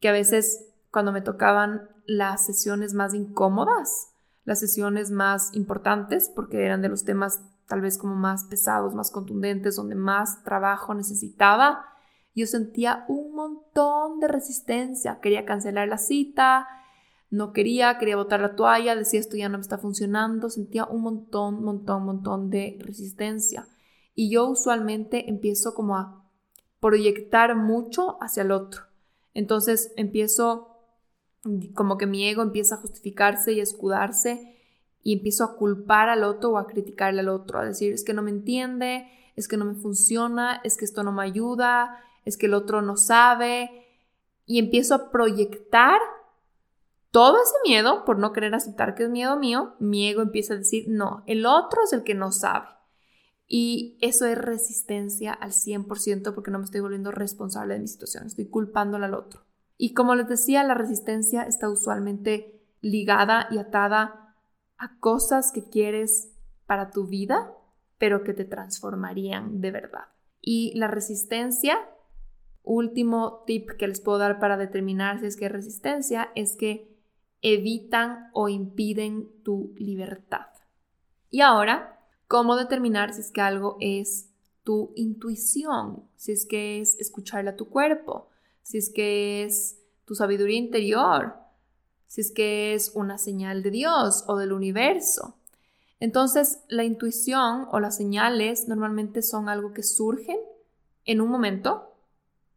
que 0.01 0.09
a 0.09 0.13
veces 0.13 0.67
cuando 0.95 1.13
me 1.13 1.21
tocaban 1.21 1.91
las 2.07 2.47
sesiones 2.47 2.95
más 2.95 3.13
incómodas, 3.13 4.15
las 4.45 4.61
sesiones 4.61 5.11
más 5.11 5.53
importantes, 5.53 6.31
porque 6.35 6.65
eran 6.65 6.81
de 6.81 6.89
los 6.89 7.05
temas 7.05 7.43
tal 7.67 7.81
vez 7.81 7.99
como 7.99 8.15
más 8.15 8.45
pesados, 8.45 8.95
más 8.95 9.11
contundentes, 9.11 9.77
donde 9.77 9.97
más 9.97 10.43
trabajo 10.45 10.95
necesitaba, 10.95 11.85
yo 12.35 12.47
sentía 12.47 13.05
un 13.09 13.35
montón 13.35 14.21
de 14.21 14.29
resistencia. 14.29 15.19
Quería 15.21 15.45
cancelar 15.45 15.89
la 15.89 15.99
cita, 15.99 16.69
no 17.31 17.53
quería, 17.53 17.99
quería 17.99 18.17
botar 18.17 18.41
la 18.41 18.55
toalla, 18.55 18.95
decía 18.95 19.21
esto 19.21 19.37
ya 19.37 19.49
no 19.49 19.59
me 19.59 19.63
está 19.63 19.79
funcionando, 19.79 20.49
sentía 20.49 20.85
un 20.85 21.03
montón, 21.03 21.65
montón, 21.65 22.05
montón 22.05 22.51
de 22.51 22.79
resistencia. 22.81 23.67
Y 24.15 24.31
yo 24.31 24.49
usualmente 24.49 25.29
empiezo 25.29 25.75
como 25.75 25.97
a 25.97 26.25
proyectar 26.79 27.57
mucho 27.57 28.17
hacia 28.23 28.45
el 28.45 28.53
otro. 28.53 28.83
Entonces 29.33 29.93
empiezo, 29.97 30.74
como 31.75 31.99
que 31.99 32.07
mi 32.07 32.27
ego 32.27 32.43
empieza 32.43 32.77
a 32.77 32.79
justificarse 32.79 33.53
y 33.53 33.61
a 33.61 33.63
escudarse 33.63 34.57
y 35.03 35.13
empiezo 35.13 35.45
a 35.45 35.57
culpar 35.57 36.09
al 36.09 36.25
otro 36.25 36.51
o 36.51 36.59
a 36.59 36.67
criticarle 36.67 37.21
al 37.21 37.29
otro, 37.29 37.59
a 37.59 37.65
decir 37.65 37.93
es 37.93 38.05
que 38.05 38.15
no 38.15 38.23
me 38.23 38.31
entiende, 38.31 39.07
es 39.37 39.49
que 39.49 39.57
no 39.57 39.65
me 39.65 39.75
funciona, 39.75 40.61
es 40.65 40.77
que 40.77 40.85
esto 40.85 41.03
no 41.03 41.13
me 41.13 41.25
ayuda, 41.25 42.01
es 42.25 42.37
que 42.37 42.47
el 42.47 42.55
otro 42.55 42.83
no 42.83 42.97
sabe. 42.97 43.71
Y 44.47 44.59
empiezo 44.59 44.95
a 44.95 45.11
proyectar 45.11 46.01
todo 47.11 47.37
ese 47.37 47.55
miedo 47.65 48.05
por 48.05 48.19
no 48.19 48.33
querer 48.33 48.55
aceptar 48.55 48.95
que 48.95 49.05
es 49.05 49.11
miedo 49.11 49.37
mío. 49.39 49.75
Mi 49.79 50.09
ego 50.09 50.23
empieza 50.23 50.55
a 50.55 50.59
decir, 50.59 50.87
no, 50.89 51.23
el 51.27 51.47
otro 51.47 51.83
es 51.85 51.93
el 51.93 52.03
que 52.03 52.15
no 52.15 52.33
sabe. 52.33 52.69
Y 53.47 53.99
eso 54.01 54.27
es 54.27 54.39
resistencia 54.39 55.33
al 55.33 55.53
100% 55.53 56.35
porque 56.35 56.51
no 56.51 56.59
me 56.59 56.65
estoy 56.65 56.81
volviendo 56.81 57.11
responsable 57.11 57.75
de 57.75 57.81
mi 57.81 57.89
situación, 57.89 58.27
estoy 58.27 58.47
culpándole 58.47 59.05
al 59.05 59.15
otro. 59.15 59.44
Y 59.77 59.95
como 59.95 60.15
les 60.15 60.29
decía, 60.29 60.65
la 60.65 60.75
resistencia 60.75 61.43
está 61.43 61.69
usualmente 61.69 62.61
ligada 62.81 63.49
y 63.51 63.59
atada 63.59 64.37
a 64.77 64.99
cosas 64.99 65.53
que 65.53 65.69
quieres 65.69 66.33
para 66.67 66.91
tu 66.91 67.07
vida, 67.07 67.53
pero 67.99 68.25
que 68.25 68.35
te 68.35 68.45
transformarían 68.45 69.61
de 69.61 69.71
verdad. 69.71 70.07
Y 70.41 70.73
la 70.79 70.89
resistencia, 70.89 71.79
último 72.63 73.43
tip 73.47 73.71
que 73.79 73.89
les 73.89 74.01
puedo 74.01 74.19
dar 74.19 74.39
para 74.39 74.57
determinar 74.57 75.21
si 75.21 75.27
es 75.27 75.37
que 75.37 75.47
es 75.47 75.53
resistencia, 75.53 76.31
es 76.35 76.57
que 76.57 76.95
evitan 77.41 78.31
o 78.33 78.49
impiden 78.49 79.29
tu 79.43 79.75
libertad. 79.77 80.47
Y 81.31 81.41
ahora 81.41 82.01
cómo 82.29 82.57
determinar 82.57 83.13
si 83.13 83.21
es 83.21 83.31
que 83.31 83.41
algo 83.41 83.77
es 83.81 84.31
tu 84.63 84.93
intuición, 84.97 86.09
si 86.17 86.33
es 86.33 86.47
que 86.47 86.81
es 86.81 86.99
escucharle 86.99 87.51
a 87.51 87.57
tu 87.57 87.69
cuerpo, 87.69 88.29
si 88.65 88.79
es 88.79 88.91
que 88.93 89.45
es 89.45 89.79
tu 90.05 90.17
sabiduría 90.17 90.59
interior, 90.59 91.35
si 92.09 92.23
es 92.23 92.33
que 92.33 92.75
es 92.75 92.91
una 92.95 93.19
señal 93.19 93.63
de 93.63 93.71
Dios 93.71 94.25
o 94.27 94.37
del 94.37 94.53
universo. 94.53 95.37
Entonces, 96.01 96.61
la 96.69 96.85
intuición 96.85 97.69
o 97.71 97.79
las 97.79 97.97
señales 97.97 98.67
normalmente 98.67 99.23
son 99.23 99.49
algo 99.49 99.73
que 99.73 99.83
surgen 99.83 100.39
en 101.05 101.21
un 101.21 101.29
momento, 101.29 101.95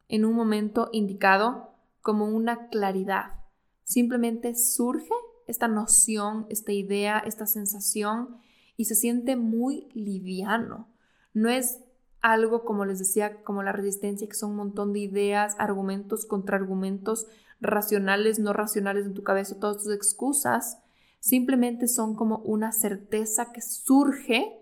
en 0.07 0.25
un 0.25 0.33
momento 0.33 0.89
indicado 0.91 1.71
como 2.01 2.25
una 2.25 2.69
claridad. 2.69 3.43
Simplemente 3.83 4.55
surge 4.55 5.13
esta 5.45 5.67
noción, 5.67 6.45
esta 6.49 6.71
idea, 6.71 7.19
esta 7.19 7.45
sensación 7.45 8.37
y 8.77 8.85
se 8.85 8.95
siente 8.95 9.35
muy 9.35 9.89
liviano. 9.93 10.87
No 11.33 11.49
es 11.49 11.79
algo, 12.21 12.65
como 12.65 12.85
les 12.85 12.99
decía, 12.99 13.41
como 13.43 13.63
la 13.63 13.71
resistencia, 13.71 14.27
que 14.27 14.35
son 14.35 14.51
un 14.51 14.57
montón 14.57 14.93
de 14.93 14.99
ideas, 14.99 15.55
argumentos, 15.59 16.25
contraargumentos, 16.25 17.27
racionales, 17.61 18.39
no 18.39 18.53
racionales 18.53 19.05
en 19.05 19.13
tu 19.13 19.23
cabeza, 19.23 19.59
todas 19.59 19.77
tus 19.83 19.93
excusas. 19.93 20.79
Simplemente 21.19 21.87
son 21.87 22.15
como 22.15 22.37
una 22.39 22.71
certeza 22.71 23.51
que 23.51 23.61
surge 23.61 24.59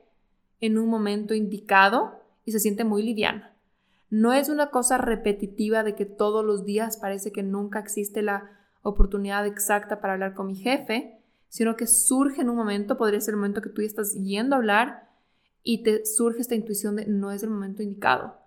en 0.59 0.77
un 0.77 0.89
momento 0.89 1.33
indicado 1.33 2.19
y 2.45 2.51
se 2.51 2.59
siente 2.59 2.83
muy 2.83 3.03
liviana. 3.03 3.53
No 4.09 4.33
es 4.33 4.49
una 4.49 4.69
cosa 4.69 4.97
repetitiva 4.97 5.83
de 5.83 5.95
que 5.95 6.05
todos 6.05 6.45
los 6.45 6.63
días 6.63 6.97
parece 6.97 7.31
que 7.31 7.43
nunca 7.43 7.79
existe 7.79 8.21
la 8.21 8.51
oportunidad 8.81 9.45
exacta 9.47 9.99
para 9.99 10.13
hablar 10.13 10.35
con 10.35 10.47
mi 10.47 10.55
jefe, 10.55 11.19
sino 11.49 11.75
que 11.75 11.87
surge 11.87 12.41
en 12.41 12.49
un 12.49 12.55
momento, 12.55 12.97
podría 12.97 13.19
ser 13.19 13.33
el 13.33 13.37
momento 13.37 13.61
que 13.61 13.69
tú 13.69 13.81
estás 13.81 14.13
yendo 14.13 14.55
a 14.55 14.59
hablar 14.59 15.09
y 15.65 15.83
te 15.83 16.05
surge 16.05 16.39
esta 16.39 16.55
intuición 16.55 16.95
de 16.95 17.07
no 17.07 17.33
es 17.33 17.43
el 17.43 17.49
momento 17.49 17.83
indicado. 17.83 18.37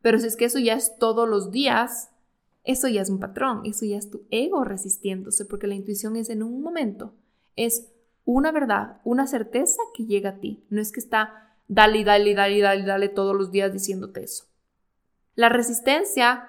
Pero 0.00 0.18
si 0.18 0.26
es 0.26 0.36
que 0.36 0.46
eso 0.46 0.58
ya 0.58 0.72
es 0.72 0.96
todos 0.96 1.28
los 1.28 1.50
días, 1.50 2.08
eso 2.64 2.88
ya 2.88 3.02
es 3.02 3.10
un 3.10 3.20
patrón, 3.20 3.60
eso 3.66 3.84
ya 3.84 3.98
es 3.98 4.08
tu 4.08 4.22
ego 4.30 4.64
resistiéndose, 4.64 5.44
porque 5.44 5.66
la 5.66 5.74
intuición 5.74 6.16
es 6.16 6.30
en 6.30 6.42
un 6.42 6.62
momento, 6.62 7.14
es 7.56 7.92
una 8.24 8.50
verdad, 8.52 9.02
una 9.04 9.26
certeza 9.26 9.82
que 9.94 10.06
llega 10.06 10.30
a 10.30 10.40
ti, 10.40 10.64
no 10.70 10.80
es 10.80 10.92
que 10.92 11.00
está 11.00 11.56
dale, 11.66 12.04
dale, 12.04 12.34
dale, 12.34 12.60
dale, 12.60 12.84
dale 12.84 13.08
todos 13.10 13.36
los 13.36 13.50
días 13.50 13.72
diciéndote 13.72 14.22
eso. 14.22 14.44
La 15.34 15.50
resistencia 15.50 16.48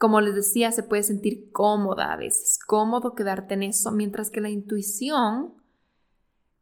como 0.00 0.22
les 0.22 0.34
decía, 0.34 0.72
se 0.72 0.82
puede 0.82 1.02
sentir 1.02 1.52
cómoda 1.52 2.14
a 2.14 2.16
veces, 2.16 2.58
cómodo 2.66 3.14
quedarte 3.14 3.52
en 3.52 3.64
eso, 3.64 3.92
mientras 3.92 4.30
que 4.30 4.40
la 4.40 4.48
intuición 4.48 5.52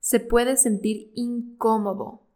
se 0.01 0.19
puede 0.19 0.57
sentir 0.57 1.13
incómodo. 1.15 2.28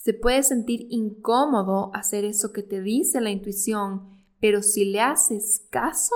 Se 0.00 0.14
puede 0.14 0.42
sentir 0.42 0.86
incómodo 0.88 1.90
hacer 1.92 2.24
eso 2.24 2.54
que 2.54 2.62
te 2.62 2.80
dice 2.80 3.20
la 3.20 3.30
intuición, 3.30 4.08
pero 4.40 4.62
si 4.62 4.86
le 4.86 5.02
haces 5.02 5.66
caso, 5.68 6.14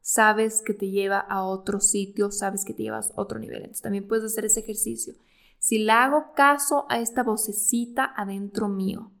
sabes 0.00 0.62
que 0.62 0.72
te 0.72 0.88
lleva 0.88 1.18
a 1.18 1.44
otro 1.44 1.80
sitio, 1.80 2.30
sabes 2.30 2.64
que 2.64 2.72
te 2.72 2.84
llevas 2.84 3.10
a 3.10 3.20
otro 3.20 3.38
nivel. 3.38 3.58
Entonces 3.58 3.82
también 3.82 4.08
puedes 4.08 4.24
hacer 4.24 4.46
ese 4.46 4.60
ejercicio. 4.60 5.12
Si 5.58 5.76
le 5.76 5.92
hago 5.92 6.32
caso 6.34 6.86
a 6.88 6.98
esta 6.98 7.22
vocecita 7.22 8.10
adentro 8.16 8.70
mío, 8.70 9.12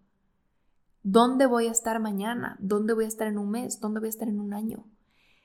¿Dónde 1.08 1.46
voy 1.46 1.68
a 1.68 1.70
estar 1.70 2.00
mañana? 2.00 2.56
¿Dónde 2.58 2.92
voy 2.92 3.04
a 3.04 3.06
estar 3.06 3.28
en 3.28 3.38
un 3.38 3.48
mes? 3.48 3.78
¿Dónde 3.78 4.00
voy 4.00 4.08
a 4.08 4.10
estar 4.10 4.26
en 4.26 4.40
un 4.40 4.52
año? 4.52 4.88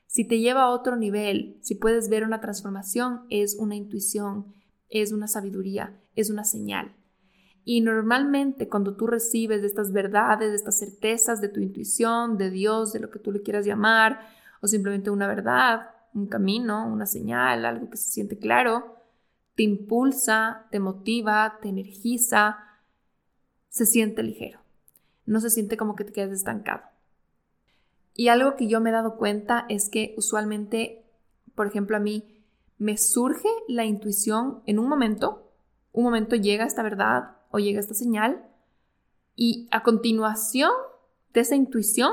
Si 0.08 0.28
te 0.28 0.40
lleva 0.40 0.64
a 0.64 0.72
otro 0.72 0.96
nivel, 0.96 1.60
si 1.62 1.76
puedes 1.76 2.10
ver 2.10 2.24
una 2.24 2.42
transformación, 2.42 3.28
es 3.30 3.54
una 3.60 3.76
intuición, 3.76 4.56
es 4.90 5.12
una 5.12 5.28
sabiduría, 5.28 6.02
es 6.16 6.32
una 6.32 6.46
señal. 6.46 6.96
Y 7.64 7.82
normalmente 7.82 8.68
cuando 8.68 8.96
tú 8.96 9.08
recibes 9.08 9.62
de 9.62 9.68
estas 9.68 9.92
verdades, 9.92 10.50
de 10.50 10.56
estas 10.56 10.80
certezas 10.80 11.42
de 11.42 11.50
tu 11.50 11.60
intuición, 11.60 12.38
de 12.38 12.50
Dios, 12.50 12.94
de 12.94 13.00
lo 13.00 13.10
que 13.10 13.20
tú 13.20 13.32
le 13.32 13.42
quieras 13.42 13.66
llamar, 13.66 14.20
o 14.62 14.68
simplemente 14.68 15.10
una 15.10 15.28
verdad, 15.28 15.92
un 16.14 16.28
camino, 16.28 16.88
una 16.88 17.06
señal, 17.06 17.66
algo 17.66 17.90
que 17.90 17.98
se 17.98 18.10
siente 18.10 18.38
claro, 18.38 18.96
te 19.56 19.64
impulsa, 19.64 20.68
te 20.72 20.80
motiva, 20.80 21.60
te 21.62 21.70
energiza, 21.70 22.58
se 23.70 23.86
siente 23.86 24.24
ligero 24.24 24.62
no 25.26 25.40
se 25.40 25.50
siente 25.50 25.78
como 25.78 25.96
que 25.96 26.04
te 26.04 26.14
quedas 26.14 26.32
estancado. 26.32 26.82
Y 28.14 28.28
algo 28.28 28.56
que 28.56 28.68
yo 28.68 28.82
me 28.82 28.90
he 28.90 28.94
dado 28.94 29.16
cuenta 29.16 29.66
es 29.70 29.90
que 29.90 30.14
usualmente, 30.18 31.06
por 31.56 31.68
ejemplo, 31.68 31.96
a 31.96 32.02
mí 32.02 32.44
me 32.78 32.98
surge 32.98 33.48
la 33.68 33.86
intuición 33.86 34.62
en 34.66 34.80
un 34.80 34.90
momento, 34.90 35.52
un 35.94 36.04
momento 36.04 36.36
llega 36.36 36.66
esta 36.66 36.84
verdad 36.84 37.36
o 37.52 37.60
llega 37.60 37.80
esta 37.80 37.94
señal 37.94 38.44
y 39.36 39.68
a 39.72 39.84
continuación 39.84 40.72
de 41.34 41.42
esa 41.42 41.56
intuición 41.56 42.12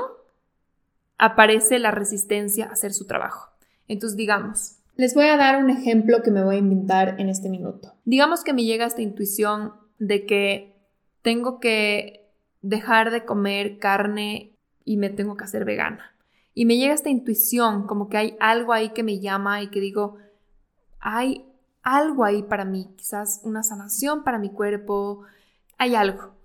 aparece 1.17 1.79
la 1.79 1.91
resistencia 1.91 2.65
a 2.65 2.73
hacer 2.73 2.93
su 2.93 3.05
trabajo. 3.05 3.49
Entonces, 3.87 4.17
digamos, 4.17 4.77
les 4.95 5.15
voy 5.15 5.25
a 5.25 5.37
dar 5.37 5.63
un 5.63 5.69
ejemplo 5.69 6.21
que 6.23 6.31
me 6.31 6.43
voy 6.43 6.55
a 6.55 6.59
inventar 6.59 7.15
en 7.19 7.29
este 7.29 7.49
minuto. 7.49 7.93
Digamos 8.05 8.43
que 8.43 8.53
me 8.53 8.63
llega 8.63 8.85
esta 8.85 9.01
intuición 9.01 9.73
de 9.97 10.25
que 10.25 10.75
tengo 11.21 11.59
que 11.59 12.29
dejar 12.61 13.11
de 13.11 13.25
comer 13.25 13.79
carne 13.79 14.57
y 14.85 14.97
me 14.97 15.09
tengo 15.09 15.37
que 15.37 15.43
hacer 15.43 15.65
vegana. 15.65 16.15
Y 16.53 16.65
me 16.65 16.77
llega 16.77 16.93
esta 16.93 17.09
intuición, 17.09 17.85
como 17.87 18.09
que 18.09 18.17
hay 18.17 18.37
algo 18.39 18.73
ahí 18.73 18.89
que 18.89 19.03
me 19.03 19.19
llama 19.19 19.61
y 19.61 19.67
que 19.67 19.79
digo, 19.79 20.17
hay 20.99 21.45
algo 21.83 22.23
ahí 22.23 22.43
para 22.43 22.65
mí, 22.65 22.93
quizás 22.97 23.41
una 23.43 23.63
sanación 23.63 24.23
para 24.23 24.39
mi 24.39 24.51
cuerpo, 24.51 25.23
hay 25.77 25.95
algo. 25.95 26.35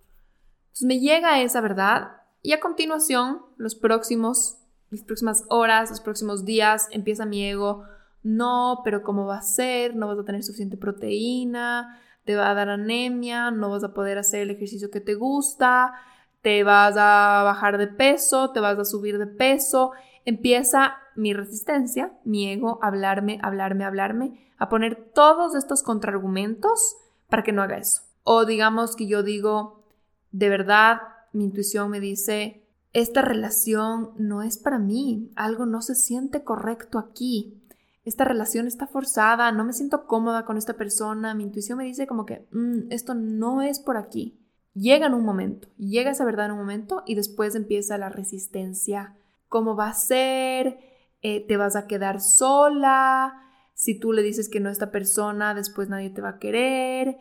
Entonces 0.67 0.87
me 0.87 1.01
llega 1.01 1.41
esa 1.41 1.61
verdad 1.61 2.23
y 2.43 2.53
a 2.53 2.61
continuación, 2.61 3.43
los 3.57 3.75
próximos, 3.75 4.59
las 4.91 5.03
próximas 5.03 5.45
horas, 5.49 5.91
los 5.91 6.01
próximos 6.01 6.45
días, 6.45 6.89
empieza 6.91 7.27
mi 7.27 7.45
ego, 7.45 7.85
no, 8.23 8.81
pero 8.85 9.03
¿cómo 9.03 9.27
va 9.27 9.39
a 9.39 9.43
ser? 9.43 9.95
No 9.95 10.09
vas 10.09 10.19
a 10.19 10.25
tener 10.25 10.43
suficiente 10.43 10.77
proteína, 10.77 12.01
te 12.25 12.37
va 12.37 12.51
a 12.51 12.55
dar 12.55 12.71
anemia, 12.71 13.51
no 13.51 13.71
vas 13.71 13.85
a 13.85 13.93
poder 13.95 14.19
hacer 14.19 14.41
el 14.41 14.51
ejercicio 14.51 14.91
que 14.91 15.01
te 15.01 15.15
gusta, 15.15 15.95
te 16.43 16.65
vas 16.65 16.97
a 16.99 17.43
bajar 17.45 17.79
de 17.79 17.87
peso, 17.87 18.51
te 18.51 18.61
vas 18.61 18.79
a 18.79 18.85
subir 18.85 19.19
de 19.19 19.27
peso. 19.27 19.93
Empieza 20.25 20.97
mi 21.17 21.33
resistencia, 21.33 22.13
mi 22.25 22.51
ego, 22.51 22.79
hablarme, 22.83 23.39
hablarme, 23.43 23.85
hablarme, 23.85 24.53
a 24.65 24.69
poner 24.69 25.11
todos 25.15 25.55
estos 25.55 25.83
contraargumentos 25.83 26.97
para 27.29 27.43
que 27.43 27.53
no 27.53 27.63
haga 27.63 27.79
eso. 27.79 28.03
O 28.23 28.45
digamos 28.45 28.97
que 28.97 29.07
yo 29.07 29.23
digo, 29.23 29.85
de 30.33 30.49
verdad, 30.49 31.01
mi 31.33 31.45
intuición 31.45 31.91
me 31.91 32.01
dice, 32.01 32.67
esta 32.93 33.23
relación 33.23 34.13
no 34.17 34.43
es 34.43 34.59
para 34.59 34.79
mí, 34.79 35.31
algo 35.37 35.67
no 35.67 35.83
se 35.83 35.95
siente 35.95 36.45
correcto 36.45 36.99
aquí 36.99 37.61
esta 38.05 38.25
relación 38.25 38.67
está 38.67 38.87
forzada, 38.87 39.51
no 39.51 39.65
me 39.65 39.73
siento 39.73 40.07
cómoda 40.07 40.45
con 40.45 40.59
esta 40.59 40.75
persona, 40.75 41.35
mi 41.35 41.45
intuición 41.45 41.79
me 41.79 41.85
dice 41.85 42.07
como 42.07 42.27
que 42.27 42.47
mm, 42.53 42.91
esto 42.91 43.15
no 43.15 43.63
es 43.63 43.81
por 43.81 43.97
aquí. 43.97 44.39
Llega 44.75 45.07
en 45.07 45.15
un 45.15 45.25
momento, 45.25 45.69
llega 45.79 46.11
esa 46.11 46.25
verdad 46.25 46.47
en 46.47 46.53
un 46.53 46.59
momento 46.59 47.03
y 47.07 47.15
después 47.15 47.55
empieza 47.55 47.97
la 47.97 48.11
resistencia. 48.11 49.17
¿Cómo 49.49 49.77
va 49.77 49.89
a 49.89 49.95
ser? 49.95 50.79
Eh, 51.23 51.47
¿Te 51.47 51.57
vas 51.57 51.77
a 51.77 51.87
quedar 51.87 52.21
sola? 52.21 53.44
Si 53.75 53.99
tú 53.99 54.13
le 54.13 54.23
dices 54.23 54.49
que 54.49 54.61
no 54.61 54.69
a 54.69 54.73
esta 54.73 54.91
persona, 54.91 55.55
después 55.55 55.89
nadie 55.89 56.11
te 56.11 56.23
va 56.23 56.31
a 56.31 56.39
querer. 56.39 57.19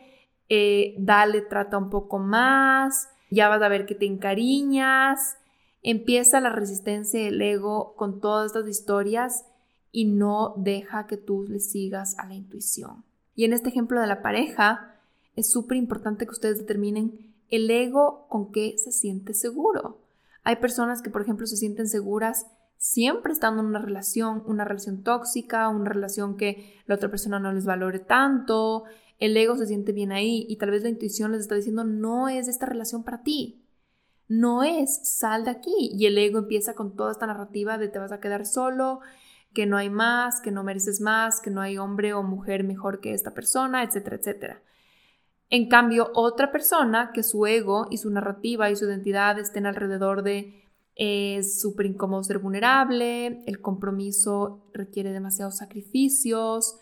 Eh, 0.48 0.94
dale, 0.98 1.40
trata 1.42 1.78
un 1.78 1.90
poco 1.90 2.18
más. 2.18 3.08
Ya 3.30 3.48
vas 3.48 3.62
a 3.62 3.68
ver 3.68 3.86
que 3.86 3.94
te 3.94 4.06
encariñas. 4.06 5.36
Empieza 5.82 6.40
la 6.40 6.50
resistencia 6.50 7.22
del 7.22 7.42
ego 7.42 7.94
con 7.96 8.20
todas 8.20 8.46
estas 8.46 8.68
historias 8.68 9.44
y 9.92 10.06
no 10.06 10.54
deja 10.56 11.06
que 11.06 11.16
tú 11.16 11.44
le 11.48 11.60
sigas 11.60 12.18
a 12.18 12.26
la 12.26 12.34
intuición. 12.34 13.04
Y 13.34 13.44
en 13.44 13.52
este 13.52 13.68
ejemplo 13.68 14.00
de 14.00 14.06
la 14.06 14.22
pareja, 14.22 14.96
es 15.36 15.50
súper 15.50 15.76
importante 15.76 16.24
que 16.24 16.32
ustedes 16.32 16.58
determinen 16.58 17.34
el 17.48 17.70
ego 17.70 18.26
con 18.28 18.50
qué 18.52 18.76
se 18.78 18.92
siente 18.92 19.34
seguro. 19.34 19.98
Hay 20.42 20.56
personas 20.56 21.02
que, 21.02 21.10
por 21.10 21.22
ejemplo, 21.22 21.46
se 21.46 21.56
sienten 21.56 21.88
seguras 21.88 22.46
siempre 22.84 23.32
estando 23.32 23.62
en 23.62 23.68
una 23.68 23.78
relación, 23.78 24.42
una 24.44 24.62
relación 24.62 25.02
tóxica, 25.02 25.70
una 25.70 25.88
relación 25.88 26.36
que 26.36 26.82
la 26.84 26.96
otra 26.96 27.08
persona 27.08 27.38
no 27.40 27.50
les 27.50 27.64
valore 27.64 27.98
tanto, 27.98 28.84
el 29.18 29.34
ego 29.38 29.56
se 29.56 29.66
siente 29.66 29.92
bien 29.92 30.12
ahí 30.12 30.44
y 30.50 30.56
tal 30.56 30.70
vez 30.70 30.82
la 30.82 30.90
intuición 30.90 31.32
les 31.32 31.40
está 31.40 31.54
diciendo 31.54 31.84
no 31.84 32.28
es 32.28 32.46
esta 32.46 32.66
relación 32.66 33.02
para 33.02 33.22
ti. 33.22 33.64
No 34.28 34.64
es, 34.64 35.00
sal 35.02 35.46
de 35.46 35.52
aquí. 35.52 35.92
Y 35.92 36.04
el 36.04 36.18
ego 36.18 36.40
empieza 36.40 36.74
con 36.74 36.94
toda 36.94 37.12
esta 37.12 37.26
narrativa 37.26 37.78
de 37.78 37.88
te 37.88 37.98
vas 37.98 38.12
a 38.12 38.20
quedar 38.20 38.44
solo, 38.44 39.00
que 39.54 39.64
no 39.64 39.78
hay 39.78 39.88
más, 39.88 40.42
que 40.42 40.50
no 40.50 40.62
mereces 40.62 41.00
más, 41.00 41.40
que 41.40 41.50
no 41.50 41.62
hay 41.62 41.78
hombre 41.78 42.12
o 42.12 42.22
mujer 42.22 42.64
mejor 42.64 43.00
que 43.00 43.14
esta 43.14 43.32
persona, 43.32 43.82
etcétera, 43.82 44.16
etcétera. 44.16 44.62
En 45.48 45.70
cambio, 45.70 46.10
otra 46.14 46.52
persona 46.52 47.12
que 47.14 47.22
su 47.22 47.46
ego 47.46 47.86
y 47.90 47.96
su 47.96 48.10
narrativa 48.10 48.70
y 48.70 48.76
su 48.76 48.84
identidad 48.84 49.38
estén 49.38 49.64
alrededor 49.64 50.22
de 50.22 50.63
es 50.96 51.60
súper 51.60 51.86
incómodo 51.86 52.22
ser 52.22 52.38
vulnerable, 52.38 53.42
el 53.46 53.60
compromiso 53.60 54.64
requiere 54.72 55.12
demasiados 55.12 55.56
sacrificios, 55.56 56.76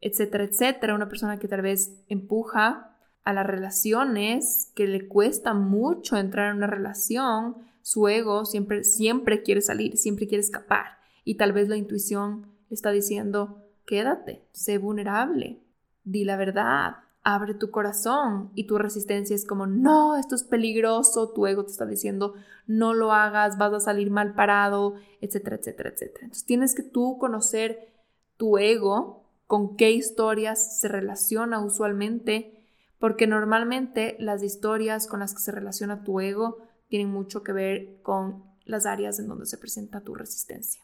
etcétera, 0.00 0.44
etcétera. 0.44 0.94
Una 0.94 1.08
persona 1.08 1.38
que 1.38 1.48
tal 1.48 1.62
vez 1.62 1.92
empuja 2.08 2.96
a 3.24 3.32
las 3.32 3.46
relaciones, 3.46 4.72
que 4.74 4.86
le 4.86 5.08
cuesta 5.08 5.52
mucho 5.52 6.16
entrar 6.16 6.50
en 6.50 6.56
una 6.56 6.66
relación, 6.66 7.56
su 7.82 8.08
ego 8.08 8.44
siempre, 8.44 8.84
siempre 8.84 9.42
quiere 9.42 9.60
salir, 9.60 9.96
siempre 9.96 10.26
quiere 10.26 10.40
escapar. 10.40 10.98
Y 11.24 11.36
tal 11.36 11.52
vez 11.52 11.68
la 11.68 11.76
intuición 11.76 12.46
está 12.70 12.90
diciendo, 12.90 13.62
quédate, 13.86 14.46
sé 14.52 14.78
vulnerable, 14.78 15.62
di 16.04 16.24
la 16.24 16.36
verdad, 16.36 16.94
abre 17.34 17.54
tu 17.54 17.70
corazón 17.70 18.50
y 18.54 18.66
tu 18.66 18.78
resistencia 18.78 19.34
es 19.34 19.46
como, 19.46 19.66
no, 19.66 20.16
esto 20.16 20.34
es 20.34 20.44
peligroso, 20.44 21.32
tu 21.32 21.46
ego 21.46 21.64
te 21.64 21.72
está 21.72 21.86
diciendo, 21.86 22.34
no 22.66 22.94
lo 22.94 23.12
hagas, 23.12 23.58
vas 23.58 23.72
a 23.72 23.80
salir 23.80 24.10
mal 24.10 24.34
parado, 24.34 24.94
etcétera, 25.20 25.56
etcétera, 25.56 25.90
etcétera. 25.90 26.24
Entonces 26.24 26.46
tienes 26.46 26.74
que 26.74 26.82
tú 26.82 27.18
conocer 27.18 27.92
tu 28.36 28.58
ego, 28.58 29.24
con 29.46 29.76
qué 29.76 29.90
historias 29.90 30.80
se 30.80 30.88
relaciona 30.88 31.58
usualmente, 31.64 32.64
porque 32.98 33.26
normalmente 33.26 34.16
las 34.20 34.42
historias 34.42 35.06
con 35.06 35.20
las 35.20 35.34
que 35.34 35.40
se 35.40 35.52
relaciona 35.52 36.04
tu 36.04 36.20
ego 36.20 36.58
tienen 36.88 37.10
mucho 37.10 37.42
que 37.42 37.52
ver 37.52 38.00
con 38.02 38.44
las 38.64 38.86
áreas 38.86 39.18
en 39.18 39.26
donde 39.26 39.46
se 39.46 39.58
presenta 39.58 40.02
tu 40.02 40.14
resistencia. 40.14 40.82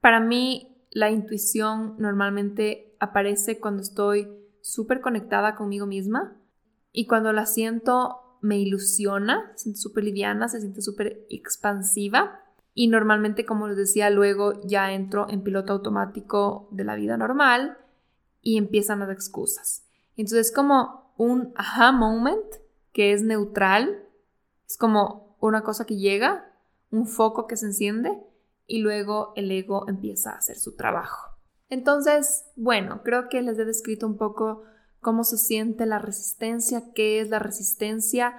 Para 0.00 0.20
mí, 0.20 0.86
la 0.90 1.10
intuición 1.10 1.96
normalmente 1.98 2.96
aparece 3.00 3.60
cuando 3.60 3.82
estoy 3.82 4.28
súper 4.66 5.00
conectada 5.00 5.54
conmigo 5.54 5.86
misma 5.86 6.36
y 6.90 7.06
cuando 7.06 7.32
la 7.32 7.46
siento 7.46 8.38
me 8.40 8.58
ilusiona, 8.58 9.52
se 9.54 9.64
siente 9.64 9.80
súper 9.80 10.04
liviana, 10.04 10.48
se 10.48 10.60
siente 10.60 10.82
súper 10.82 11.24
expansiva 11.30 12.40
y 12.74 12.88
normalmente, 12.88 13.46
como 13.46 13.68
les 13.68 13.76
decía, 13.76 14.10
luego 14.10 14.60
ya 14.64 14.92
entro 14.92 15.28
en 15.30 15.42
piloto 15.42 15.72
automático 15.72 16.68
de 16.72 16.82
la 16.82 16.96
vida 16.96 17.16
normal 17.16 17.78
y 18.42 18.58
empiezan 18.58 18.98
las 18.98 19.10
excusas. 19.10 19.86
Entonces 20.16 20.48
es 20.48 20.52
como 20.52 21.12
un 21.16 21.52
aha 21.54 21.92
moment 21.92 22.44
que 22.92 23.12
es 23.12 23.22
neutral, 23.22 24.02
es 24.66 24.76
como 24.76 25.36
una 25.40 25.62
cosa 25.62 25.86
que 25.86 25.96
llega, 25.96 26.52
un 26.90 27.06
foco 27.06 27.46
que 27.46 27.56
se 27.56 27.66
enciende 27.66 28.20
y 28.66 28.78
luego 28.78 29.32
el 29.36 29.48
ego 29.52 29.88
empieza 29.88 30.32
a 30.32 30.38
hacer 30.38 30.56
su 30.56 30.74
trabajo. 30.74 31.35
Entonces, 31.68 32.44
bueno, 32.56 33.02
creo 33.02 33.28
que 33.28 33.42
les 33.42 33.58
he 33.58 33.64
descrito 33.64 34.06
un 34.06 34.16
poco 34.16 34.62
cómo 35.00 35.24
se 35.24 35.36
siente 35.36 35.86
la 35.86 35.98
resistencia, 35.98 36.92
qué 36.94 37.20
es 37.20 37.28
la 37.28 37.38
resistencia, 37.38 38.34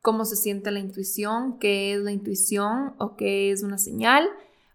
cómo 0.00 0.24
se 0.24 0.36
siente 0.36 0.70
la 0.70 0.80
intuición, 0.80 1.58
qué 1.58 1.94
es 1.94 2.00
la 2.00 2.12
intuición 2.12 2.94
o 2.98 3.16
qué 3.16 3.50
es 3.50 3.62
una 3.62 3.78
señal, 3.78 4.28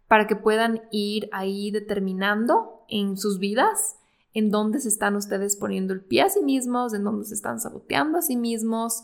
para 0.07 0.27
que 0.27 0.35
puedan 0.35 0.83
ir 0.91 1.29
ahí 1.31 1.71
determinando 1.71 2.85
en 2.87 3.17
sus 3.17 3.39
vidas 3.39 3.97
en 4.37 4.51
dónde 4.51 4.79
se 4.79 4.89
están 4.89 5.15
ustedes 5.15 5.55
poniendo 5.55 5.95
el 5.95 6.01
pie 6.01 6.21
a 6.21 6.29
sí 6.29 6.43
mismos, 6.43 6.93
en 6.93 7.03
dónde 7.03 7.25
se 7.25 7.33
están 7.33 7.59
saboteando 7.59 8.19
a 8.19 8.21
sí 8.21 8.35
mismos 8.35 9.03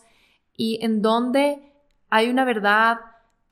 y 0.56 0.78
en 0.86 1.02
dónde 1.02 1.74
hay 2.12 2.30
una 2.30 2.46
verdad 2.46 2.98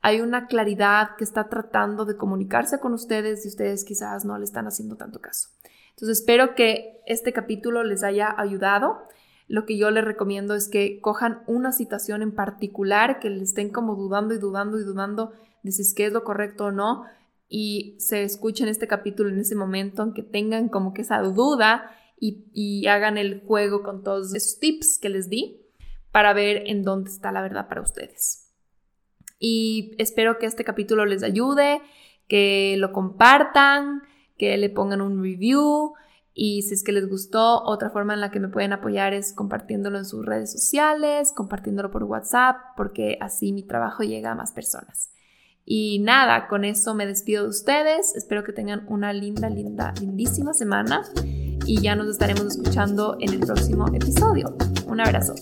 hay 0.02 0.20
una 0.20 0.48
claridad 0.48 1.14
que 1.16 1.22
está 1.22 1.48
tratando 1.48 2.04
de 2.04 2.16
comunicarse 2.16 2.80
con 2.80 2.92
ustedes 2.92 3.44
y 3.44 3.48
ustedes 3.48 3.84
quizás 3.84 4.24
no 4.24 4.36
le 4.36 4.44
están 4.44 4.66
haciendo 4.66 4.96
tanto 4.96 5.20
caso. 5.20 5.48
Entonces 5.90 6.18
espero 6.18 6.56
que 6.56 7.00
este 7.06 7.32
capítulo 7.32 7.84
les 7.84 8.02
haya 8.02 8.34
ayudado. 8.36 9.06
Lo 9.46 9.64
que 9.64 9.78
yo 9.78 9.92
les 9.92 10.04
recomiendo 10.04 10.56
es 10.56 10.68
que 10.68 11.00
cojan 11.00 11.44
una 11.46 11.70
situación 11.70 12.20
en 12.22 12.34
particular 12.34 13.20
que 13.20 13.30
le 13.30 13.44
estén 13.44 13.70
como 13.70 13.94
dudando 13.94 14.34
y 14.34 14.38
dudando 14.38 14.80
y 14.80 14.82
dudando 14.82 15.32
de 15.62 15.70
si 15.70 15.82
es 15.82 15.94
que 15.94 16.06
es 16.06 16.12
lo 16.12 16.24
correcto 16.24 16.66
o 16.66 16.72
no 16.72 17.04
y 17.48 17.94
se 18.00 18.24
escuchen 18.24 18.66
este 18.66 18.88
capítulo 18.88 19.30
en 19.30 19.38
ese 19.38 19.54
momento, 19.54 20.02
aunque 20.02 20.22
tengan 20.22 20.68
como 20.68 20.94
que 20.94 21.02
esa 21.02 21.20
duda 21.20 21.94
y, 22.18 22.46
y 22.52 22.88
hagan 22.88 23.18
el 23.18 23.42
juego 23.46 23.84
con 23.84 24.02
todos 24.02 24.34
esos 24.34 24.58
tips 24.58 24.98
que 24.98 25.10
les 25.10 25.28
di 25.28 25.60
para 26.10 26.32
ver 26.32 26.64
en 26.66 26.82
dónde 26.82 27.10
está 27.10 27.30
la 27.30 27.42
verdad 27.42 27.68
para 27.68 27.82
ustedes 27.82 28.41
y 29.42 29.96
espero 29.98 30.38
que 30.38 30.46
este 30.46 30.62
capítulo 30.62 31.04
les 31.04 31.24
ayude, 31.24 31.82
que 32.28 32.76
lo 32.78 32.92
compartan, 32.92 34.02
que 34.38 34.56
le 34.56 34.70
pongan 34.70 35.00
un 35.00 35.20
review 35.20 35.94
y 36.32 36.62
si 36.62 36.74
es 36.74 36.84
que 36.84 36.92
les 36.92 37.08
gustó, 37.08 37.62
otra 37.64 37.90
forma 37.90 38.14
en 38.14 38.20
la 38.20 38.30
que 38.30 38.38
me 38.38 38.48
pueden 38.48 38.72
apoyar 38.72 39.14
es 39.14 39.32
compartiéndolo 39.32 39.98
en 39.98 40.04
sus 40.04 40.24
redes 40.24 40.52
sociales, 40.52 41.32
compartiéndolo 41.34 41.90
por 41.90 42.04
WhatsApp, 42.04 42.56
porque 42.76 43.18
así 43.20 43.52
mi 43.52 43.64
trabajo 43.64 44.04
llega 44.04 44.30
a 44.30 44.36
más 44.36 44.52
personas. 44.52 45.10
Y 45.64 45.98
nada, 45.98 46.46
con 46.46 46.64
eso 46.64 46.94
me 46.94 47.04
despido 47.04 47.42
de 47.42 47.50
ustedes. 47.50 48.14
Espero 48.14 48.44
que 48.44 48.52
tengan 48.52 48.84
una 48.88 49.12
linda, 49.12 49.50
linda, 49.50 49.92
lindísima 50.00 50.54
semana 50.54 51.02
y 51.66 51.80
ya 51.80 51.96
nos 51.96 52.08
estaremos 52.08 52.46
escuchando 52.46 53.16
en 53.18 53.34
el 53.34 53.40
próximo 53.40 53.88
episodio. 53.92 54.56
Un 54.86 55.00
abrazo. 55.00 55.34